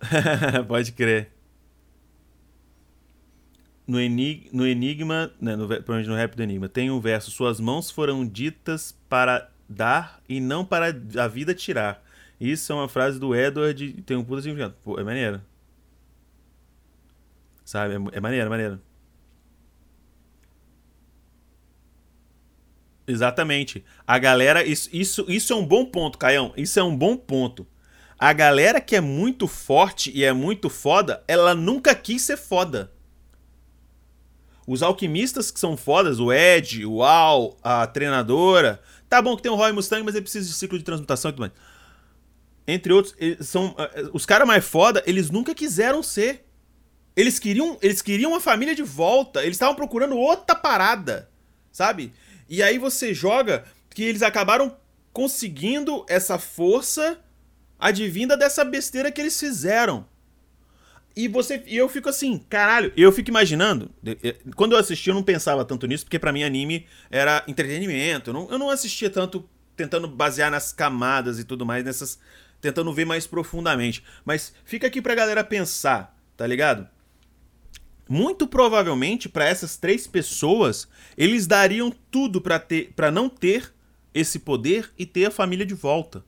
Pode 0.66 0.92
crer. 0.92 1.32
No, 3.86 4.00
enig 4.00 4.48
no 4.50 4.66
Enigma, 4.66 5.30
né, 5.38 5.54
no, 5.56 5.66
no 5.66 6.14
rap 6.14 6.34
do 6.34 6.42
Enigma, 6.42 6.68
tem 6.68 6.90
um 6.90 7.00
verso: 7.00 7.30
Suas 7.30 7.60
mãos 7.60 7.90
foram 7.90 8.26
ditas 8.26 8.96
para 9.08 9.50
dar 9.68 10.22
e 10.28 10.40
não 10.40 10.64
para 10.64 10.94
a 11.18 11.28
vida 11.28 11.54
tirar. 11.54 12.02
Isso 12.40 12.72
é 12.72 12.74
uma 12.74 12.88
frase 12.88 13.18
do 13.18 13.34
Edward 13.34 14.02
tem 14.02 14.16
um 14.16 14.24
puta 14.24 14.42
significado. 14.42 14.74
Pô, 14.82 14.98
é 14.98 15.04
maneiro. 15.04 15.40
Sabe? 17.64 17.94
É, 17.94 17.96
é 18.16 18.20
maneiro, 18.20 18.46
é 18.46 18.50
maneiro. 18.50 18.80
Exatamente. 23.06 23.84
A 24.06 24.18
galera. 24.18 24.64
Isso, 24.64 24.88
isso, 24.92 25.24
isso 25.28 25.52
é 25.52 25.56
um 25.56 25.66
bom 25.66 25.84
ponto, 25.84 26.18
Caião. 26.18 26.52
Isso 26.56 26.78
é 26.78 26.82
um 26.82 26.96
bom 26.96 27.16
ponto. 27.16 27.66
A 28.18 28.32
galera 28.32 28.80
que 28.80 28.96
é 28.96 29.00
muito 29.00 29.46
forte 29.46 30.10
e 30.14 30.24
é 30.24 30.32
muito 30.32 30.70
foda, 30.70 31.22
ela 31.26 31.54
nunca 31.54 31.94
quis 31.94 32.22
ser 32.22 32.36
foda. 32.36 32.92
Os 34.66 34.82
alquimistas 34.82 35.50
que 35.50 35.60
são 35.60 35.76
fodas, 35.76 36.18
o 36.18 36.32
Ed, 36.32 36.86
o 36.86 37.02
Al, 37.02 37.56
a 37.62 37.86
treinadora. 37.86 38.80
Tá 39.10 39.20
bom 39.20 39.36
que 39.36 39.42
tem 39.42 39.52
o 39.52 39.56
Roy 39.56 39.72
Mustang, 39.72 40.02
mas 40.02 40.14
ele 40.14 40.22
precisa 40.22 40.48
de 40.48 40.54
ciclo 40.54 40.78
de 40.78 40.84
transmutação 40.84 41.28
e 41.28 41.32
tudo 41.32 41.40
mais. 41.40 41.52
Entre 42.66 42.92
outros, 42.92 43.14
são 43.40 43.74
eh, 43.78 44.08
os 44.14 44.24
caras 44.24 44.48
mais 44.48 44.64
foda, 44.64 45.02
eles 45.06 45.30
nunca 45.30 45.54
quiseram 45.54 46.02
ser. 46.02 46.46
Eles 47.14 47.38
queriam, 47.38 47.78
eles 47.82 48.00
queriam 48.00 48.34
a 48.34 48.40
família 48.40 48.74
de 48.74 48.82
volta, 48.82 49.42
eles 49.42 49.56
estavam 49.56 49.74
procurando 49.74 50.16
outra 50.16 50.56
parada, 50.56 51.30
sabe? 51.70 52.12
E 52.48 52.62
aí 52.62 52.78
você 52.78 53.14
joga 53.14 53.64
que 53.90 54.02
eles 54.02 54.22
acabaram 54.22 54.76
conseguindo 55.12 56.04
essa 56.08 56.38
força 56.38 57.18
advinda 57.78 58.36
dessa 58.36 58.64
besteira 58.64 59.10
que 59.12 59.20
eles 59.20 59.38
fizeram. 59.38 60.06
E 61.16 61.28
você 61.28 61.62
e 61.66 61.76
eu 61.76 61.88
fico 61.88 62.08
assim, 62.08 62.38
caralho, 62.48 62.92
eu 62.96 63.12
fico 63.12 63.30
imaginando. 63.30 63.90
Quando 64.56 64.72
eu 64.72 64.78
assisti, 64.78 65.08
eu 65.08 65.14
não 65.14 65.22
pensava 65.22 65.64
tanto 65.64 65.86
nisso, 65.86 66.04
porque 66.04 66.18
para 66.18 66.32
mim 66.32 66.42
anime 66.42 66.86
era 67.10 67.44
entretenimento. 67.46 68.30
Eu 68.30 68.34
não, 68.34 68.50
eu 68.50 68.58
não 68.58 68.70
assistia 68.70 69.08
tanto 69.08 69.48
tentando 69.76 70.08
basear 70.08 70.50
nas 70.50 70.72
camadas 70.72 71.38
e 71.38 71.44
tudo 71.44 71.64
mais, 71.64 71.84
nessas. 71.84 72.18
tentando 72.60 72.92
ver 72.92 73.04
mais 73.04 73.26
profundamente. 73.26 74.02
Mas 74.24 74.52
fica 74.64 74.88
aqui 74.88 75.00
pra 75.00 75.14
galera 75.14 75.44
pensar, 75.44 76.18
tá 76.36 76.46
ligado? 76.46 76.88
Muito 78.08 78.46
provavelmente 78.46 79.28
para 79.28 79.46
essas 79.46 79.76
três 79.76 80.06
pessoas 80.06 80.88
eles 81.16 81.46
dariam 81.46 81.92
tudo 82.10 82.40
para 82.40 82.58
ter 82.58 82.92
para 82.94 83.10
não 83.10 83.28
ter 83.28 83.72
esse 84.12 84.38
poder 84.38 84.92
e 84.98 85.04
ter 85.04 85.26
a 85.26 85.30
família 85.30 85.66
de 85.66 85.74
volta. 85.74 86.24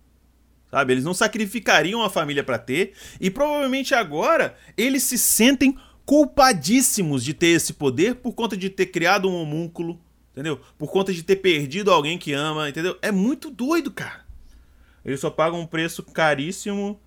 Sabe? 0.70 0.93
Eles 0.93 1.05
não 1.05 1.14
sacrificariam 1.14 2.03
a 2.03 2.11
família 2.11 2.43
para 2.43 2.59
ter. 2.59 2.93
E 3.20 3.31
provavelmente 3.31 3.95
agora 3.95 4.57
eles 4.77 5.05
se 5.05 5.16
sentem 5.16 5.77
culpadíssimos 6.05 7.22
de 7.22 7.33
ter 7.33 7.49
esse 7.49 7.72
poder 7.72 8.16
por 8.16 8.35
conta 8.35 8.57
de 8.57 8.68
ter 8.68 8.87
criado 8.87 9.29
um 9.29 9.35
homúnculo 9.35 10.01
entendeu? 10.37 10.61
Por 10.77 10.91
conta 10.91 11.14
de 11.14 11.22
ter 11.22 11.37
perdido 11.37 11.91
alguém 11.91 12.18
que 12.18 12.35
ama 12.35 12.68
entendeu? 12.68 12.99
É 13.01 13.11
muito 13.11 13.51
doido 13.51 13.91
cara. 13.91 14.27
Eles 15.03 15.18
só 15.18 15.31
pagam 15.31 15.61
um 15.61 15.66
preço 15.66 16.03
caríssimo 16.03 17.01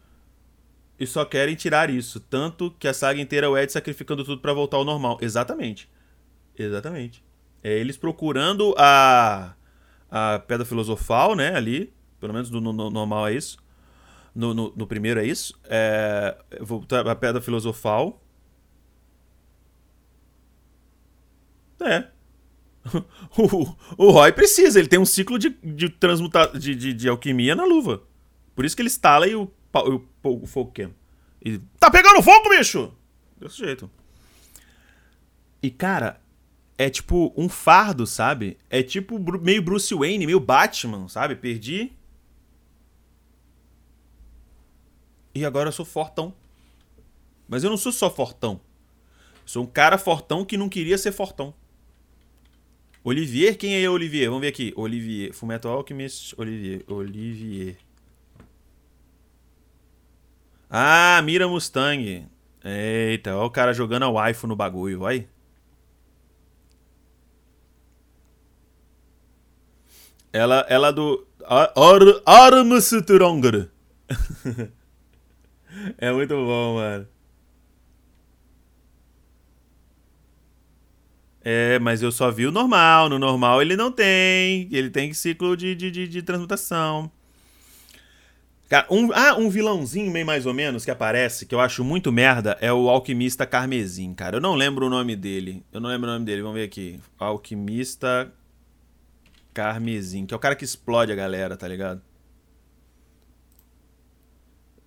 e 0.99 1.07
só 1.07 1.23
querem 1.23 1.55
tirar 1.55 1.89
isso. 1.89 2.19
Tanto 2.19 2.71
que 2.77 2.87
a 2.87 2.93
saga 2.93 3.21
inteira 3.21 3.47
é 3.47 3.49
o 3.49 3.57
Ed 3.57 3.71
sacrificando 3.71 4.23
tudo 4.23 4.41
para 4.41 4.53
voltar 4.53 4.77
ao 4.77 4.83
normal. 4.83 5.17
Exatamente. 5.21 5.89
Exatamente. 6.57 7.23
É 7.63 7.77
eles 7.77 7.95
procurando 7.95 8.75
a, 8.77 9.53
a 10.11 10.39
pedra 10.39 10.65
filosofal, 10.65 11.35
né? 11.35 11.55
Ali. 11.55 11.93
Pelo 12.19 12.33
menos 12.33 12.49
no, 12.49 12.59
no 12.59 12.89
normal 12.89 13.27
é 13.29 13.33
isso. 13.33 13.57
No, 14.35 14.53
no, 14.53 14.73
no, 14.75 14.85
primeiro 14.85 15.21
é 15.21 15.25
isso. 15.25 15.57
É, 15.65 16.37
a 17.09 17.15
pedra 17.15 17.41
filosofal. 17.41 18.21
É. 21.81 22.07
o, 23.37 23.75
o 23.97 24.11
Roy 24.11 24.33
precisa, 24.33 24.79
ele 24.79 24.87
tem 24.87 24.99
um 24.99 25.05
ciclo 25.05 25.39
de, 25.39 25.49
de, 25.63 25.89
transmuta, 25.89 26.47
de, 26.57 26.75
de, 26.75 26.93
de 26.93 27.07
alquimia 27.07 27.55
na 27.55 27.63
luva. 27.63 28.03
Por 28.53 28.65
isso 28.65 28.75
que 28.75 28.81
ele 28.81 28.87
instala 28.87 29.27
e 29.27 29.35
o, 29.35 29.49
o, 29.73 30.05
o 30.23 30.47
fogo 30.47 30.71
queima. 30.71 30.95
E, 31.43 31.59
tá 31.79 31.89
pegando 31.89 32.21
fogo, 32.21 32.49
bicho! 32.49 32.93
Desse 33.39 33.57
jeito. 33.57 33.89
E, 35.61 35.69
cara, 35.69 36.19
é 36.77 36.89
tipo 36.89 37.33
um 37.35 37.49
fardo, 37.49 38.07
sabe? 38.07 38.57
É 38.69 38.81
tipo 38.81 39.19
meio 39.39 39.61
Bruce 39.61 39.93
Wayne, 39.93 40.25
meio 40.25 40.39
Batman, 40.39 41.07
sabe? 41.07 41.35
Perdi. 41.35 41.91
E 45.35 45.45
agora 45.45 45.69
eu 45.69 45.73
sou 45.73 45.85
fortão. 45.85 46.33
Mas 47.47 47.63
eu 47.63 47.69
não 47.69 47.77
sou 47.77 47.91
só 47.91 48.09
fortão. 48.09 48.61
Sou 49.45 49.63
um 49.63 49.67
cara 49.67 49.97
fortão 49.97 50.45
que 50.45 50.57
não 50.57 50.69
queria 50.69 50.97
ser 50.97 51.11
fortão. 51.11 51.53
Olivier, 53.03 53.57
quem 53.57 53.81
é 53.81 53.89
Olivier? 53.89 54.27
Vamos 54.27 54.41
ver 54.41 54.49
aqui. 54.49 54.73
Olivier. 54.75 55.33
Fumeto 55.33 55.67
Alchemist, 55.67 56.33
Olivier. 56.37 56.83
Olivier. 56.87 57.77
Ah, 60.69 61.21
mira 61.23 61.47
Mustang. 61.47 62.27
Eita, 62.63 63.35
olha 63.35 63.45
o 63.47 63.49
cara 63.49 63.73
jogando 63.73 64.03
a 64.03 64.09
waifu 64.09 64.45
no 64.47 64.55
bagulho, 64.55 64.99
vai. 64.99 65.27
Ela, 70.31 70.65
ela 70.69 70.91
do. 70.91 71.25
Armstrong. 72.25 73.69
é 75.97 76.11
muito 76.11 76.35
bom, 76.35 76.75
mano. 76.75 77.07
É, 81.41 81.79
mas 81.79 82.03
eu 82.03 82.11
só 82.11 82.29
vi 82.29 82.45
o 82.45 82.51
normal. 82.51 83.09
No 83.09 83.17
normal 83.17 83.61
ele 83.61 83.75
não 83.75 83.91
tem. 83.91 84.67
Ele 84.71 84.89
tem 84.89 85.13
ciclo 85.13 85.57
de, 85.57 85.73
de, 85.75 85.89
de, 85.89 86.07
de 86.07 86.21
transmutação. 86.21 87.11
Cara, 88.69 88.85
um, 88.91 89.11
ah, 89.13 89.35
um 89.35 89.49
vilãozinho 89.49 90.11
meio 90.11 90.27
mais 90.27 90.45
ou 90.45 90.53
menos 90.53 90.85
que 90.85 90.91
aparece, 90.91 91.47
que 91.47 91.55
eu 91.55 91.59
acho 91.59 91.83
muito 91.83 92.11
merda, 92.11 92.55
é 92.61 92.71
o 92.71 92.87
Alquimista 92.87 93.43
Carmesim, 93.43 94.13
cara. 94.13 94.37
Eu 94.37 94.41
não 94.41 94.53
lembro 94.53 94.85
o 94.85 94.89
nome 94.91 95.15
dele. 95.15 95.65
Eu 95.73 95.81
não 95.81 95.89
lembro 95.89 96.07
o 96.07 96.13
nome 96.13 96.23
dele, 96.23 96.43
vamos 96.43 96.55
ver 96.55 96.65
aqui. 96.65 96.99
Alquimista 97.17 98.31
Carmesim, 99.55 100.27
que 100.27 100.35
é 100.35 100.37
o 100.37 100.39
cara 100.39 100.55
que 100.55 100.63
explode 100.63 101.11
a 101.11 101.15
galera, 101.15 101.57
tá 101.57 101.67
ligado? 101.67 101.99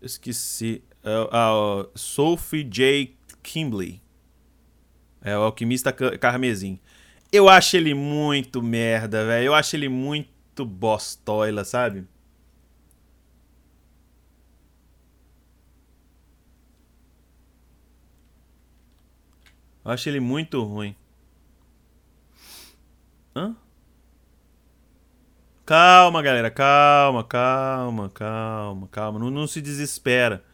Esqueci. 0.00 0.84
Uh, 1.04 1.82
uh, 1.84 1.90
Sophie 1.96 2.62
J. 2.62 3.16
Kimbley. 3.42 4.00
É 5.20 5.36
o 5.36 5.40
Alquimista 5.40 5.92
Carmesim. 5.92 6.78
Eu 7.32 7.48
acho 7.48 7.76
ele 7.76 7.94
muito 7.94 8.62
merda, 8.62 9.26
velho. 9.26 9.46
Eu 9.46 9.54
acho 9.54 9.74
ele 9.74 9.88
muito 9.88 10.64
bostoila, 10.64 11.64
sabe? 11.64 12.06
Eu 19.84 19.90
acho 19.90 20.08
ele 20.08 20.20
muito 20.20 20.62
ruim. 20.62 20.94
Hã? 23.34 23.56
Calma, 25.66 26.22
galera. 26.22 26.50
Calma, 26.50 27.24
calma, 27.24 28.08
calma, 28.10 28.88
calma. 28.88 29.18
Não, 29.18 29.30
não, 29.30 29.46
se 29.46 29.60
desespera. 29.60 30.44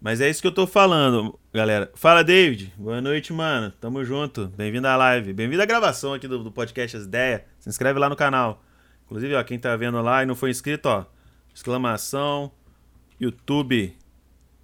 Mas 0.00 0.20
é 0.20 0.28
isso 0.28 0.40
que 0.40 0.48
eu 0.48 0.54
tô 0.54 0.66
falando, 0.66 1.38
galera. 1.52 1.92
Fala, 1.94 2.24
David. 2.24 2.72
Boa 2.76 3.00
noite, 3.00 3.32
mano. 3.32 3.70
Tamo 3.80 4.04
junto. 4.04 4.48
Bem-vindo 4.48 4.88
à 4.88 4.96
live. 4.96 5.32
Bem-vindo 5.32 5.62
à 5.62 5.66
gravação 5.66 6.14
aqui 6.14 6.26
do, 6.26 6.42
do 6.42 6.50
podcast 6.50 6.96
As 6.96 7.04
Ideias. 7.04 7.42
Se 7.58 7.68
inscreve 7.68 7.98
lá 7.98 8.08
no 8.08 8.16
canal. 8.16 8.64
Inclusive, 9.04 9.34
ó, 9.34 9.44
quem 9.44 9.58
tá 9.58 9.76
vendo 9.76 10.00
lá 10.00 10.22
e 10.22 10.26
não 10.26 10.34
foi 10.34 10.50
inscrito, 10.50 10.88
ó. 10.88 11.04
Exclamação. 11.54 12.50
YouTube. 13.20 13.96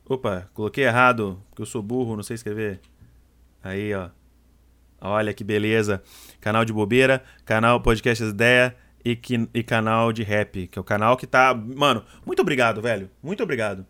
Opa, 0.08 0.48
coloquei 0.54 0.84
errado, 0.84 1.42
porque 1.50 1.62
eu 1.62 1.66
sou 1.66 1.82
burro, 1.82 2.16
não 2.16 2.22
sei 2.22 2.34
escrever. 2.34 2.80
Aí, 3.66 3.92
ó. 3.92 4.10
Olha 5.00 5.34
que 5.34 5.42
beleza. 5.42 6.02
Canal 6.40 6.64
de 6.64 6.72
bobeira, 6.72 7.22
canal 7.44 7.80
Podcast 7.80 8.22
As 8.22 8.30
Ideias 8.30 8.72
e, 9.04 9.18
e 9.52 9.62
canal 9.62 10.12
de 10.12 10.22
rap, 10.22 10.68
que 10.68 10.78
é 10.78 10.80
o 10.80 10.84
canal 10.84 11.16
que 11.16 11.26
tá. 11.26 11.52
Mano, 11.54 12.04
muito 12.24 12.40
obrigado, 12.40 12.80
velho. 12.80 13.10
Muito 13.22 13.42
obrigado. 13.42 13.84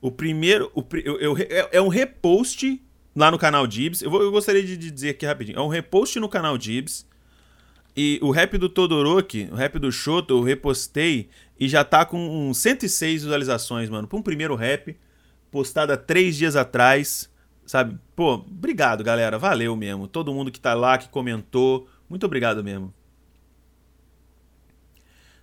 O 0.00 0.10
primeiro. 0.10 0.70
O, 0.74 0.84
eu, 1.04 1.18
eu, 1.20 1.36
é, 1.36 1.68
é 1.72 1.82
um 1.82 1.88
repost 1.88 2.80
lá 3.14 3.30
no 3.30 3.38
canal 3.38 3.66
Dibs. 3.66 4.02
Eu, 4.02 4.12
eu 4.22 4.30
gostaria 4.30 4.62
de, 4.62 4.76
de 4.76 4.90
dizer 4.90 5.10
aqui 5.10 5.26
rapidinho. 5.26 5.58
É 5.58 5.62
um 5.62 5.68
repost 5.68 6.18
no 6.20 6.28
canal 6.28 6.56
Dibs. 6.56 7.06
E 7.94 8.18
o 8.22 8.30
rap 8.30 8.56
do 8.56 8.70
Todoroki, 8.70 9.48
o 9.52 9.54
rap 9.54 9.78
do 9.78 9.92
Shoto, 9.92 10.38
eu 10.38 10.42
repostei 10.42 11.28
e 11.60 11.68
já 11.68 11.84
tá 11.84 12.06
com 12.06 12.54
106 12.54 13.22
visualizações, 13.24 13.90
mano. 13.90 14.08
Pra 14.08 14.18
um 14.18 14.22
primeiro 14.22 14.54
rap, 14.54 14.96
postado 15.50 15.92
há 15.92 15.96
três 15.96 16.36
dias 16.36 16.56
atrás. 16.56 17.31
Sabe? 17.72 17.98
Pô, 18.14 18.34
obrigado, 18.34 19.02
galera. 19.02 19.38
Valeu 19.38 19.74
mesmo. 19.74 20.06
Todo 20.06 20.34
mundo 20.34 20.52
que 20.52 20.60
tá 20.60 20.74
lá, 20.74 20.98
que 20.98 21.08
comentou. 21.08 21.88
Muito 22.06 22.26
obrigado 22.26 22.62
mesmo. 22.62 22.92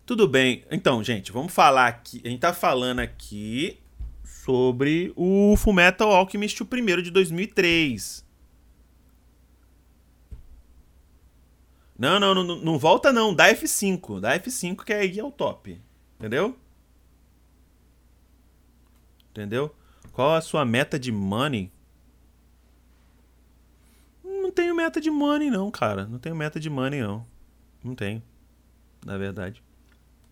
Tudo 0.05 0.27
bem. 0.27 0.63
Então, 0.69 1.03
gente, 1.03 1.31
vamos 1.31 1.51
falar 1.51 1.87
aqui. 1.87 2.21
A 2.23 2.29
gente 2.29 2.39
tá 2.39 2.53
falando 2.53 2.99
aqui 2.99 3.79
sobre 4.23 5.11
o 5.15 5.55
Fullmetal 5.57 6.11
Alchemist, 6.11 6.61
o 6.61 6.67
primeiro 6.67 7.01
de 7.01 7.09
2003. 7.09 8.23
Não, 11.97 12.19
não, 12.19 12.35
não, 12.35 12.43
não 12.57 12.77
volta 12.77 13.11
não. 13.11 13.33
Dá 13.33 13.51
F5. 13.51 14.19
Dá 14.19 14.39
F5 14.39 14.83
que 14.83 14.93
aí 14.93 15.17
é 15.17 15.23
o 15.23 15.31
top. 15.31 15.81
Entendeu? 16.19 16.55
Entendeu? 19.31 19.75
Qual 20.11 20.35
a 20.35 20.41
sua 20.41 20.63
meta 20.63 20.99
de 20.99 21.11
money? 21.11 21.71
Não 24.49 24.53
tenho 24.53 24.75
meta 24.75 24.99
de 24.99 25.11
money, 25.11 25.51
não, 25.51 25.69
cara. 25.69 26.07
Não 26.07 26.17
tenho 26.17 26.35
meta 26.35 26.59
de 26.59 26.71
money, 26.71 27.01
não. 27.01 27.25
Não 27.83 27.93
tenho. 27.93 28.21
Na 29.05 29.17
verdade. 29.17 29.63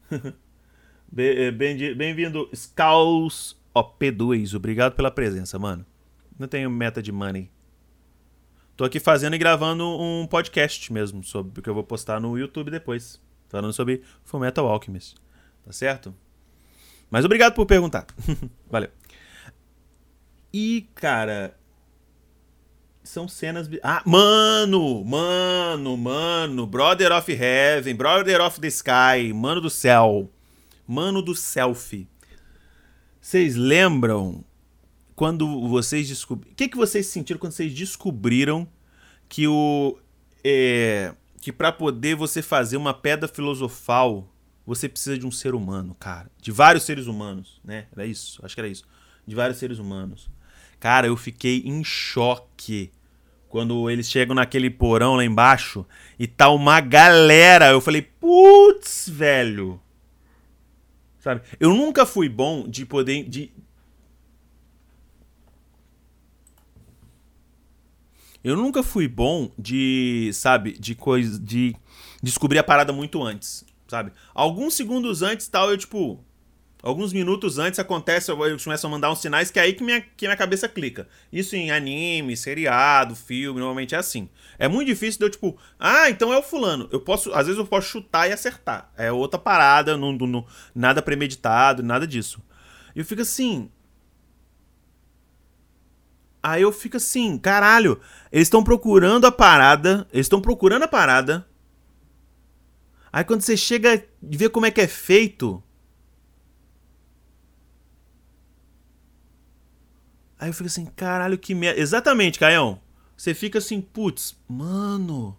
Eh, 1.18 1.51
bem-vindo, 1.51 2.49
Scaus 2.53 3.57
OP2. 3.74 4.53
Obrigado 4.53 4.93
pela 4.93 5.09
presença, 5.09 5.57
mano. 5.57 5.86
Não 6.38 6.49
tenho 6.49 6.70
meta 6.70 7.01
de 7.01 7.13
money. 7.13 7.49
Tô 8.76 8.84
aqui 8.84 8.99
fazendo 8.99 9.34
e 9.34 9.38
gravando 9.38 9.86
um 9.86 10.28
podcast 10.28 10.91
mesmo, 10.91 11.24
sobre 11.24 11.61
que 11.61 11.70
eu 11.70 11.74
vou 11.74 11.86
postar 11.86 12.20
no 12.20 12.38
YouTube 12.38 12.70
depois. 12.70 13.22
Falando 13.47 13.72
sobre 13.72 14.03
Fullmetal 14.26 14.68
Alchemist. 14.68 15.15
Tá 15.63 15.72
certo? 15.72 16.13
Mas 17.09 17.24
obrigado 17.24 17.53
por 17.53 17.65
perguntar. 17.65 18.05
Valeu. 18.70 18.89
E, 20.53 20.89
cara, 20.93 21.57
são 23.07 23.27
cenas. 23.27 23.69
Ah, 23.81 24.01
mano! 24.05 25.03
Mano, 25.03 25.97
mano! 25.97 26.67
Brother 26.67 27.11
of 27.11 27.31
Heaven, 27.31 27.95
Brother 27.95 28.41
of 28.41 28.59
the 28.59 28.67
Sky, 28.67 29.33
Mano 29.33 29.61
do 29.61 29.69
Céu. 29.69 30.29
Mano 30.85 31.21
do 31.21 31.35
Selfie. 31.35 32.07
Vocês 33.19 33.55
lembram 33.55 34.43
quando 35.15 35.67
vocês 35.67 36.07
descobriram. 36.07 36.51
O 36.51 36.55
que, 36.55 36.67
que 36.67 36.77
vocês 36.77 37.07
sentiram 37.07 37.39
quando 37.39 37.53
vocês 37.53 37.73
descobriram 37.73 38.67
que 39.27 39.47
o. 39.47 39.97
É, 40.43 41.13
que 41.41 41.51
para 41.51 41.71
poder 41.71 42.15
você 42.15 42.41
fazer 42.41 42.77
uma 42.77 42.93
pedra 42.93 43.27
filosofal, 43.27 44.31
você 44.65 44.87
precisa 44.87 45.17
de 45.17 45.25
um 45.25 45.31
ser 45.31 45.55
humano, 45.55 45.95
cara. 45.95 46.29
De 46.41 46.51
vários 46.51 46.83
seres 46.83 47.07
humanos, 47.07 47.59
né? 47.63 47.87
Era 47.91 48.05
isso? 48.05 48.39
Acho 48.45 48.53
que 48.53 48.61
era 48.61 48.67
isso. 48.67 48.85
De 49.25 49.35
vários 49.35 49.57
seres 49.57 49.79
humanos. 49.79 50.29
Cara, 50.79 51.07
eu 51.07 51.17
fiquei 51.17 51.63
em 51.65 51.83
choque 51.83 52.91
quando 53.49 53.89
eles 53.89 54.09
chegam 54.09 54.35
naquele 54.35 54.69
porão 54.69 55.15
lá 55.15 55.23
embaixo 55.23 55.85
e 56.19 56.27
tá 56.27 56.49
uma 56.49 56.79
galera. 56.79 57.69
Eu 57.69 57.81
falei, 57.81 58.01
putz, 58.01 59.09
velho. 59.09 59.79
Sabe? 61.19 61.41
Eu 61.59 61.73
nunca 61.73 62.05
fui 62.05 62.29
bom 62.29 62.67
de 62.67 62.85
poder. 62.85 63.23
De... 63.23 63.51
Eu 68.43 68.55
nunca 68.55 68.81
fui 68.83 69.07
bom 69.07 69.51
de, 69.57 70.29
sabe, 70.33 70.73
de 70.73 70.95
coisa. 70.95 71.39
de 71.39 71.75
descobrir 72.21 72.59
a 72.59 72.63
parada 72.63 72.91
muito 72.91 73.21
antes, 73.21 73.65
sabe? 73.87 74.11
Alguns 74.33 74.73
segundos 74.73 75.21
antes 75.21 75.47
tal, 75.47 75.69
eu 75.69 75.77
tipo. 75.77 76.23
Alguns 76.82 77.11
minutos 77.11 77.57
antes 77.57 77.80
acontece, 77.80 78.30
eu 78.30 78.38
começo 78.38 78.86
a 78.86 78.89
mandar 78.89 79.11
uns 79.11 79.19
sinais 79.19 79.49
que 79.49 79.59
é 79.59 79.63
aí 79.63 79.73
que 79.73 79.84
minha, 79.84 79.99
que 79.99 80.28
minha 80.28 80.38
cabeça 80.38 80.69
clica. 80.69 81.07
Isso 81.34 81.55
em 81.55 81.71
anime, 81.71 82.38
seriado, 82.38 83.15
filme, 83.15 83.59
normalmente 83.59 83.95
é 83.95 83.97
assim. 83.97 84.30
É 84.59 84.67
muito 84.67 84.88
difícil 84.88 85.19
de 85.19 85.25
eu, 85.25 85.30
tipo, 85.30 85.57
ah, 85.80 86.07
então 86.09 86.32
é 86.32 86.38
o 86.38 86.43
fulano. 86.43 86.88
Eu 86.91 87.01
posso, 87.01 87.34
às 87.34 87.47
vezes 87.47 87.57
eu 87.57 87.65
posso 87.65 87.88
chutar 87.88 88.30
e 88.30 88.32
acertar. 88.32 88.91
É 88.95 89.11
outra 89.11 89.39
parada, 89.39 89.97
não, 89.97 90.13
não, 90.13 90.45
nada 90.73 91.01
premeditado, 91.01 91.82
nada 91.82 92.05
disso. 92.05 92.43
E 92.95 92.99
eu 92.99 93.05
fico 93.05 93.23
assim. 93.23 93.71
Aí 96.43 96.61
eu 96.61 96.71
fico 96.71 96.97
assim, 96.97 97.38
caralho, 97.39 97.99
eles 98.32 98.45
estão 98.45 98.63
procurando 98.63 99.25
a 99.25 99.32
parada, 99.32 100.07
eles 100.13 100.28
estão 100.28 100.39
procurando 100.39 100.84
a 100.84 100.88
parada. 100.88 101.45
Aí 103.11 103.23
quando 103.23 103.41
você 103.41 103.57
chega 103.57 103.95
e 103.95 104.38
vê 104.38 104.47
como 104.47 104.67
é 104.67 104.71
que 104.71 104.80
é 104.80 104.88
feito, 104.88 105.61
Aí 110.39 110.49
eu 110.49 110.53
fico 110.53 110.67
assim, 110.67 110.85
caralho, 110.85 111.38
que 111.38 111.55
merda. 111.55 111.79
Exatamente, 111.79 112.39
Caião. 112.39 112.79
Você 113.15 113.33
fica 113.33 113.57
assim, 113.57 113.81
putz, 113.81 114.35
mano. 114.47 115.38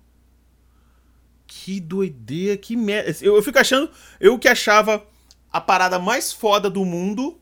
Que 1.46 1.80
doideira, 1.80 2.56
que 2.56 2.76
merda. 2.76 3.16
Eu, 3.22 3.36
eu 3.36 3.42
fico 3.42 3.58
achando. 3.58 3.90
Eu 4.18 4.38
que 4.38 4.48
achava 4.48 5.06
a 5.52 5.60
parada 5.60 5.98
mais 5.98 6.32
foda 6.32 6.68
do 6.68 6.84
mundo. 6.84 7.40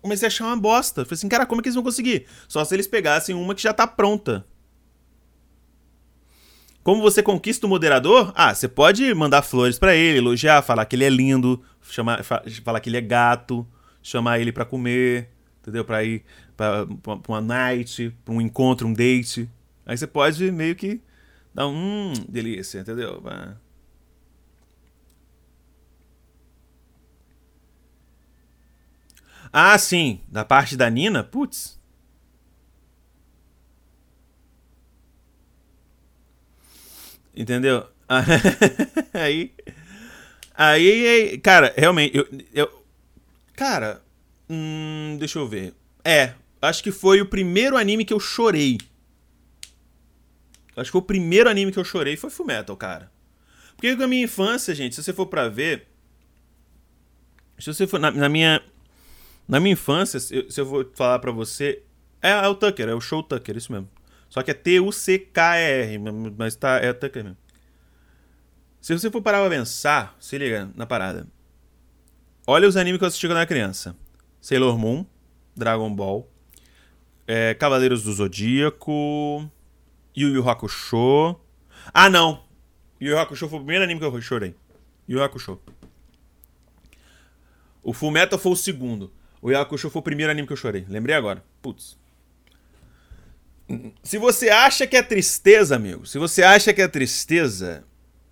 Comecei 0.00 0.26
a 0.26 0.28
achar 0.28 0.46
uma 0.46 0.56
bosta. 0.56 1.04
Falei 1.04 1.16
assim, 1.16 1.28
cara, 1.28 1.44
como 1.44 1.60
é 1.60 1.62
que 1.62 1.68
eles 1.68 1.74
vão 1.74 1.84
conseguir? 1.84 2.26
Só 2.48 2.64
se 2.64 2.74
eles 2.74 2.86
pegassem 2.86 3.34
uma 3.34 3.54
que 3.54 3.62
já 3.62 3.74
tá 3.74 3.86
pronta. 3.86 4.46
Como 6.82 7.02
você 7.02 7.22
conquista 7.22 7.66
o 7.66 7.68
moderador? 7.68 8.32
Ah, 8.34 8.54
você 8.54 8.66
pode 8.66 9.12
mandar 9.12 9.42
flores 9.42 9.78
para 9.78 9.94
ele, 9.94 10.18
elogiar, 10.18 10.62
falar 10.62 10.86
que 10.86 10.96
ele 10.96 11.04
é 11.04 11.10
lindo, 11.10 11.62
chamar, 11.82 12.24
falar 12.24 12.80
que 12.80 12.88
ele 12.88 12.96
é 12.96 13.00
gato, 13.02 13.66
chamar 14.02 14.40
ele 14.40 14.52
para 14.52 14.64
comer 14.64 15.28
entendeu? 15.68 15.84
Para 15.84 16.02
ir 16.02 16.24
para 16.56 16.86
uma 17.28 17.40
night, 17.40 18.14
para 18.24 18.34
um 18.34 18.40
encontro, 18.40 18.86
um 18.88 18.92
date. 18.92 19.48
Aí 19.86 19.96
você 19.96 20.06
pode 20.06 20.50
meio 20.50 20.74
que 20.74 21.00
dar 21.54 21.68
um 21.68 22.12
hum, 22.12 22.12
delícia, 22.28 22.80
entendeu? 22.80 23.22
Ah, 29.52 29.78
sim, 29.78 30.20
da 30.28 30.44
parte 30.44 30.76
da 30.76 30.90
Nina, 30.90 31.22
putz. 31.22 31.78
Entendeu? 37.34 37.86
aí, 39.14 39.54
aí, 40.54 41.38
cara, 41.38 41.72
realmente, 41.76 42.16
eu, 42.16 42.26
eu 42.52 42.84
cara, 43.54 44.02
Hum, 44.48 45.16
deixa 45.18 45.38
eu 45.38 45.46
ver. 45.46 45.74
É, 46.04 46.34
acho 46.62 46.82
que 46.82 46.90
foi 46.90 47.20
o 47.20 47.26
primeiro 47.26 47.76
anime 47.76 48.04
que 48.04 48.14
eu 48.14 48.20
chorei. 48.20 48.78
Acho 50.76 50.92
que 50.92 50.96
o 50.96 51.02
primeiro 51.02 51.50
anime 51.50 51.72
que 51.72 51.78
eu 51.78 51.84
chorei 51.84 52.16
foi 52.16 52.30
Fullmetal, 52.30 52.76
cara. 52.76 53.10
Porque 53.74 53.94
na 53.94 54.06
minha 54.06 54.24
infância, 54.24 54.74
gente, 54.74 54.94
se 54.94 55.02
você 55.02 55.12
for 55.12 55.26
pra 55.26 55.48
ver. 55.48 55.88
Se 57.58 57.72
você 57.72 57.86
for. 57.86 57.98
Na, 57.98 58.10
na 58.10 58.28
minha. 58.28 58.62
Na 59.46 59.58
minha 59.58 59.72
infância, 59.72 60.20
se 60.20 60.36
eu, 60.36 60.50
se 60.50 60.60
eu 60.60 60.66
vou 60.66 60.88
falar 60.94 61.18
pra 61.18 61.32
você. 61.32 61.82
É, 62.22 62.30
é, 62.30 62.48
o 62.48 62.54
Tucker, 62.54 62.88
é 62.88 62.94
o 62.94 63.00
show 63.00 63.22
Tucker, 63.22 63.56
isso 63.56 63.72
mesmo. 63.72 63.88
Só 64.28 64.42
que 64.42 64.50
é 64.50 64.54
T-U-C-K-R, 64.54 65.98
mas 66.36 66.54
tá, 66.54 66.76
é 66.76 66.92
Tucker 66.92 67.24
mesmo. 67.24 67.38
Se 68.80 68.92
você 68.92 69.10
for 69.10 69.22
parar 69.22 69.40
pra 69.40 69.50
pensar, 69.56 70.16
se 70.20 70.36
liga 70.36 70.70
na 70.74 70.86
parada. 70.86 71.26
Olha 72.46 72.68
os 72.68 72.76
animes 72.76 72.98
que 72.98 73.04
eu 73.04 73.08
assisti 73.08 73.26
quando 73.26 73.38
era 73.38 73.46
criança. 73.46 73.96
Sailor 74.40 74.78
Moon, 74.78 75.04
Dragon 75.56 75.92
Ball, 75.94 76.28
é, 77.26 77.54
Cavaleiros 77.54 78.02
do 78.02 78.12
Zodíaco, 78.12 79.48
Yu 80.16 80.28
Yu 80.28 80.48
Hakusho. 80.48 81.36
Ah, 81.92 82.08
não! 82.08 82.44
Yu 83.00 83.10
Yu 83.10 83.18
Hakusho 83.18 83.48
foi 83.48 83.58
o 83.58 83.62
primeiro 83.62 83.84
anime 83.84 84.00
que 84.00 84.06
eu 84.06 84.20
chorei. 84.20 84.54
Yu 85.08 85.18
Yu 85.18 85.22
Hakusho. 85.22 85.60
O 87.82 87.92
Fullmetal 87.92 88.38
foi 88.38 88.52
o 88.52 88.56
segundo. 88.56 89.12
O 89.40 89.50
Yu 89.50 89.58
Hakusho 89.58 89.90
foi 89.90 90.00
o 90.00 90.02
primeiro 90.02 90.32
anime 90.32 90.46
que 90.46 90.52
eu 90.52 90.56
chorei. 90.56 90.84
Lembrei 90.88 91.14
agora. 91.14 91.44
Putz. 91.62 91.96
Se 94.02 94.16
você 94.16 94.48
acha 94.48 94.86
que 94.86 94.96
é 94.96 95.02
tristeza, 95.02 95.76
amigo, 95.76 96.06
se 96.06 96.18
você 96.18 96.42
acha 96.42 96.72
que 96.72 96.80
é 96.80 96.88
tristeza, 96.88 97.84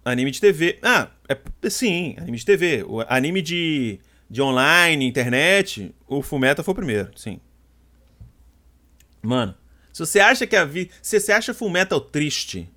anime 0.04 0.30
de 0.30 0.40
TV. 0.40 0.78
Ah, 0.82 1.10
é 1.28 1.38
sim, 1.68 2.14
anime 2.18 2.38
de 2.38 2.44
TV. 2.44 2.84
O 2.84 3.00
anime 3.06 3.42
de 3.42 4.00
de 4.28 4.42
online, 4.42 5.06
internet, 5.06 5.94
o 6.06 6.22
Fullmetal 6.22 6.64
foi 6.64 6.72
o 6.72 6.76
primeiro, 6.76 7.10
sim. 7.16 7.40
Mano, 9.22 9.54
se 9.92 10.00
você 10.04 10.20
acha 10.20 10.46
que 10.46 10.56
a 10.56 10.64
vida. 10.64 10.92
Se 11.00 11.18
você 11.18 11.32
acha 11.32 11.54
Fullmetal 11.54 12.00
triste, 12.00 12.68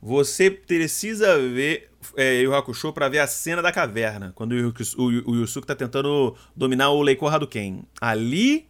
você 0.00 0.50
precisa 0.50 1.38
ver 1.38 1.90
é, 2.16 2.40
Yu 2.40 2.54
Hakusho 2.54 2.92
pra 2.92 3.08
ver 3.08 3.18
a 3.18 3.26
cena 3.26 3.60
da 3.60 3.72
caverna. 3.72 4.32
Quando 4.34 4.52
o, 4.52 5.02
o, 5.02 5.30
o 5.30 5.36
Yusuke 5.36 5.66
tá 5.66 5.74
tentando 5.74 6.36
dominar 6.54 6.90
o 6.90 7.02
Leiko 7.02 7.26
Hadouken. 7.26 7.84
Ali 8.00 8.68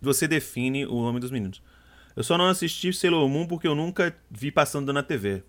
você 0.00 0.28
define 0.28 0.86
o 0.86 1.02
nome 1.02 1.20
dos 1.20 1.30
meninos. 1.30 1.62
Eu 2.14 2.22
só 2.22 2.38
não 2.38 2.46
assisti 2.46 2.92
Sailor 2.92 3.28
Moon 3.28 3.46
porque 3.46 3.66
eu 3.66 3.74
nunca 3.74 4.16
vi 4.30 4.50
passando 4.50 4.92
na 4.92 5.02
TV. 5.02 5.42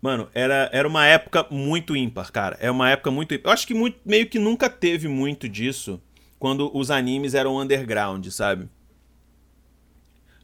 Mano, 0.00 0.28
era, 0.32 0.70
era 0.72 0.88
uma 0.88 1.06
época 1.06 1.46
muito 1.50 1.94
ímpar, 1.94 2.32
cara. 2.32 2.56
É 2.60 2.70
uma 2.70 2.90
época 2.90 3.10
muito 3.10 3.34
ímpar. 3.34 3.50
Eu 3.50 3.52
acho 3.52 3.66
que 3.66 3.74
muito, 3.74 3.98
meio 4.04 4.26
que 4.28 4.38
nunca 4.38 4.70
teve 4.70 5.08
muito 5.08 5.48
disso 5.48 6.00
quando 6.38 6.70
os 6.74 6.90
animes 6.90 7.34
eram 7.34 7.58
underground, 7.58 8.26
sabe? 8.28 8.68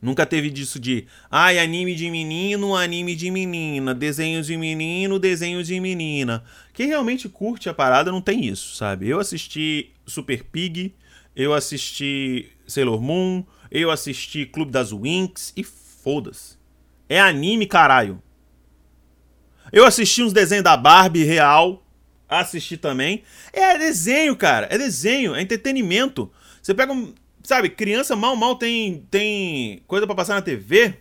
Nunca 0.01 0.27
teve 0.27 0.51
disso 0.51 0.79
de, 0.79 1.07
ai, 1.31 1.59
anime 1.59 1.95
de 1.95 2.11
menino, 2.11 2.77
anime 2.77 3.17
de 3.17 3.31
menina, 3.31 3.95
desenho 3.95 4.43
de 4.43 4.57
menino, 4.57 5.19
desenho 5.19 5.65
de 5.65 5.81
menina. 5.81 6.45
Quem 6.75 6.89
realmente 6.89 7.29
curte 7.29 7.71
a 7.71 7.75
parada 7.75 8.13
não 8.13 8.21
tem 8.21 8.45
isso, 8.45 8.77
sabe? 8.77 9.09
Eu 9.09 9.19
assisti 9.19 9.91
Super 10.07 10.45
Pig, 10.45 10.95
eu 11.35 11.55
assisti 11.55 12.51
Sailor 12.67 13.01
Moon, 13.01 13.43
eu 13.71 13.91
assisti 13.91 14.45
Clube 14.45 14.71
das 14.71 14.93
Winx 14.93 15.55
e 15.57 15.65
foda-se. 15.65 16.59
É 17.09 17.19
anime, 17.19 17.67
caralho. 17.67 18.23
Eu 19.73 19.85
assisti 19.85 20.23
uns 20.23 20.33
desenhos 20.33 20.65
da 20.65 20.77
Barbie 20.77 21.25
real. 21.25 21.83
Assisti 22.29 22.77
também. 22.77 23.23
É 23.53 23.79
desenho, 23.79 24.37
cara. 24.37 24.67
É 24.71 24.79
desenho. 24.79 25.35
É 25.35 25.43
entretenimento. 25.43 26.31
Você 26.63 26.75
pega 26.75 26.93
um. 26.93 27.15
Sabe, 27.43 27.69
criança 27.69 28.17
mal, 28.17 28.35
mal 28.35 28.57
tem, 28.57 29.07
tem 29.11 29.83
coisa 29.87 30.05
para 30.07 30.17
passar 30.17 30.35
na 30.35 30.43
TV. 30.43 30.97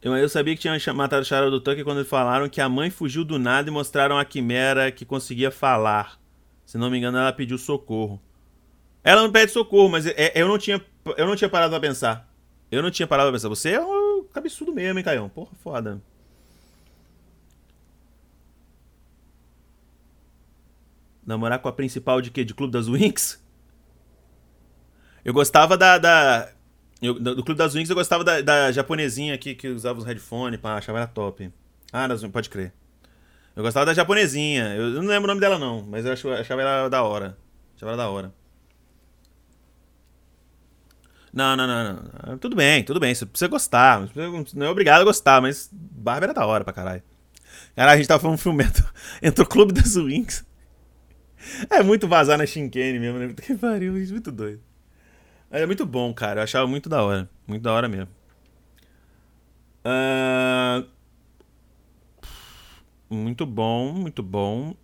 Eu, 0.00 0.14
eu 0.14 0.28
sabia 0.28 0.54
que 0.54 0.60
tinha 0.60 0.94
matado 0.94 1.22
o 1.22 1.24
Charles 1.24 1.50
do 1.50 1.60
Tucker 1.60 1.82
quando 1.82 2.04
falaram 2.04 2.48
que 2.48 2.60
a 2.60 2.68
mãe 2.68 2.90
fugiu 2.90 3.24
do 3.24 3.38
nada 3.38 3.70
e 3.70 3.72
mostraram 3.72 4.18
a 4.18 4.24
quimera 4.24 4.92
que 4.92 5.04
conseguia 5.04 5.50
falar. 5.50 6.20
Se 6.66 6.76
não 6.76 6.90
me 6.90 6.98
engano, 6.98 7.16
ela 7.16 7.32
pediu 7.32 7.56
socorro. 7.56 8.20
Ela 9.02 9.22
não 9.22 9.32
pede 9.32 9.50
socorro, 9.50 9.88
mas 9.88 10.06
é, 10.06 10.32
eu, 10.34 10.46
não 10.46 10.58
tinha, 10.58 10.80
eu 11.16 11.26
não 11.26 11.34
tinha 11.34 11.48
parado 11.48 11.70
pra 11.70 11.80
pensar. 11.80 12.30
Eu 12.70 12.82
não 12.82 12.90
tinha 12.90 13.06
parado 13.06 13.30
pra 13.30 13.38
pensar. 13.38 13.48
Você 13.48 13.70
é 13.70 13.80
um 13.80 14.03
cabeçudo 14.34 14.72
mesmo, 14.72 14.98
hein, 14.98 15.04
Caião? 15.04 15.28
Porra, 15.28 15.50
foda. 15.62 16.02
Namorar 21.24 21.58
com 21.60 21.68
a 21.68 21.72
principal 21.72 22.20
de 22.20 22.30
quê? 22.30 22.44
De 22.44 22.52
Clube 22.52 22.72
das 22.72 22.86
Winx? 22.86 23.42
Eu 25.24 25.32
gostava 25.32 25.76
da. 25.76 25.96
da 25.96 26.52
eu, 27.00 27.14
do 27.14 27.42
Clube 27.42 27.56
das 27.58 27.72
Winx 27.72 27.88
eu 27.88 27.96
gostava 27.96 28.22
da, 28.22 28.40
da 28.42 28.72
japonesinha 28.72 29.34
aqui 29.34 29.54
que 29.54 29.68
usava 29.68 29.98
os 29.98 30.04
headphones, 30.04 30.60
pá, 30.60 30.76
achava 30.76 30.98
ela 30.98 31.06
top. 31.06 31.50
Ah, 31.92 32.06
das, 32.06 32.22
pode 32.24 32.50
crer. 32.50 32.72
Eu 33.56 33.62
gostava 33.62 33.86
da 33.86 33.94
japonesinha. 33.94 34.74
Eu 34.74 35.02
não 35.02 35.08
lembro 35.08 35.24
o 35.24 35.28
nome 35.28 35.40
dela, 35.40 35.58
não, 35.58 35.82
mas 35.82 36.04
eu 36.04 36.12
achava 36.12 36.60
ela 36.60 36.88
da 36.88 37.02
hora. 37.02 37.38
Achava 37.76 37.92
ela 37.92 38.02
da 38.02 38.10
hora. 38.10 38.34
Não, 41.34 41.56
não, 41.56 41.66
não, 41.66 42.02
não. 42.26 42.38
Tudo 42.38 42.54
bem, 42.54 42.84
tudo 42.84 43.00
bem. 43.00 43.12
Você 43.12 43.26
precisa 43.26 43.48
gostar. 43.48 44.08
Não 44.54 44.66
é 44.66 44.70
obrigado 44.70 45.00
a 45.00 45.04
gostar, 45.04 45.42
mas 45.42 45.68
Bárbara 45.72 46.26
era 46.26 46.34
da 46.34 46.46
hora 46.46 46.62
pra 46.62 46.72
caralho. 46.72 47.02
Cara, 47.74 47.90
a 47.90 47.96
gente 47.96 48.06
tava 48.06 48.20
falando 48.20 48.36
um 48.36 48.38
filme. 48.38 48.64
Entrou 49.20 49.44
o 49.44 49.50
Clube 49.50 49.72
das 49.72 49.96
Wings. 49.96 50.46
É 51.68 51.82
muito 51.82 52.06
vazar 52.06 52.38
na 52.38 52.46
Shinkane 52.46 53.00
mesmo, 53.00 53.18
né? 53.18 53.34
Que 53.34 53.54
pariu, 53.56 53.92
muito 53.94 54.30
doido. 54.30 54.62
É 55.50 55.66
muito 55.66 55.84
bom, 55.84 56.14
cara. 56.14 56.40
Eu 56.40 56.44
achava 56.44 56.68
muito 56.68 56.88
da 56.88 57.02
hora. 57.02 57.28
Muito 57.48 57.62
da 57.62 57.72
hora 57.72 57.88
mesmo. 57.88 58.08
Uh... 59.84 60.86
Muito 63.10 63.44
bom, 63.44 63.92
muito 63.92 64.22
bom. 64.22 64.74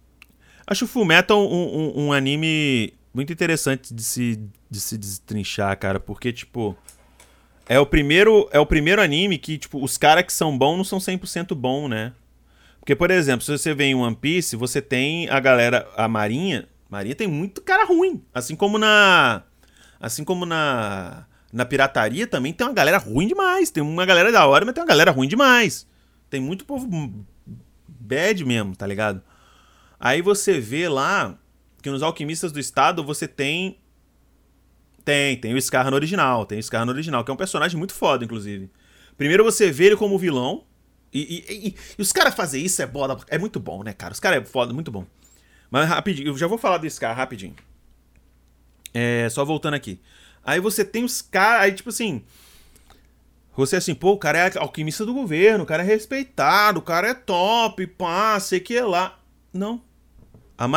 Acho 0.67 0.85
o 0.85 0.89
Fullmetal 0.89 1.41
um, 1.41 1.97
um, 1.97 2.07
um 2.07 2.13
anime 2.13 2.93
muito 3.13 3.33
interessante 3.33 3.93
de 3.93 4.03
se, 4.03 4.41
de 4.71 4.81
se 4.81 4.97
destrinchar, 4.97 5.77
cara, 5.79 5.99
porque, 5.99 6.33
tipo, 6.33 6.77
é 7.69 7.79
o 7.79 7.87
primeiro 7.87 8.49
é 8.53 8.59
o 8.59 8.67
primeiro 8.67 9.01
anime 9.01 9.39
que, 9.39 9.59
tipo, 9.59 9.83
os 9.83 9.97
caras 9.97 10.25
que 10.25 10.33
são 10.33 10.57
bons 10.57 10.77
não 10.77 10.85
são 10.85 10.99
100% 10.99 11.55
bom, 11.55 11.89
né? 11.89 12.13
Porque 12.81 12.97
por 12.97 13.11
exemplo, 13.11 13.45
se 13.45 13.53
você 13.57 13.75
vê 13.75 13.85
em 13.85 13.95
One 13.95 14.17
Piece, 14.17 14.57
você 14.57 14.83
tem 14.83 15.29
a 15.29 15.39
galera, 15.39 15.89
a 15.97 16.09
Marinha. 16.09 16.69
Marinha 16.89 17.15
tem 17.15 17.29
muito 17.29 17.61
cara 17.63 17.85
ruim. 17.85 18.23
Assim 18.35 18.57
como 18.57 18.79
na. 18.79 19.45
Assim 20.01 20.25
como 20.25 20.45
na. 20.45 21.27
Na 21.53 21.65
pirataria 21.65 22.27
também 22.27 22.53
tem 22.53 22.67
uma 22.67 22.73
galera 22.73 22.99
ruim 22.99 23.29
demais. 23.29 23.71
Tem 23.71 23.83
uma 23.83 24.07
galera 24.07 24.33
da 24.33 24.47
hora, 24.47 24.65
mas 24.65 24.75
tem 24.75 24.83
uma 24.83 24.89
galera 24.89 25.11
ruim 25.11 25.29
demais. 25.29 25.87
Tem 26.29 26.41
muito 26.41 26.65
povo 26.65 26.89
bad 27.87 28.45
mesmo, 28.45 28.75
tá 28.75 28.87
ligado? 28.87 29.23
Aí 29.99 30.23
você 30.23 30.59
vê 30.59 30.89
lá 30.89 31.37
que 31.81 31.91
nos 31.91 32.03
Alquimistas 32.03 32.53
do 32.53 32.61
Estado 32.61 33.03
você 33.03 33.26
tem. 33.26 33.78
Tem, 35.05 35.37
tem 35.37 35.55
o 35.55 35.61
Scar 35.61 35.91
no 35.91 35.97
original. 35.97 36.45
Tem 36.45 36.59
o 36.59 36.62
Scar 36.62 36.85
no 36.85 36.93
original, 36.93 37.24
que 37.24 37.31
é 37.31 37.35
um 37.35 37.37
personagem 37.37 37.78
muito 37.78 37.95
foda, 37.95 38.24
inclusive. 38.24 38.70
Primeiro 39.16 39.45
você 39.45 39.70
vê 39.70 39.87
ele 39.87 39.97
como 39.97 40.18
vilão. 40.18 40.64
E, 41.12 41.20
e, 41.20 41.68
e, 41.68 41.74
e 41.99 42.03
os 42.03 42.12
caras 42.12 42.35
fazer 42.35 42.59
isso 42.59 42.81
é 42.83 42.87
bola. 42.87 43.18
É 43.28 43.39
muito 43.39 43.59
bom, 43.59 43.83
né, 43.83 43.93
cara? 43.93 44.12
Os 44.12 44.20
caras 44.20 44.43
é 44.43 44.45
foda, 44.45 44.72
muito 44.72 44.91
bom. 44.91 45.07
Mas 45.70 45.89
rapidinho, 45.89 46.28
eu 46.28 46.37
já 46.37 46.47
vou 46.47 46.59
falar 46.59 46.78
do 46.78 46.89
Scar 46.91 47.16
rapidinho. 47.16 47.55
É, 48.93 49.28
só 49.31 49.45
voltando 49.45 49.74
aqui. 49.74 50.01
Aí 50.45 50.61
você 50.61 50.85
tem 50.85 51.05
os 51.05 51.22
caras. 51.22 51.62
Aí, 51.62 51.72
tipo 51.72 51.89
assim. 51.89 52.22
Você 53.57 53.76
assim, 53.76 53.95
pô, 53.95 54.12
o 54.12 54.18
cara 54.18 54.39
é 54.39 54.59
alquimista 54.59 55.05
do 55.05 55.12
governo, 55.12 55.64
o 55.64 55.66
cara 55.66 55.83
é 55.83 55.87
respeitado, 55.87 56.78
o 56.78 56.83
cara 56.83 57.09
é 57.09 57.14
top, 57.14 57.87
pá, 57.87 58.39
sei 58.41 58.61
que 58.61 58.81
lá. 58.81 59.18
Não. 59.53 59.83
A. 60.61 60.69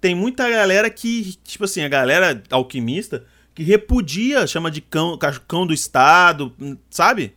Tem 0.00 0.14
muita 0.14 0.50
galera 0.50 0.90
que, 0.90 1.36
tipo 1.44 1.64
assim, 1.64 1.82
a 1.82 1.88
galera 1.88 2.42
alquimista 2.50 3.24
que 3.54 3.62
repudia, 3.62 4.46
chama 4.46 4.70
de 4.70 4.80
cão, 4.80 5.18
cão 5.46 5.66
do 5.66 5.72
Estado, 5.74 6.52
sabe? 6.90 7.34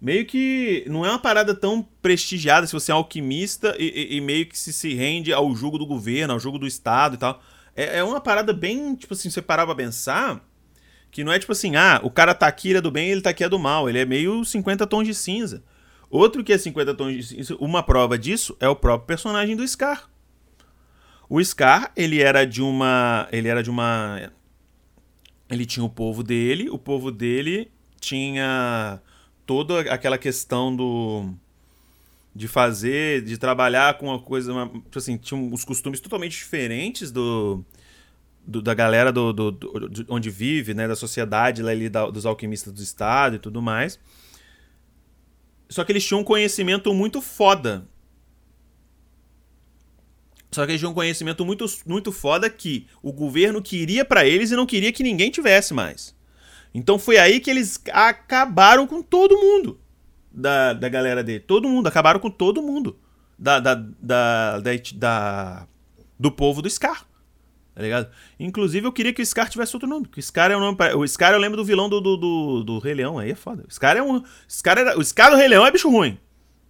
Meio 0.00 0.26
que 0.26 0.84
não 0.88 1.04
é 1.04 1.10
uma 1.10 1.18
parada 1.18 1.54
tão 1.54 1.86
prestigiada 2.02 2.66
se 2.66 2.72
você 2.72 2.90
é 2.90 2.94
alquimista 2.94 3.74
e, 3.78 4.12
e, 4.12 4.16
e 4.16 4.20
meio 4.20 4.46
que 4.46 4.58
se, 4.58 4.72
se 4.72 4.94
rende 4.94 5.32
ao 5.32 5.54
jugo 5.54 5.78
do 5.78 5.86
governo, 5.86 6.32
ao 6.32 6.40
jugo 6.40 6.58
do 6.58 6.66
Estado 6.66 7.14
e 7.14 7.18
tal. 7.18 7.42
É, 7.76 7.98
é 7.98 8.04
uma 8.04 8.20
parada 8.20 8.52
bem, 8.52 8.94
tipo 8.94 9.14
assim, 9.14 9.30
você 9.30 9.40
parar 9.40 9.66
pra 9.66 9.74
pensar 9.74 10.44
que 11.10 11.24
não 11.24 11.32
é 11.32 11.38
tipo 11.38 11.52
assim, 11.52 11.76
ah, 11.76 12.00
o 12.02 12.10
cara 12.10 12.34
tá 12.34 12.46
aqui, 12.46 12.68
ele 12.68 12.78
é 12.78 12.80
do 12.80 12.90
bem, 12.90 13.10
ele 13.10 13.20
tá 13.20 13.30
aqui 13.30 13.44
é 13.44 13.48
do 13.48 13.58
mal. 13.58 13.88
Ele 13.88 13.98
é 13.98 14.04
meio 14.04 14.44
50 14.44 14.86
tons 14.86 15.06
de 15.06 15.14
cinza. 15.14 15.62
Outro 16.10 16.42
que 16.42 16.52
é 16.52 16.58
50 16.58 16.94
tons 16.94 17.14
de 17.14 17.22
cinza, 17.22 17.56
uma 17.60 17.82
prova 17.82 18.18
disso 18.18 18.56
é 18.58 18.68
o 18.68 18.76
próprio 18.76 19.06
personagem 19.06 19.54
do 19.54 19.66
Scar. 19.66 20.09
O 21.30 21.40
Scar, 21.44 21.92
ele 21.96 22.20
era 22.20 22.44
de 22.44 22.60
uma. 22.60 23.28
Ele 23.30 23.46
era 23.46 23.62
de 23.62 23.70
uma. 23.70 24.32
Ele 25.48 25.64
tinha 25.64 25.84
o 25.84 25.88
povo 25.88 26.24
dele, 26.24 26.68
o 26.68 26.76
povo 26.76 27.12
dele 27.12 27.70
tinha 28.00 29.00
toda 29.46 29.80
aquela 29.82 30.18
questão 30.18 30.74
do. 30.74 31.32
De 32.34 32.48
fazer, 32.48 33.22
de 33.22 33.38
trabalhar 33.38 33.96
com 33.96 34.06
uma 34.06 34.18
coisa. 34.18 34.52
Uma, 34.52 34.66
tipo 34.66 34.98
assim, 34.98 35.16
tinha 35.16 35.40
os 35.40 35.64
costumes 35.64 36.00
totalmente 36.00 36.32
diferentes 36.32 37.12
do, 37.12 37.64
do, 38.44 38.60
da 38.60 38.74
galera 38.74 39.12
do, 39.12 39.32
do, 39.32 39.52
do, 39.52 39.88
de 39.88 40.04
onde 40.08 40.30
vive, 40.30 40.74
né, 40.74 40.88
da 40.88 40.96
sociedade 40.96 41.62
ali 41.62 41.88
da, 41.88 42.10
dos 42.10 42.26
alquimistas 42.26 42.72
do 42.72 42.82
estado 42.82 43.36
e 43.36 43.38
tudo 43.38 43.62
mais. 43.62 44.00
Só 45.68 45.84
que 45.84 45.92
eles 45.92 46.04
tinham 46.04 46.22
um 46.22 46.24
conhecimento 46.24 46.92
muito 46.92 47.20
foda. 47.20 47.86
Só 50.50 50.64
que 50.64 50.72
eles 50.72 50.80
tinham 50.80 50.90
um 50.90 50.94
conhecimento 50.94 51.44
muito, 51.44 51.64
muito 51.86 52.10
foda 52.10 52.50
que 52.50 52.86
o 53.02 53.12
governo 53.12 53.62
queria 53.62 54.04
para 54.04 54.26
eles 54.26 54.50
e 54.50 54.56
não 54.56 54.66
queria 54.66 54.92
que 54.92 55.02
ninguém 55.02 55.30
tivesse 55.30 55.72
mais. 55.72 56.14
Então 56.74 56.98
foi 56.98 57.18
aí 57.18 57.40
que 57.40 57.50
eles 57.50 57.80
acabaram 57.92 58.86
com 58.86 59.02
todo 59.02 59.38
mundo 59.38 59.80
da, 60.30 60.72
da 60.72 60.88
galera 60.88 61.22
dele. 61.22 61.40
Todo 61.40 61.68
mundo, 61.68 61.86
acabaram 61.86 62.18
com 62.18 62.30
todo 62.30 62.62
mundo 62.62 62.98
da, 63.38 63.60
da, 63.60 63.74
da, 63.74 64.58
da, 64.58 64.72
da 64.94 65.68
do 66.18 66.30
povo 66.30 66.60
do 66.60 66.68
Scar 66.68 67.08
tá 67.80 67.82
ligado? 67.82 68.10
Inclusive, 68.38 68.86
eu 68.86 68.92
queria 68.92 69.12
que 69.12 69.22
o 69.22 69.26
Scar 69.26 69.48
tivesse 69.48 69.74
outro 69.74 69.88
nome. 69.88 70.06
Porque 70.06 70.20
o 70.20 70.22
Scar 70.22 70.50
é 70.50 70.56
um 70.56 70.60
nome. 70.60 70.76
O 70.96 71.06
Scar 71.06 71.32
eu 71.32 71.38
lembro 71.38 71.56
do 71.56 71.64
vilão 71.64 71.88
do, 71.88 71.98
do, 71.98 72.16
do, 72.16 72.64
do 72.64 72.78
Rei 72.78 72.92
Leão. 72.92 73.18
Aí 73.18 73.30
é 73.30 73.34
foda. 73.34 73.64
O 73.66 73.72
Scar 73.72 73.96
é 73.96 74.02
um. 74.02 74.22
Scar, 74.46 74.78
era, 74.78 74.98
o 74.98 75.02
Scar 75.02 75.30
do 75.30 75.36
Rei 75.36 75.48
Leão 75.48 75.64
é 75.66 75.70
bicho 75.70 75.88
ruim. 75.88 76.18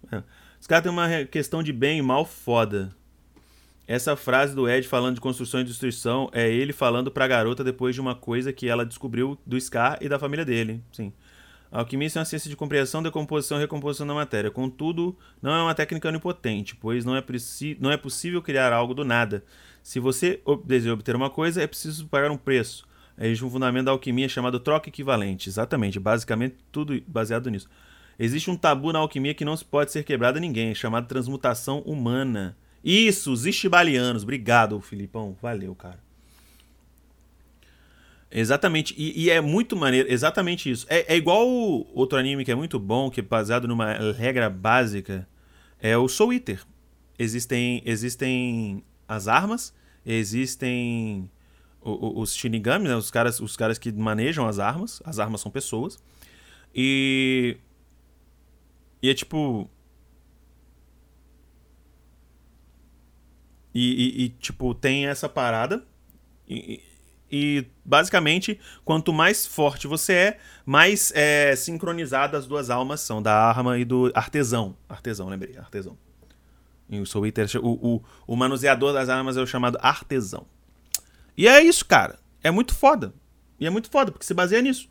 É. 0.09 0.17
O 0.17 0.23
Scar 0.63 0.81
tem 0.81 0.91
uma 0.91 1.25
questão 1.25 1.61
de 1.61 1.73
bem 1.73 1.99
e 1.99 2.01
mal 2.01 2.23
foda. 2.23 2.95
Essa 3.91 4.15
frase 4.15 4.55
do 4.55 4.69
Ed 4.69 4.87
falando 4.87 5.15
de 5.15 5.19
construção 5.19 5.59
e 5.59 5.65
destruição 5.65 6.29
é 6.31 6.49
ele 6.49 6.71
falando 6.71 7.11
pra 7.11 7.27
garota 7.27 7.61
depois 7.61 7.93
de 7.93 7.99
uma 7.99 8.15
coisa 8.15 8.53
que 8.53 8.69
ela 8.69 8.85
descobriu 8.85 9.37
do 9.45 9.59
Scar 9.59 9.97
e 9.99 10.07
da 10.07 10.17
família 10.17 10.45
dele. 10.45 10.81
Sim. 10.93 11.11
A 11.69 11.79
alquimia 11.79 12.07
é 12.07 12.19
uma 12.19 12.23
ciência 12.23 12.49
de 12.49 12.55
compreensão, 12.55 13.03
decomposição 13.03 13.57
e 13.57 13.59
recomposição 13.59 14.07
da 14.07 14.13
matéria. 14.13 14.49
Contudo, 14.49 15.17
não 15.41 15.51
é 15.53 15.61
uma 15.61 15.75
técnica 15.75 16.07
onipotente, 16.07 16.73
pois 16.73 17.03
não 17.03 17.17
é, 17.17 17.23
não 17.81 17.91
é 17.91 17.97
possível 17.97 18.41
criar 18.41 18.71
algo 18.71 18.93
do 18.93 19.03
nada. 19.03 19.43
Se 19.83 19.99
você 19.99 20.41
deseja 20.63 20.93
obter 20.93 21.13
uma 21.13 21.29
coisa, 21.29 21.61
é 21.61 21.67
preciso 21.67 22.07
pagar 22.07 22.31
um 22.31 22.37
preço. 22.37 22.87
Existe 23.19 23.43
um 23.43 23.49
fundamento 23.49 23.87
da 23.87 23.91
alquimia 23.91 24.29
chamado 24.29 24.57
troca 24.61 24.87
equivalente. 24.87 25.49
Exatamente, 25.49 25.99
basicamente 25.99 26.55
tudo 26.71 26.97
baseado 27.05 27.49
nisso. 27.49 27.67
Existe 28.17 28.49
um 28.49 28.55
tabu 28.55 28.93
na 28.93 28.99
alquimia 28.99 29.33
que 29.33 29.43
não 29.43 29.57
pode 29.57 29.91
ser 29.91 30.05
quebrado 30.05 30.37
a 30.37 30.41
ninguém, 30.41 30.73
chamado 30.73 31.09
transmutação 31.09 31.79
humana. 31.79 32.55
Isso, 32.83 33.31
os 33.31 33.45
istibalianos. 33.45 34.23
Obrigado, 34.23 34.79
Filipão. 34.81 35.37
Valeu, 35.41 35.75
cara. 35.75 35.99
Exatamente, 38.33 38.95
e, 38.97 39.25
e, 39.25 39.29
é 39.29 39.41
muito 39.41 39.75
maneiro, 39.75 40.09
exatamente 40.09 40.71
isso. 40.71 40.85
É, 40.89 41.13
é 41.13 41.17
igual 41.17 41.45
outro 41.93 42.17
anime 42.17 42.45
que 42.45 42.51
é 42.51 42.55
muito 42.55 42.79
bom, 42.79 43.09
que 43.09 43.19
é 43.19 43.23
baseado 43.23 43.67
numa 43.67 44.13
regra 44.13 44.49
básica, 44.49 45.27
é 45.81 45.97
o 45.97 46.07
Soul 46.07 46.31
Eater. 46.31 46.63
Existem, 47.19 47.81
existem 47.85 48.85
as 49.05 49.27
armas, 49.27 49.73
existem 50.05 51.29
os 51.81 52.35
Shinigami, 52.35 52.87
né? 52.87 52.95
os, 52.95 53.09
caras, 53.09 53.39
os 53.39 53.57
caras 53.57 53.77
que 53.79 53.91
manejam 53.91 54.47
as 54.47 54.59
armas. 54.59 55.01
As 55.03 55.19
armas 55.19 55.41
são 55.41 55.51
pessoas. 55.51 55.97
E. 56.73 57.57
E 59.01 59.09
é 59.09 59.13
tipo. 59.13 59.69
E, 63.73 64.21
e, 64.21 64.23
e 64.23 64.29
tipo, 64.29 64.73
tem 64.73 65.07
essa 65.07 65.29
parada. 65.29 65.83
E, 66.47 66.81
e, 67.31 67.65
basicamente, 67.85 68.59
quanto 68.83 69.13
mais 69.13 69.45
forte 69.45 69.87
você 69.87 70.13
é, 70.13 70.37
mais 70.65 71.13
é, 71.15 71.55
sincronizadas 71.55 72.41
as 72.41 72.47
duas 72.47 72.69
almas 72.69 72.99
são, 72.99 73.21
da 73.21 73.33
arma 73.33 73.77
e 73.77 73.85
do 73.85 74.11
artesão. 74.13 74.75
Artesão, 74.89 75.29
lembrei, 75.29 75.57
artesão. 75.57 75.97
Soul 77.05 77.25
Eater, 77.25 77.47
o, 77.63 77.69
o, 77.69 78.03
o 78.27 78.35
manuseador 78.35 78.91
das 78.91 79.07
armas 79.07 79.37
é 79.37 79.41
o 79.41 79.47
chamado 79.47 79.77
artesão. 79.81 80.45
E 81.37 81.47
é 81.47 81.63
isso, 81.63 81.85
cara. 81.85 82.19
É 82.43 82.51
muito 82.51 82.75
foda. 82.75 83.13
E 83.57 83.65
é 83.65 83.69
muito 83.69 83.89
foda, 83.89 84.11
porque 84.11 84.25
se 84.25 84.33
baseia 84.33 84.61
nisso. 84.61 84.89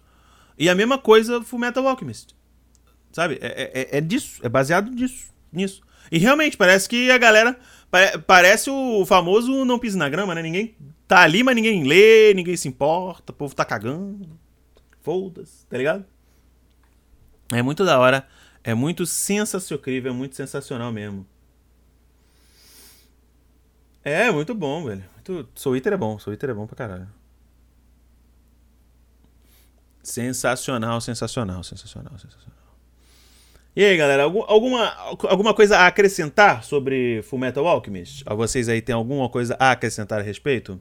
E 0.59 0.71
a 0.71 0.75
mesma 0.75 0.97
coisa 0.97 1.43
Full 1.43 1.59
Metal 1.59 1.87
Alchemist. 1.87 2.35
Sabe? 3.13 3.39
É, 3.43 3.71
é, 3.93 3.99
é 3.99 4.01
disso. 4.01 4.41
É 4.43 4.49
baseado 4.49 4.91
nisso. 5.53 5.83
E 6.11 6.19
realmente, 6.19 6.57
parece 6.57 6.89
que 6.89 7.11
a 7.11 7.19
galera. 7.19 7.59
Parece 8.27 8.71
o 8.71 9.05
famoso 9.05 9.65
não 9.65 9.79
pisa 9.79 9.99
na 9.99 10.09
grama, 10.09 10.35
né? 10.35 10.43
Ninguém 10.43 10.77
tá 11.09 11.23
ali, 11.23 11.43
mas 11.43 11.57
ninguém 11.57 11.83
lê, 11.83 12.33
ninguém 12.35 12.57
se 12.57 12.69
importa, 12.69 13.33
o 13.33 13.35
povo 13.35 13.55
tá 13.55 13.65
cagando. 13.65 14.39
Foda-se, 15.03 15.67
tá 15.67 15.77
ligado? 15.77 16.05
É 17.53 17.63
muito 17.63 17.85
da 17.85 17.99
hora. 17.99 18.27
É 18.63 18.75
muito 18.75 19.07
sensacional, 19.07 19.83
é 19.87 20.11
muito 20.13 20.37
sensacional 20.37 20.93
mesmo. 20.93 21.27
É, 24.05 24.31
muito 24.31 24.55
bom, 24.55 24.85
velho. 24.85 25.05
Muito... 25.15 25.49
Soul 25.55 25.77
é 25.77 25.97
bom, 25.97 26.19
Soul 26.19 26.35
Eater 26.35 26.51
é 26.51 26.55
bom 26.55 26.67
pra 26.67 26.77
caralho. 26.77 27.09
Sensacional, 30.03 31.01
sensacional, 31.01 31.63
sensacional, 31.63 32.19
sensacional. 32.19 32.60
E 33.75 33.85
aí, 33.85 33.97
galera, 33.97 34.25
alguma, 34.25 34.93
alguma 35.29 35.55
coisa 35.55 35.79
a 35.79 35.87
acrescentar 35.87 36.65
sobre 36.65 37.23
Fullmetal 37.23 37.67
Alchemist? 37.69 38.25
A 38.27 38.35
vocês 38.35 38.69
aí 38.69 38.83
tem 38.83 38.95
alguma 38.95 39.29
coisa 39.29 39.57
a 39.61 39.71
acrescentar 39.71 40.19
a 40.21 40.23
respeito? 40.23 40.81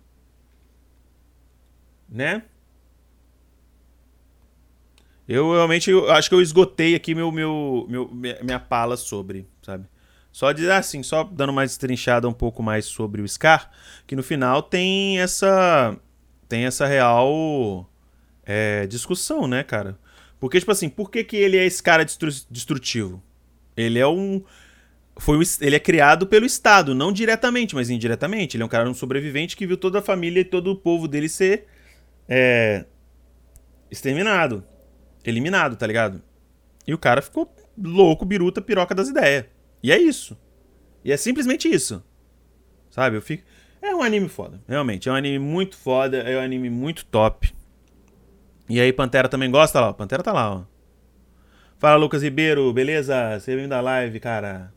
Né? 2.10 2.44
Eu 5.28 5.52
realmente 5.52 5.92
eu 5.92 6.12
acho 6.12 6.28
que 6.28 6.34
eu 6.34 6.42
esgotei 6.42 6.96
aqui 6.96 7.14
meu, 7.14 7.32
meu, 7.32 7.86
meu, 7.88 8.10
minha 8.12 8.60
pala 8.60 8.98
sobre, 8.98 9.48
sabe? 9.62 9.86
Só 10.32 10.52
dizer 10.52 10.72
assim, 10.72 11.04
só 11.04 11.24
dando 11.24 11.54
mais 11.54 11.78
trinchada 11.78 12.28
um 12.28 12.34
pouco 12.34 12.64
mais 12.64 12.86
sobre 12.86 13.22
o 13.22 13.28
Scar, 13.28 13.70
que 14.08 14.16
no 14.16 14.24
final 14.24 14.64
tem 14.64 15.20
essa 15.20 15.96
tem 16.48 16.66
essa 16.66 16.88
real 16.88 17.88
é, 18.44 18.88
discussão, 18.88 19.48
né, 19.48 19.64
cara? 19.64 20.00
Porque, 20.40 20.60
tipo 20.60 20.72
assim, 20.72 20.88
por 20.88 21.12
que, 21.12 21.24
que 21.24 21.36
ele 21.36 21.58
é 21.58 21.66
esse 21.66 21.84
cara 21.84 22.06
destrutivo? 22.06 23.22
Ele 23.76 24.00
é 24.00 24.08
um. 24.08 24.44
Foi 25.18 25.38
ele 25.60 25.76
é 25.76 25.80
criado 25.80 26.26
pelo 26.28 26.46
Estado, 26.46 26.96
não 26.96 27.12
diretamente, 27.12 27.76
mas 27.76 27.90
indiretamente. 27.90 28.56
Ele 28.56 28.64
é 28.64 28.66
um 28.66 28.70
cara 28.70 28.90
um 28.90 28.94
sobrevivente 28.94 29.58
que 29.58 29.68
viu 29.68 29.76
toda 29.76 30.00
a 30.00 30.02
família 30.02 30.40
e 30.40 30.46
todo 30.46 30.72
o 30.72 30.76
povo 30.78 31.08
dele 31.08 31.28
ser 31.28 31.66
é, 32.28 32.86
exterminado. 33.92 34.64
Eliminado, 35.26 35.76
tá 35.76 35.86
ligado? 35.86 36.22
E 36.88 36.94
o 36.94 36.98
cara 36.98 37.22
ficou 37.22 37.54
louco, 37.78 38.26
biruta, 38.26 38.62
piroca 38.62 38.96
das 38.96 39.10
ideias. 39.10 39.46
E 39.84 39.92
é 39.92 39.98
isso. 39.98 40.38
E 41.04 41.12
é 41.12 41.18
simplesmente 41.18 41.68
isso. 41.68 42.02
Sabe? 42.90 43.18
Eu 43.18 43.22
fico. 43.22 43.44
É 43.82 43.94
um 43.94 44.02
anime 44.02 44.30
foda, 44.30 44.62
realmente. 44.68 45.08
É 45.10 45.12
um 45.12 45.16
anime 45.16 45.40
muito 45.40 45.78
foda, 45.78 46.18
é 46.18 46.38
um 46.38 46.42
anime 46.42 46.70
muito 46.70 47.06
top. 47.06 47.54
E 48.70 48.80
aí, 48.80 48.94
Pantera 48.94 49.28
também 49.28 49.50
gosta 49.50 49.82
lá, 49.82 49.90
ó. 49.90 49.94
Pantera 49.94 50.24
tá 50.24 50.32
lá, 50.32 50.54
ó. 50.54 50.64
Fala, 51.80 51.98
Lucas 51.98 52.22
Ribeiro, 52.22 52.72
beleza? 52.72 53.40
Você 53.40 53.56
vem 53.56 53.68
da 53.68 53.82
live, 53.82 54.20
cara. 54.20 54.72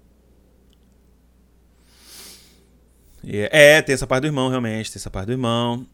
É, 3.25 3.81
tem 3.83 3.95
essa 3.95 4.07
parte 4.07 4.23
do 4.23 4.29
irmão, 4.29 4.49
realmente. 4.49 4.91
Tem 4.91 4.99
essa 4.99 5.11
parte 5.11 5.27
do 5.27 5.33
irmão. 5.33 5.87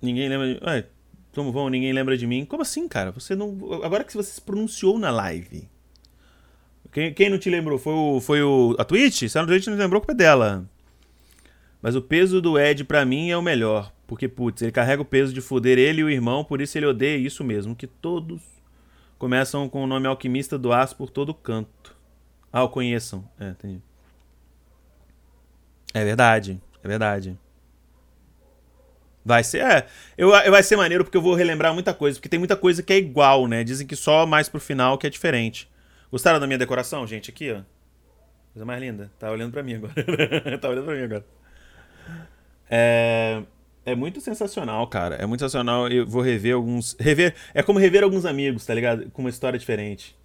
Ninguém 0.00 0.28
lembra 0.28 0.54
de. 0.54 0.64
Ué, 0.64 0.86
como 1.34 1.52
vão? 1.52 1.68
Ninguém 1.68 1.92
lembra 1.92 2.16
de 2.16 2.26
mim? 2.26 2.44
Como 2.44 2.62
assim, 2.62 2.88
cara? 2.88 3.12
Você 3.12 3.34
não. 3.34 3.56
Agora 3.82 4.04
que 4.04 4.14
você 4.14 4.30
se 4.30 4.40
pronunciou 4.40 4.98
na 4.98 5.10
live. 5.10 5.68
Quem, 6.92 7.12
quem 7.12 7.28
não 7.28 7.38
te 7.38 7.50
lembrou? 7.50 7.78
Foi 7.78 7.92
o, 7.92 8.20
foi 8.20 8.42
o. 8.42 8.74
A 8.78 8.84
Twitch? 8.84 9.28
Se 9.28 9.38
a 9.38 9.44
Twitch 9.46 9.66
não 9.66 9.76
lembrou, 9.76 10.00
culpa 10.00 10.12
é 10.12 10.16
dela. 10.16 10.68
Mas 11.80 11.94
o 11.94 12.02
peso 12.02 12.40
do 12.40 12.58
Ed 12.58 12.84
pra 12.84 13.04
mim 13.04 13.30
é 13.30 13.36
o 13.36 13.42
melhor. 13.42 13.92
Porque, 14.06 14.28
putz, 14.28 14.62
ele 14.62 14.72
carrega 14.72 15.02
o 15.02 15.04
peso 15.04 15.32
de 15.32 15.40
foder 15.40 15.78
ele 15.78 16.00
e 16.00 16.04
o 16.04 16.10
irmão, 16.10 16.44
por 16.44 16.60
isso 16.60 16.78
ele 16.78 16.86
odeia 16.86 17.16
isso 17.16 17.42
mesmo. 17.42 17.74
Que 17.74 17.86
todos 17.86 18.40
começam 19.18 19.68
com 19.68 19.82
o 19.82 19.86
nome 19.86 20.06
alquimista 20.06 20.58
do 20.58 20.72
aço 20.72 20.96
por 20.96 21.10
todo 21.10 21.34
canto. 21.34 21.96
Ah, 22.52 22.62
o 22.62 22.68
conheçam. 22.68 23.28
É, 23.38 23.50
entendi. 23.50 23.82
É 25.92 26.04
verdade, 26.04 26.60
é 26.82 26.88
verdade. 26.88 27.38
Vai 29.24 29.42
ser, 29.42 29.58
é, 29.58 29.86
eu, 30.16 30.32
eu, 30.32 30.52
vai 30.52 30.62
ser 30.62 30.76
maneiro 30.76 31.02
porque 31.02 31.16
eu 31.16 31.22
vou 31.22 31.34
relembrar 31.34 31.74
muita 31.74 31.92
coisa, 31.92 32.16
porque 32.16 32.28
tem 32.28 32.38
muita 32.38 32.56
coisa 32.56 32.80
que 32.80 32.92
é 32.92 32.96
igual, 32.96 33.48
né? 33.48 33.64
Dizem 33.64 33.84
que 33.84 33.96
só 33.96 34.24
mais 34.24 34.48
pro 34.48 34.60
final 34.60 34.96
que 34.98 35.06
é 35.06 35.10
diferente. 35.10 35.68
Gostaram 36.12 36.38
da 36.38 36.46
minha 36.46 36.58
decoração, 36.58 37.04
gente? 37.06 37.30
Aqui, 37.30 37.50
ó. 37.50 37.62
Coisa 38.52 38.64
mais 38.64 38.80
linda. 38.80 39.10
Tá 39.18 39.30
olhando 39.30 39.50
pra 39.50 39.64
mim 39.64 39.74
agora. 39.74 39.94
tá 40.60 40.68
olhando 40.68 40.84
pra 40.84 40.94
mim 40.94 41.02
agora. 41.02 41.26
É, 42.70 43.42
é 43.84 43.94
muito 43.94 44.20
sensacional, 44.20 44.86
cara. 44.88 45.16
É 45.16 45.26
muito 45.26 45.40
sensacional. 45.40 45.88
Eu 45.88 46.06
vou 46.06 46.22
rever 46.22 46.54
alguns. 46.54 46.96
Rever. 46.98 47.34
É 47.54 47.62
como 47.62 47.78
rever 47.78 48.02
alguns 48.02 48.24
amigos, 48.24 48.66
tá 48.66 48.74
ligado? 48.74 49.10
Com 49.10 49.22
uma 49.22 49.30
história 49.30 49.58
diferente. 49.58 50.16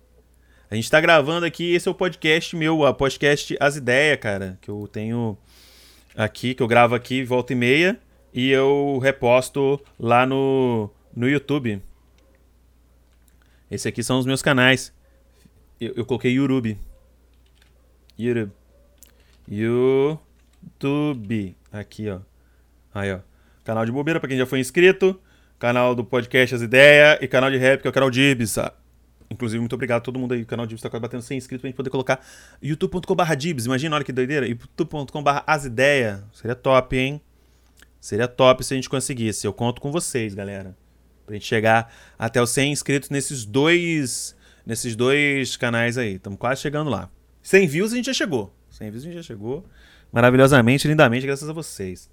A 0.70 0.76
gente 0.76 0.90
tá 0.90 1.02
gravando 1.02 1.46
aqui, 1.46 1.74
esse 1.74 1.88
é 1.88 1.92
o 1.92 1.94
podcast 1.94 2.56
meu, 2.56 2.80
o 2.80 2.94
podcast 2.94 3.56
As 3.60 3.76
Ideias, 3.76 4.20
cara. 4.20 4.58
Que 4.62 4.70
eu 4.70 4.88
tenho 4.88 5.38
aqui, 6.16 6.56
que 6.56 6.64
eu 6.64 6.68
gravo 6.68 6.96
aqui 6.96 7.24
volta 7.24 7.54
e 7.54 7.56
meia. 7.56 8.00
E 8.34 8.50
eu 8.50 8.98
reposto 9.04 9.80
lá 10.00 10.26
no, 10.26 10.90
no 11.16 11.30
YouTube. 11.30 11.82
Esse 13.70 13.88
aqui 13.88 14.02
são 14.02 14.18
os 14.18 14.26
meus 14.26 14.42
canais. 14.42 14.92
Eu, 15.80 15.94
eu 15.98 16.06
coloquei 16.06 16.32
YouTube. 16.32 16.78
YouTube. 18.18 18.52
YouTube. 19.48 21.56
Aqui, 21.72 22.10
ó. 22.10 22.31
Aí, 22.94 23.12
ó. 23.14 23.20
Canal 23.64 23.86
de 23.86 23.92
bobeira 23.92 24.20
pra 24.20 24.28
quem 24.28 24.38
já 24.38 24.46
foi 24.46 24.60
inscrito. 24.60 25.20
Canal 25.60 25.94
do 25.94 26.04
podcast 26.04 26.56
As 26.56 26.62
Ideias. 26.62 27.20
E 27.22 27.28
canal 27.28 27.50
de 27.50 27.58
rap, 27.58 27.82
que 27.82 27.88
é 27.88 27.90
o 27.90 27.94
canal 27.94 28.10
de 28.10 28.22
Ibis. 28.22 28.58
Inclusive, 29.30 29.60
muito 29.60 29.74
obrigado 29.74 30.00
a 30.00 30.02
todo 30.02 30.20
mundo 30.20 30.34
aí. 30.34 30.42
O 30.42 30.46
canal 30.46 30.66
de 30.66 30.74
Ibis 30.74 30.82
tá 30.82 30.90
quase 30.90 31.02
batendo 31.02 31.22
100 31.22 31.38
inscritos 31.38 31.62
pra 31.62 31.68
gente 31.70 31.78
poder 31.78 31.90
colocar 31.90 32.26
youtube.com.br 32.62 33.36
Dibs. 33.36 33.66
Imagina, 33.66 33.96
olha 33.96 34.04
que 34.04 34.12
doideira. 34.12 34.48
youtube.com.br 34.48 35.44
As 35.46 35.66
Ideias. 35.66 36.22
Seria 36.34 36.56
top, 36.56 36.98
hein? 36.98 37.22
Seria 38.00 38.28
top 38.28 38.64
se 38.64 38.74
a 38.74 38.76
gente 38.76 38.90
conseguisse. 38.90 39.46
Eu 39.46 39.54
conto 39.54 39.80
com 39.80 39.92
vocês, 39.92 40.34
galera. 40.34 40.76
Pra 41.26 41.36
gente 41.36 41.46
chegar 41.46 41.94
até 42.18 42.42
os 42.42 42.50
100 42.50 42.72
inscritos 42.72 43.10
nesses 43.10 43.46
dois 43.46 44.36
nesses 44.66 44.96
dois 44.96 45.56
canais 45.56 45.98
aí. 45.98 46.16
Estamos 46.16 46.40
quase 46.40 46.62
chegando 46.62 46.90
lá. 46.90 47.10
100 47.44 47.68
views 47.68 47.94
a 47.94 47.96
gente 47.96 48.06
já 48.06 48.14
chegou. 48.14 48.54
100 48.70 48.92
views 48.92 49.04
a 49.04 49.08
gente 49.08 49.16
já 49.16 49.24
chegou. 49.24 49.66
Maravilhosamente, 50.12 50.88
lindamente, 50.88 51.26
graças 51.26 51.48
a 51.48 51.54
vocês. 51.54 52.10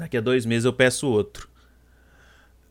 Daqui 0.00 0.16
a 0.16 0.20
dois 0.20 0.46
meses 0.46 0.64
eu 0.64 0.72
peço 0.72 1.06
outro. 1.06 1.48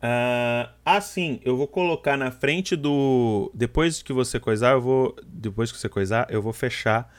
Uh, 0.02 0.68
assim, 0.84 1.40
eu 1.44 1.56
vou 1.56 1.68
colocar 1.68 2.16
na 2.16 2.30
frente 2.30 2.74
do. 2.74 3.50
Depois 3.54 4.02
que 4.02 4.12
você 4.12 4.40
coisar, 4.40 4.72
eu 4.72 4.80
vou. 4.80 5.16
Depois 5.24 5.70
que 5.70 5.78
você 5.78 5.88
coisar, 5.88 6.26
eu 6.28 6.42
vou 6.42 6.52
fechar 6.52 7.12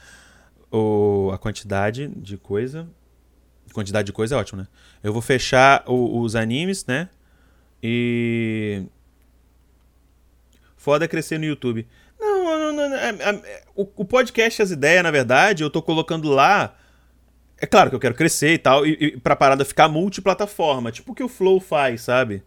o... 0.70 1.30
a 1.32 1.38
quantidade 1.38 2.08
de 2.08 2.36
coisa. 2.36 2.86
Quantidade 3.72 4.06
de 4.06 4.12
coisa 4.12 4.34
é 4.34 4.38
ótimo, 4.38 4.60
né? 4.60 4.68
Eu 5.02 5.12
vou 5.12 5.22
fechar 5.22 5.82
o... 5.86 6.20
os 6.20 6.36
animes, 6.36 6.84
né? 6.84 7.08
E 7.82 8.84
Foda 10.76 11.08
crescer 11.08 11.38
no 11.38 11.44
YouTube. 11.44 11.86
Não, 12.20 12.44
não, 12.44 12.72
não, 12.72 12.96
é, 12.96 13.10
é, 13.10 13.62
o, 13.74 13.88
o, 13.96 14.04
podcast 14.04 14.60
As 14.60 14.72
Ideias, 14.72 15.02
na 15.02 15.12
verdade, 15.12 15.62
eu 15.62 15.70
tô 15.70 15.80
colocando 15.80 16.28
lá. 16.28 16.76
É 17.62 17.66
claro 17.66 17.90
que 17.90 17.94
eu 17.94 18.00
quero 18.00 18.16
crescer 18.16 18.54
e 18.54 18.58
tal, 18.58 18.84
e, 18.84 18.96
e 19.00 19.16
pra 19.16 19.36
parada 19.36 19.64
ficar 19.64 19.88
multiplataforma, 19.88 20.90
tipo 20.90 21.12
o 21.12 21.14
que 21.14 21.22
o 21.22 21.28
Flow 21.28 21.60
faz, 21.60 22.02
sabe? 22.02 22.42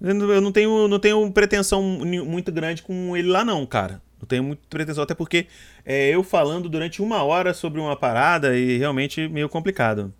Eu 0.00 0.40
não 0.40 0.52
tenho, 0.52 0.86
não 0.86 1.00
tenho 1.00 1.28
pretensão 1.32 1.82
muito 1.82 2.52
grande 2.52 2.80
com 2.80 3.16
ele 3.16 3.26
lá, 3.26 3.44
não, 3.44 3.66
cara. 3.66 4.00
Não 4.20 4.28
tenho 4.28 4.44
muito 4.44 4.60
pretensão, 4.68 5.02
até 5.02 5.12
porque 5.12 5.48
é 5.84 6.10
eu 6.10 6.22
falando 6.22 6.68
durante 6.68 7.02
uma 7.02 7.24
hora 7.24 7.52
sobre 7.52 7.80
uma 7.80 7.96
parada 7.96 8.56
e 8.56 8.78
realmente 8.78 9.28
meio 9.28 9.48
complicado. 9.48 10.14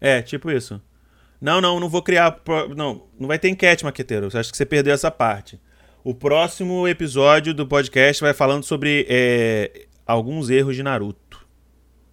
É, 0.00 0.22
tipo 0.22 0.48
isso. 0.48 0.80
Não, 1.40 1.60
não, 1.60 1.80
não 1.80 1.88
vou 1.88 2.02
criar. 2.02 2.40
Não, 2.76 3.02
não 3.18 3.26
vai 3.26 3.38
ter 3.38 3.48
enquete, 3.48 3.84
maqueteiro. 3.84 4.28
Acho 4.32 4.50
que 4.50 4.56
você 4.56 4.64
perdeu 4.64 4.94
essa 4.94 5.10
parte. 5.10 5.60
O 6.04 6.14
próximo 6.14 6.86
episódio 6.86 7.52
do 7.52 7.66
podcast 7.66 8.22
vai 8.22 8.32
falando 8.32 8.62
sobre 8.62 9.06
é, 9.08 9.86
alguns 10.06 10.50
erros 10.50 10.76
de 10.76 10.82
Naruto. 10.82 11.21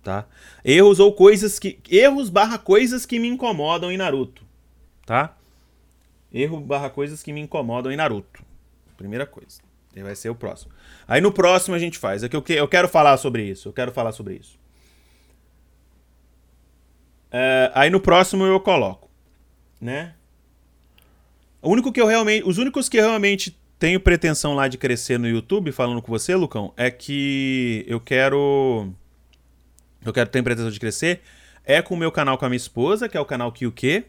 Tá? 0.03 0.25
Erros 0.63 0.99
ou 0.99 1.13
coisas 1.13 1.59
que. 1.59 1.79
Erros 1.89 2.29
barra 2.29 2.57
coisas 2.57 3.05
que 3.05 3.19
me 3.19 3.27
incomodam 3.27 3.91
em 3.91 3.97
Naruto. 3.97 4.43
Tá? 5.05 5.35
Erro 6.31 6.59
barra 6.59 6.89
coisas 6.89 7.21
que 7.21 7.33
me 7.33 7.41
incomodam 7.41 7.91
em 7.91 7.95
Naruto. 7.95 8.43
Primeira 8.97 9.25
coisa. 9.25 9.61
Ele 9.95 10.05
vai 10.05 10.15
ser 10.15 10.29
o 10.29 10.35
próximo. 10.35 10.71
Aí 11.07 11.19
no 11.19 11.31
próximo 11.31 11.75
a 11.75 11.79
gente 11.79 11.97
faz. 11.97 12.23
É 12.23 12.29
que 12.29 12.35
eu, 12.35 12.43
eu 12.47 12.67
quero 12.67 12.87
falar 12.87 13.17
sobre 13.17 13.43
isso. 13.43 13.67
Eu 13.67 13.73
quero 13.73 13.91
falar 13.91 14.11
sobre 14.11 14.35
isso. 14.35 14.57
É, 17.31 17.71
aí 17.75 17.89
no 17.89 17.99
próximo 17.99 18.45
eu 18.45 18.59
coloco 18.59 19.09
né? 19.79 20.13
O 21.61 21.69
único 21.69 21.91
que 21.91 22.01
eu 22.01 22.05
realmente, 22.05 22.47
os 22.47 22.57
únicos 22.57 22.89
que 22.89 22.97
eu 22.97 23.03
realmente 23.03 23.57
tenho 23.77 23.99
pretensão 23.99 24.53
lá 24.53 24.67
de 24.67 24.77
crescer 24.77 25.17
no 25.17 25.27
YouTube, 25.27 25.71
falando 25.71 26.01
com 26.01 26.11
você, 26.11 26.35
Lucão, 26.35 26.73
é 26.75 26.91
que 26.91 27.85
eu 27.87 27.99
quero 27.99 28.93
eu 30.05 30.13
quero 30.13 30.29
ter 30.29 30.41
pretensão 30.43 30.71
de 30.71 30.79
crescer 30.79 31.21
é 31.65 31.81
com 31.81 31.93
o 31.93 31.97
meu 31.97 32.11
canal 32.11 32.37
com 32.37 32.45
a 32.45 32.49
minha 32.49 32.57
esposa, 32.57 33.07
que 33.07 33.15
é 33.15 33.19
o 33.19 33.25
canal 33.25 33.51
QQ, 33.51 34.05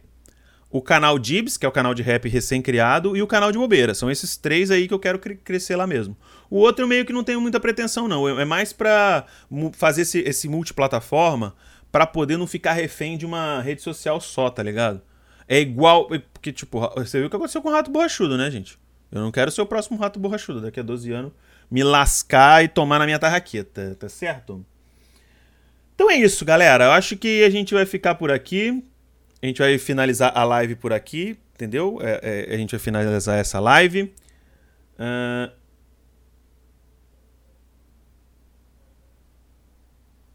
o 0.71 0.81
canal 0.81 1.19
Dibs, 1.19 1.57
que 1.57 1.67
é 1.67 1.69
o 1.69 1.73
canal 1.73 1.93
de 1.93 2.01
rap 2.01 2.29
recém-criado, 2.29 3.17
e 3.17 3.23
o 3.23 3.27
canal 3.27 3.51
de 3.51 3.59
bobeira. 3.59 3.93
São 3.93 4.11
esses 4.11 4.37
três 4.37 4.71
aí 4.71 4.87
que 4.87 4.95
eu 4.95 4.99
quero 4.99 5.19
crescer 5.19 5.77
lá 5.77 5.87
mesmo. 5.87 6.17
O 6.49 6.59
outro 6.59 6.85
eu 6.85 6.89
meio 6.89 7.05
que 7.05 7.13
não 7.13 7.25
tenho 7.25 7.41
muita 7.41 7.59
pretensão, 7.59 8.07
não. 8.07 8.27
É 8.41 8.45
mais 8.45 8.73
pra 8.73 9.27
fazer 9.73 10.03
esse, 10.03 10.21
esse 10.21 10.49
multiplataforma 10.49 11.55
para 11.91 12.07
poder 12.07 12.37
não 12.37 12.47
ficar 12.47 12.73
refém 12.73 13.19
de 13.19 13.27
uma 13.27 13.61
rede 13.61 13.83
social 13.83 14.21
só, 14.21 14.49
tá 14.49 14.63
ligado? 14.63 15.03
É 15.49 15.61
igual. 15.61 16.09
Porque, 16.33 16.53
tipo, 16.53 16.81
você 16.97 17.19
viu 17.19 17.27
o 17.27 17.31
que 17.31 17.37
aconteceu 17.37 17.61
com 17.61 17.69
o 17.69 17.73
rato 17.73 17.91
borrachudo, 17.91 18.39
né, 18.39 18.49
gente? 18.51 18.79
Eu 19.11 19.21
não 19.21 19.33
quero 19.33 19.51
ser 19.51 19.61
o 19.61 19.67
próximo 19.67 19.99
rato 19.99 20.21
borrachudo. 20.21 20.61
Daqui 20.61 20.79
a 20.79 20.85
12 20.85 21.11
anos, 21.11 21.33
me 21.69 21.83
lascar 21.83 22.63
e 22.63 22.69
tomar 22.69 23.01
na 23.01 23.07
minha 23.07 23.19
tarraqueta, 23.19 23.97
tá 23.99 24.09
certo? 24.09 24.65
Então 26.01 26.11
é 26.11 26.17
isso, 26.17 26.47
galera. 26.47 26.85
Eu 26.85 26.93
acho 26.93 27.15
que 27.15 27.45
a 27.45 27.51
gente 27.51 27.75
vai 27.75 27.85
ficar 27.85 28.15
por 28.15 28.31
aqui. 28.31 28.83
A 29.43 29.47
gente 29.47 29.59
vai 29.59 29.77
finalizar 29.77 30.33
a 30.35 30.43
live 30.45 30.75
por 30.75 30.95
aqui, 30.95 31.37
entendeu? 31.53 31.99
É, 32.01 32.47
é, 32.49 32.55
a 32.55 32.57
gente 32.57 32.71
vai 32.71 32.81
finalizar 32.81 33.39
essa 33.39 33.61
live. 33.61 34.11
Uh... 34.99 35.53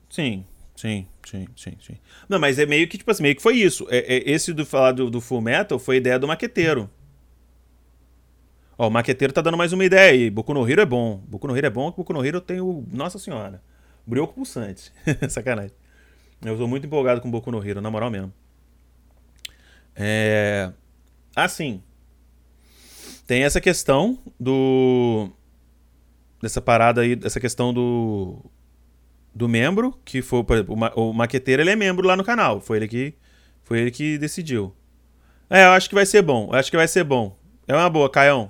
Sim. 0.07 0.45
Sim, 0.75 1.07
sim, 1.25 1.47
sim, 1.55 1.77
sim. 1.81 1.97
Não, 2.29 2.37
mas 2.37 2.59
é 2.59 2.67
meio 2.67 2.87
que, 2.87 2.99
tipo 2.99 3.09
assim, 3.09 3.23
meio 3.23 3.35
que 3.35 3.41
foi 3.41 3.55
isso. 3.55 3.87
É, 3.89 4.17
é 4.17 4.29
esse 4.29 4.53
do 4.53 4.67
falar 4.67 4.91
do, 4.91 5.09
do 5.09 5.19
Full 5.19 5.41
Metal 5.41 5.79
foi 5.79 5.95
ideia 5.97 6.19
do 6.19 6.27
maqueteiro. 6.27 6.87
Ó, 8.77 8.87
o 8.87 8.91
maqueteiro 8.91 9.33
tá 9.33 9.41
dando 9.41 9.57
mais 9.57 9.73
uma 9.73 9.83
ideia 9.83 10.11
aí. 10.11 10.29
Boku 10.29 10.53
no 10.53 10.69
Hero 10.69 10.81
é 10.81 10.85
bom. 10.85 11.23
Boku 11.27 11.47
no 11.47 11.57
Hero 11.57 11.65
é 11.65 11.71
bom, 11.71 11.89
Boku 11.89 12.13
no 12.13 12.23
Hero 12.23 12.37
eu 12.37 12.41
tenho. 12.41 12.85
Nossa 12.91 13.17
senhora. 13.17 13.63
Brioco 14.05 14.33
pulsante. 14.33 14.91
Sacanagem. 15.29 15.75
Eu 16.43 16.57
tô 16.57 16.67
muito 16.67 16.85
empolgado 16.85 17.21
com 17.21 17.31
Boku 17.31 17.51
no 17.51 17.65
Hero, 17.65 17.81
na 17.81 17.89
moral 17.89 18.11
mesmo. 18.11 18.33
É. 19.95 20.71
Assim. 21.35 21.81
Tem 23.25 23.43
essa 23.43 23.59
questão 23.59 24.19
do. 24.39 25.29
Dessa 26.41 26.61
parada 26.61 27.01
aí, 27.01 27.15
dessa 27.15 27.39
questão 27.39 27.73
do 27.73 28.39
do 29.35 29.49
membro, 29.49 29.99
que 30.05 30.21
foi, 30.21 30.45
exemplo, 30.51 30.75
o 30.95 31.11
maqueteiro, 31.11 31.61
ele 31.61 31.69
é 31.69 31.75
membro 31.75 32.07
lá 32.07 32.15
no 32.15 32.23
canal. 32.23 32.61
Foi 32.61 32.77
ele 32.77 32.87
que 32.87 33.13
foi 33.63 33.79
ele 33.81 33.91
que 33.91 34.17
decidiu. 34.17 34.73
É, 35.49 35.65
eu 35.65 35.71
acho 35.71 35.89
que 35.89 35.95
vai 35.95 36.05
ser 36.05 36.21
bom. 36.21 36.49
Eu 36.51 36.57
acho 36.57 36.71
que 36.71 36.77
vai 36.77 36.87
ser 36.87 37.03
bom. 37.03 37.37
É 37.67 37.73
uma 37.73 37.89
boa, 37.89 38.09
Caião. 38.09 38.49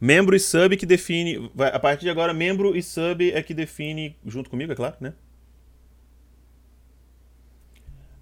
Membro 0.00 0.36
e 0.36 0.40
sub 0.40 0.76
que 0.76 0.86
define. 0.86 1.50
Vai, 1.54 1.70
a 1.70 1.78
partir 1.78 2.04
de 2.04 2.10
agora, 2.10 2.32
membro 2.32 2.76
e 2.76 2.82
sub 2.82 3.32
é 3.32 3.42
que 3.42 3.52
define. 3.52 4.16
Junto 4.24 4.48
comigo, 4.48 4.72
é 4.72 4.76
claro, 4.76 4.96
né? 5.00 5.12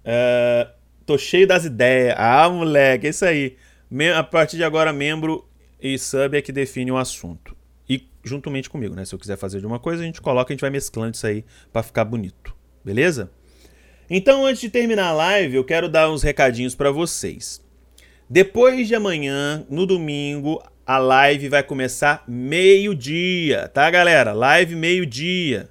Uh, 0.03 0.71
tô 1.05 1.17
cheio 1.17 1.47
das 1.47 1.65
ideias. 1.65 2.15
Ah, 2.17 2.49
moleque, 2.49 3.07
é 3.07 3.09
isso 3.09 3.25
aí. 3.25 3.57
A 4.15 4.23
partir 4.23 4.57
de 4.57 4.63
agora, 4.63 4.91
membro 4.91 5.47
e 5.79 5.97
sub 5.99 6.35
é 6.35 6.41
que 6.41 6.51
define 6.51 6.91
o 6.91 6.97
assunto. 6.97 7.55
E 7.87 8.07
juntamente 8.23 8.69
comigo, 8.69 8.95
né? 8.95 9.05
Se 9.05 9.13
eu 9.13 9.19
quiser 9.19 9.37
fazer 9.37 9.59
de 9.59 9.65
uma 9.67 9.79
coisa, 9.79 10.01
a 10.01 10.05
gente 10.05 10.21
coloca, 10.21 10.51
a 10.51 10.53
gente 10.53 10.61
vai 10.61 10.69
mesclando 10.69 11.15
isso 11.15 11.27
aí 11.27 11.45
para 11.71 11.83
ficar 11.83 12.05
bonito. 12.05 12.55
Beleza? 12.83 13.29
Então, 14.09 14.45
antes 14.45 14.61
de 14.61 14.69
terminar 14.69 15.07
a 15.07 15.13
live, 15.13 15.55
eu 15.55 15.63
quero 15.63 15.89
dar 15.89 16.09
uns 16.09 16.23
recadinhos 16.23 16.73
para 16.73 16.89
vocês. 16.89 17.61
Depois 18.29 18.87
de 18.87 18.95
amanhã, 18.95 19.65
no 19.69 19.85
domingo, 19.85 20.61
a 20.87 20.97
live 20.97 21.49
vai 21.49 21.61
começar 21.61 22.23
meio-dia, 22.25 23.67
tá, 23.67 23.91
galera? 23.91 24.31
Live 24.31 24.73
meio-dia. 24.73 25.69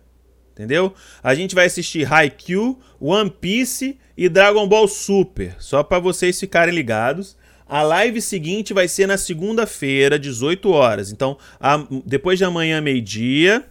Entendeu? 0.52 0.92
A 1.22 1.34
gente 1.34 1.54
vai 1.54 1.64
assistir 1.64 2.10
Haikyuu, 2.10 2.78
One 3.00 3.30
Piece 3.30 3.98
e 4.14 4.28
Dragon 4.28 4.68
Ball 4.68 4.86
Super, 4.86 5.56
só 5.58 5.82
para 5.82 5.98
vocês 5.98 6.38
ficarem 6.38 6.74
ligados. 6.74 7.36
A 7.66 7.82
live 7.82 8.20
seguinte 8.20 8.74
vai 8.74 8.86
ser 8.88 9.06
na 9.06 9.16
segunda-feira, 9.16 10.18
18 10.18 10.70
horas. 10.70 11.10
Então, 11.10 11.38
a, 11.58 11.84
depois 12.04 12.38
de 12.38 12.44
amanhã, 12.44 12.80
meio-dia. 12.82 13.64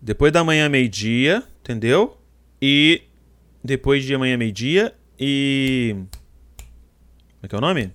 Depois 0.00 0.30
da 0.30 0.44
manhã, 0.44 0.68
meio-dia, 0.68 1.42
entendeu? 1.60 2.18
E 2.60 3.02
depois 3.64 4.04
de 4.04 4.14
amanhã, 4.14 4.36
meio-dia. 4.36 4.94
E. 5.18 5.96
Como 7.44 7.46
é 7.46 7.48
que 7.48 7.54
é 7.56 7.58
o 7.58 7.60
nome? 7.60 7.92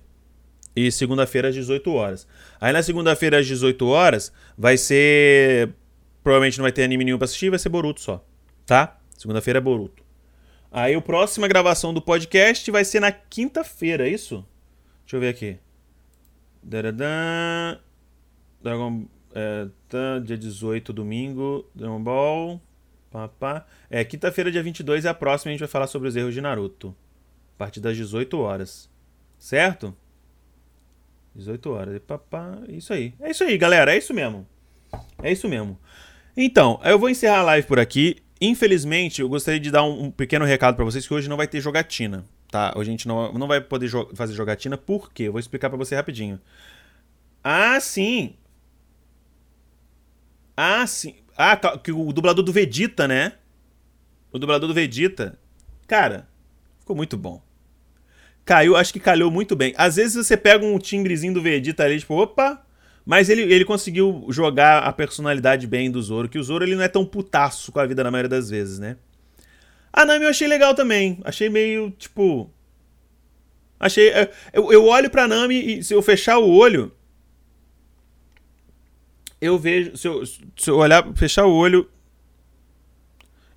E 0.76 0.92
segunda-feira 0.92 1.48
às 1.48 1.54
18 1.54 1.92
horas. 1.92 2.24
Aí 2.60 2.72
na 2.72 2.84
segunda-feira 2.84 3.40
às 3.40 3.46
18 3.48 3.84
horas 3.88 4.32
vai 4.56 4.76
ser. 4.76 5.74
Provavelmente 6.22 6.58
não 6.58 6.62
vai 6.62 6.70
ter 6.70 6.84
anime 6.84 7.04
nenhum 7.04 7.18
pra 7.18 7.24
assistir, 7.24 7.50
vai 7.50 7.58
ser 7.58 7.68
Boruto 7.68 8.00
só. 8.00 8.24
Tá? 8.64 9.00
Segunda-feira 9.18 9.58
é 9.58 9.60
Boruto. 9.60 10.04
Aí 10.70 10.94
a 10.94 11.00
próxima 11.00 11.48
gravação 11.48 11.92
do 11.92 12.00
podcast 12.00 12.70
vai 12.70 12.84
ser 12.84 13.00
na 13.00 13.10
quinta-feira, 13.10 14.06
é 14.06 14.10
isso? 14.12 14.46
Deixa 15.00 15.16
eu 15.16 15.20
ver 15.20 15.30
aqui. 15.30 15.58
Dragon. 18.62 19.06
É, 19.34 19.66
tá, 19.88 20.20
dia 20.20 20.38
18, 20.38 20.92
domingo. 20.92 21.68
Dragon 21.74 22.00
Ball. 22.00 22.60
Pá, 23.10 23.26
pá. 23.26 23.66
É, 23.90 24.04
quinta-feira, 24.04 24.52
dia 24.52 24.62
22 24.62 25.06
é 25.06 25.08
a 25.08 25.14
próxima. 25.14 25.50
A 25.50 25.52
gente 25.54 25.60
vai 25.60 25.68
falar 25.68 25.88
sobre 25.88 26.06
os 26.08 26.14
erros 26.14 26.34
de 26.34 26.40
Naruto. 26.40 26.94
A 27.56 27.58
partir 27.58 27.80
das 27.80 27.96
18 27.96 28.38
horas. 28.38 28.88
Certo? 29.40 29.96
18 31.34 31.70
horas. 31.70 31.96
E 31.96 31.98
papá. 31.98 32.58
Isso 32.68 32.92
aí. 32.92 33.14
É 33.18 33.30
isso 33.30 33.42
aí, 33.42 33.56
galera. 33.58 33.92
É 33.92 33.98
isso 33.98 34.12
mesmo. 34.12 34.46
É 35.22 35.32
isso 35.32 35.48
mesmo. 35.48 35.78
Então, 36.36 36.78
eu 36.84 36.98
vou 36.98 37.08
encerrar 37.08 37.40
a 37.40 37.44
live 37.44 37.66
por 37.66 37.80
aqui. 37.80 38.22
Infelizmente, 38.40 39.20
eu 39.20 39.28
gostaria 39.28 39.58
de 39.58 39.70
dar 39.70 39.82
um, 39.82 40.04
um 40.04 40.10
pequeno 40.10 40.44
recado 40.44 40.76
para 40.76 40.84
vocês 40.84 41.06
que 41.06 41.12
hoje 41.12 41.28
não 41.28 41.36
vai 41.36 41.48
ter 41.48 41.60
jogatina, 41.60 42.24
tá? 42.50 42.72
Hoje 42.76 42.88
a 42.88 42.92
gente 42.92 43.08
não, 43.08 43.32
não 43.32 43.46
vai 43.46 43.60
poder 43.60 43.86
jo 43.86 44.08
fazer 44.14 44.32
jogatina, 44.32 44.78
por 44.78 45.12
quê? 45.12 45.24
Eu 45.24 45.32
vou 45.32 45.40
explicar 45.40 45.68
para 45.68 45.76
você 45.76 45.94
rapidinho. 45.94 46.40
Ah, 47.44 47.78
sim! 47.80 48.34
Ah, 50.56 50.86
sim. 50.86 51.16
Ah, 51.36 51.56
que 51.56 51.92
o 51.92 52.12
dublador 52.12 52.42
do 52.42 52.52
Vegeta, 52.52 53.06
né? 53.06 53.34
O 54.32 54.38
dublador 54.38 54.68
do 54.68 54.74
Vegeta. 54.74 55.38
Cara, 55.86 56.26
ficou 56.78 56.96
muito 56.96 57.16
bom. 57.16 57.42
Caiu, 58.50 58.74
acho 58.74 58.92
que 58.92 58.98
calhou 58.98 59.30
muito 59.30 59.54
bem. 59.54 59.72
Às 59.76 59.94
vezes 59.94 60.26
você 60.26 60.36
pega 60.36 60.66
um 60.66 60.76
timbrezinho 60.76 61.32
do 61.32 61.40
Vegeta 61.40 61.84
ali, 61.84 62.00
tipo, 62.00 62.20
opa, 62.20 62.60
mas 63.06 63.28
ele, 63.28 63.42
ele 63.42 63.64
conseguiu 63.64 64.26
jogar 64.28 64.82
a 64.82 64.92
personalidade 64.92 65.68
bem 65.68 65.88
do 65.88 66.02
Zoro, 66.02 66.28
que 66.28 66.36
o 66.36 66.42
Zoro 66.42 66.64
ele 66.64 66.74
não 66.74 66.82
é 66.82 66.88
tão 66.88 67.06
putaço 67.06 67.70
com 67.70 67.78
a 67.78 67.86
vida 67.86 68.02
na 68.02 68.10
maioria 68.10 68.28
das 68.28 68.50
vezes, 68.50 68.80
né? 68.80 68.96
A 69.92 70.04
Nami 70.04 70.24
eu 70.24 70.30
achei 70.30 70.48
legal 70.48 70.74
também. 70.74 71.20
Achei 71.22 71.48
meio, 71.48 71.92
tipo... 71.92 72.50
Achei... 73.78 74.08
É, 74.08 74.28
eu, 74.52 74.72
eu 74.72 74.84
olho 74.84 75.10
pra 75.10 75.28
Nami 75.28 75.78
e 75.78 75.84
se 75.84 75.94
eu 75.94 76.02
fechar 76.02 76.38
o 76.38 76.50
olho... 76.50 76.90
Eu 79.40 79.60
vejo... 79.60 79.96
Se 79.96 80.08
eu, 80.08 80.26
se 80.26 80.42
eu 80.66 80.76
olhar, 80.76 81.06
fechar 81.14 81.46
o 81.46 81.54
olho... 81.54 81.88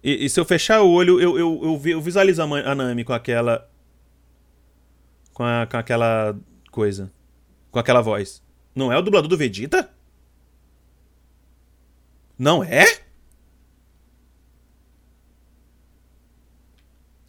E, 0.03 0.25
e 0.25 0.29
se 0.29 0.39
eu 0.39 0.45
fechar 0.45 0.83
o 0.83 0.91
olho, 0.91 1.19
eu, 1.19 1.39
eu, 1.39 1.59
eu, 1.63 1.81
eu 1.83 1.99
visualizo 1.99 2.43
a 2.43 2.75
Nami 2.75 3.03
com 3.03 3.13
aquela... 3.13 3.72
Com, 5.33 5.43
a, 5.43 5.67
com 5.67 5.77
aquela 5.77 6.37
coisa. 6.71 7.11
Com 7.71 7.79
aquela 7.79 8.01
voz. 8.01 8.41
Não 8.75 8.91
é 8.91 8.97
o 8.97 9.01
dublador 9.01 9.27
do 9.27 9.37
Vegeta? 9.37 9.91
Não 12.37 12.63
é? 12.63 13.03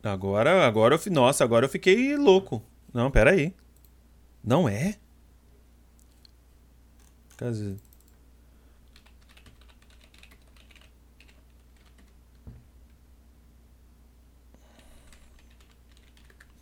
Agora, 0.02 0.66
agora 0.66 0.94
eu, 0.94 1.12
nossa, 1.12 1.44
agora 1.44 1.64
eu 1.64 1.70
fiquei 1.70 2.16
louco. 2.16 2.62
Não, 2.92 3.11
pera 3.11 3.30
aí. 3.30 3.55
Não 4.42 4.68
é? 4.68 4.98
Cadê? 7.36 7.76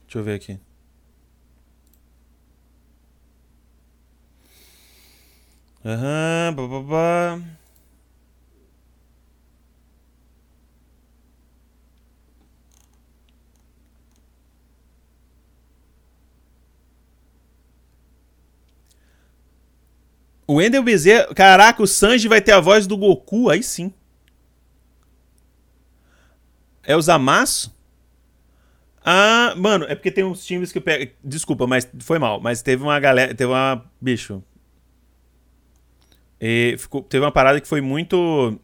Deixa 0.05 0.19
eu 0.19 0.23
ver 0.25 0.35
aqui. 0.35 0.72
Aham, 5.85 6.55
uhum, 6.57 6.69
babá. 6.69 7.41
O 20.47 20.55
Wendel 20.55 20.83
Bezerra. 20.83 21.35
Caraca, 21.35 21.83
o 21.83 21.87
Sanji 21.87 22.29
vai 22.29 22.41
ter 22.41 22.53
a 22.53 22.61
voz 22.61 22.87
do 22.87 22.97
Goku, 22.97 23.49
aí 23.51 23.63
sim. 23.63 23.93
É 26.85 26.97
o 26.97 27.03
Zamasu? 27.03 27.73
Ah, 29.05 29.55
mano, 29.57 29.85
é 29.89 29.95
porque 29.95 30.11
tem 30.11 30.23
uns 30.25 30.45
times 30.45 30.71
que 30.71 30.81
pega. 30.81 31.13
Desculpa, 31.25 31.67
mas 31.67 31.89
foi 32.01 32.19
mal. 32.19 32.41
Mas 32.41 32.63
teve 32.63 32.83
uma 32.83 32.99
galera. 33.01 33.35
Teve 33.35 33.51
uma. 33.51 33.85
Bicho. 34.01 34.43
E 36.45 36.75
ficou, 36.77 37.01
teve 37.01 37.25
uma 37.25 37.31
parada 37.31 37.61
que 37.61 37.69
foi 37.69 37.81
muito. 37.81 38.59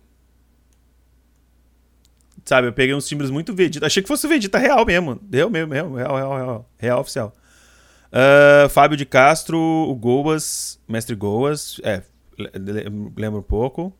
Sabe, 2.44 2.66
eu 2.66 2.72
peguei 2.72 2.92
uns 2.92 3.06
timbres 3.06 3.30
muito 3.30 3.54
Vegeta. 3.54 3.86
Achei 3.86 4.02
que 4.02 4.08
fosse 4.08 4.26
Vegeta 4.26 4.58
real 4.58 4.84
mesmo. 4.84 5.16
Deu 5.22 5.48
mesmo, 5.48 5.72
real, 5.72 5.94
real, 5.94 6.16
real, 6.16 6.36
real, 6.36 6.70
real 6.76 7.00
oficial. 7.00 7.32
Uh, 8.08 8.68
Fábio 8.68 8.96
de 8.96 9.06
Castro, 9.06 9.56
o 9.56 9.94
Goas, 9.94 10.80
Mestre 10.88 11.14
Goas. 11.14 11.80
É, 11.84 12.02
lembro 13.16 13.38
um 13.38 13.42
pouco. 13.42 13.96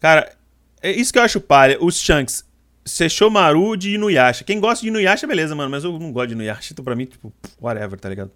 Cara, 0.00 0.34
é 0.80 0.90
isso 0.90 1.12
que 1.12 1.18
eu 1.18 1.22
acho 1.22 1.42
palha. 1.42 1.76
Os 1.78 2.00
Shanks. 2.00 2.48
Sesshomaru 2.86 3.76
de 3.76 3.96
Inuyasha. 3.96 4.44
Quem 4.44 4.58
gosta 4.58 4.80
de 4.80 4.88
Inuyasha, 4.88 5.26
beleza, 5.26 5.54
mano. 5.54 5.68
Mas 5.68 5.84
eu 5.84 5.98
não 5.98 6.10
gosto 6.10 6.28
de 6.28 6.34
Inuyasha. 6.34 6.72
Então 6.72 6.82
pra 6.82 6.96
mim, 6.96 7.04
tipo, 7.04 7.30
whatever, 7.60 8.00
tá 8.00 8.08
ligado? 8.08 8.30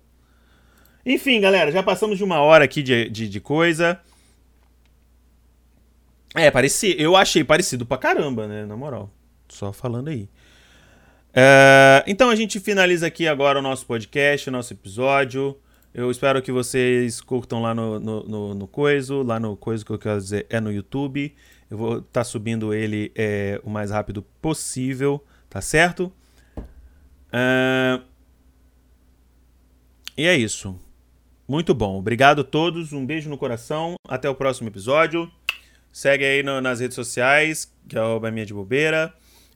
Enfim, 1.05 1.41
galera, 1.41 1.73
já 1.73 1.83
passamos 1.83 2.17
de 2.17 2.25
uma 2.25 2.41
hora 2.41 2.65
aqui 2.65 2.83
de, 2.83 3.09
de, 3.09 3.29
de 3.29 3.41
coisa. 3.41 4.01
É, 6.35 6.51
parecia. 6.51 6.95
Eu 7.01 7.17
achei 7.17 7.43
parecido 7.45 7.85
pra 7.85 7.99
caramba, 7.99 8.47
né? 8.47 8.65
Na 8.65 8.77
moral. 8.77 9.11
Só 9.49 9.73
falando 9.73 10.09
aí. 10.09 10.29
É, 11.35 12.05
então 12.07 12.31
a 12.31 12.37
gente 12.37 12.61
finaliza 12.61 13.07
aqui 13.07 13.27
agora 13.27 13.59
o 13.59 13.63
nosso 13.63 13.85
podcast, 13.87 14.49
o 14.49 14.53
nosso 14.53 14.73
episódio. 14.73 15.59
Eu 15.93 16.11
espero 16.11 16.41
que 16.41 16.51
vocês 16.51 17.21
curtam 17.21 17.61
lá 17.61 17.75
no, 17.75 18.01
no, 18.01 18.23
no, 18.23 18.55
no 18.55 18.67
Coiso, 18.67 19.23
lá 19.23 19.39
no 19.39 19.57
Coiso 19.57 19.85
que 19.85 19.93
eu 19.93 19.99
quero 19.99 20.19
dizer 20.19 20.47
é 20.49 20.61
no 20.61 20.73
YouTube. 20.73 21.35
Eu 21.71 21.77
vou 21.77 21.99
estar 21.99 22.21
tá 22.21 22.25
subindo 22.25 22.73
ele 22.73 23.13
é, 23.15 23.61
o 23.63 23.71
mais 23.71 23.91
rápido 23.91 24.23
possível, 24.41 25.23
tá 25.51 25.61
certo? 25.61 26.13
É, 27.31 28.01
e 30.17 30.27
é 30.27 30.37
isso. 30.37 30.79
Muito 31.47 31.75
bom. 31.75 31.99
Obrigado 31.99 32.43
a 32.43 32.45
todos. 32.45 32.93
Um 32.93 33.05
beijo 33.05 33.29
no 33.29 33.37
coração. 33.37 33.97
Até 34.09 34.29
o 34.29 34.35
próximo 34.35 34.69
episódio. 34.69 35.31
Segue 35.93 36.25
aí 36.25 36.43
no, 36.43 36.61
nas 36.61 36.81
redes 36.81 36.95
sociais, 36.95 37.71
que 37.89 37.99
é 37.99 38.03
o 38.03 38.19
Minha 38.21 38.47
de 38.47 38.55
Bobeira. 38.55 39.13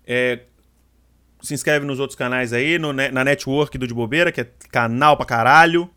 É, 0.07 0.41
se 1.41 1.55
inscreve 1.55 1.87
nos 1.87 1.99
outros 1.99 2.17
canais 2.17 2.53
aí, 2.53 2.79
no, 2.79 2.93
na 2.93 3.25
network 3.25 3.79
do 3.79 3.87
De 3.87 3.95
Bobeira, 3.95 4.31
que 4.31 4.41
é 4.41 4.49
canal 4.71 5.17
pra 5.17 5.25
caralho. 5.25 5.89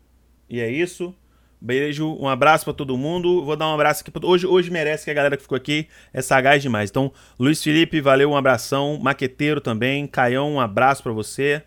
E 0.48 0.60
é 0.60 0.70
isso. 0.70 1.14
Beijo, 1.60 2.16
um 2.18 2.26
abraço 2.26 2.64
para 2.64 2.72
todo 2.72 2.96
mundo. 2.96 3.44
Vou 3.44 3.54
dar 3.54 3.68
um 3.68 3.74
abraço 3.74 4.00
aqui. 4.00 4.10
Pra... 4.10 4.26
Hoje, 4.26 4.46
hoje 4.46 4.70
merece 4.70 5.04
que 5.04 5.10
a 5.10 5.14
galera 5.14 5.36
que 5.36 5.42
ficou 5.42 5.56
aqui 5.56 5.88
é 6.12 6.22
sagaz 6.22 6.62
demais. 6.62 6.88
Então, 6.88 7.12
Luiz 7.38 7.62
Felipe, 7.62 8.00
valeu, 8.00 8.30
um 8.30 8.36
abração. 8.36 8.98
Maqueteiro 8.98 9.60
também. 9.60 10.06
Caião, 10.06 10.54
um 10.54 10.60
abraço 10.60 11.02
para 11.02 11.12
você. 11.12 11.62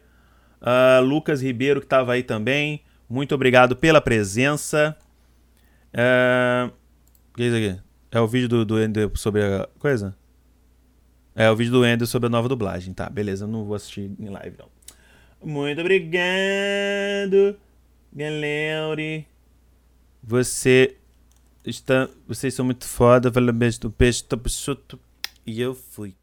Uh, 0.59 1.03
Lucas 1.03 1.43
Ribeiro, 1.43 1.79
que 1.79 1.85
estava 1.85 2.13
aí 2.13 2.23
também. 2.23 2.81
Muito 3.09 3.35
obrigado 3.35 3.75
pela 3.75 4.01
presença. 4.01 4.97
Uh, 5.93 6.71
o 7.31 7.35
que 7.35 7.43
é 7.43 7.47
isso 7.47 7.55
aqui? 7.55 7.83
É 8.11 8.19
o 8.19 8.27
vídeo 8.27 8.47
do, 8.47 8.65
do 8.65 8.81
Ender 8.81 9.11
sobre 9.15 9.43
a 9.43 9.67
coisa? 9.79 10.15
É 11.35 11.49
o 11.49 11.55
vídeo 11.55 11.71
do 11.71 11.85
Ender 11.85 12.07
sobre 12.07 12.27
a 12.27 12.29
nova 12.29 12.47
dublagem. 12.47 12.93
Tá, 12.93 13.09
beleza. 13.09 13.47
Não 13.47 13.65
vou 13.65 13.75
assistir 13.75 14.11
em 14.19 14.29
live, 14.29 14.57
não. 14.57 14.67
Muito 15.43 15.81
obrigado, 15.81 17.57
galera. 18.13 19.25
Você 20.21 20.95
está. 21.65 22.07
Vocês 22.27 22.53
são 22.53 22.65
muito 22.65 22.85
foda. 22.85 23.29
Valeu, 23.29 23.53
beijo 23.53 23.79
do 23.81 23.91
peixe. 23.91 24.23
Tô 24.23 24.39
E 25.45 25.59
eu 25.59 25.75
fui. 25.75 26.15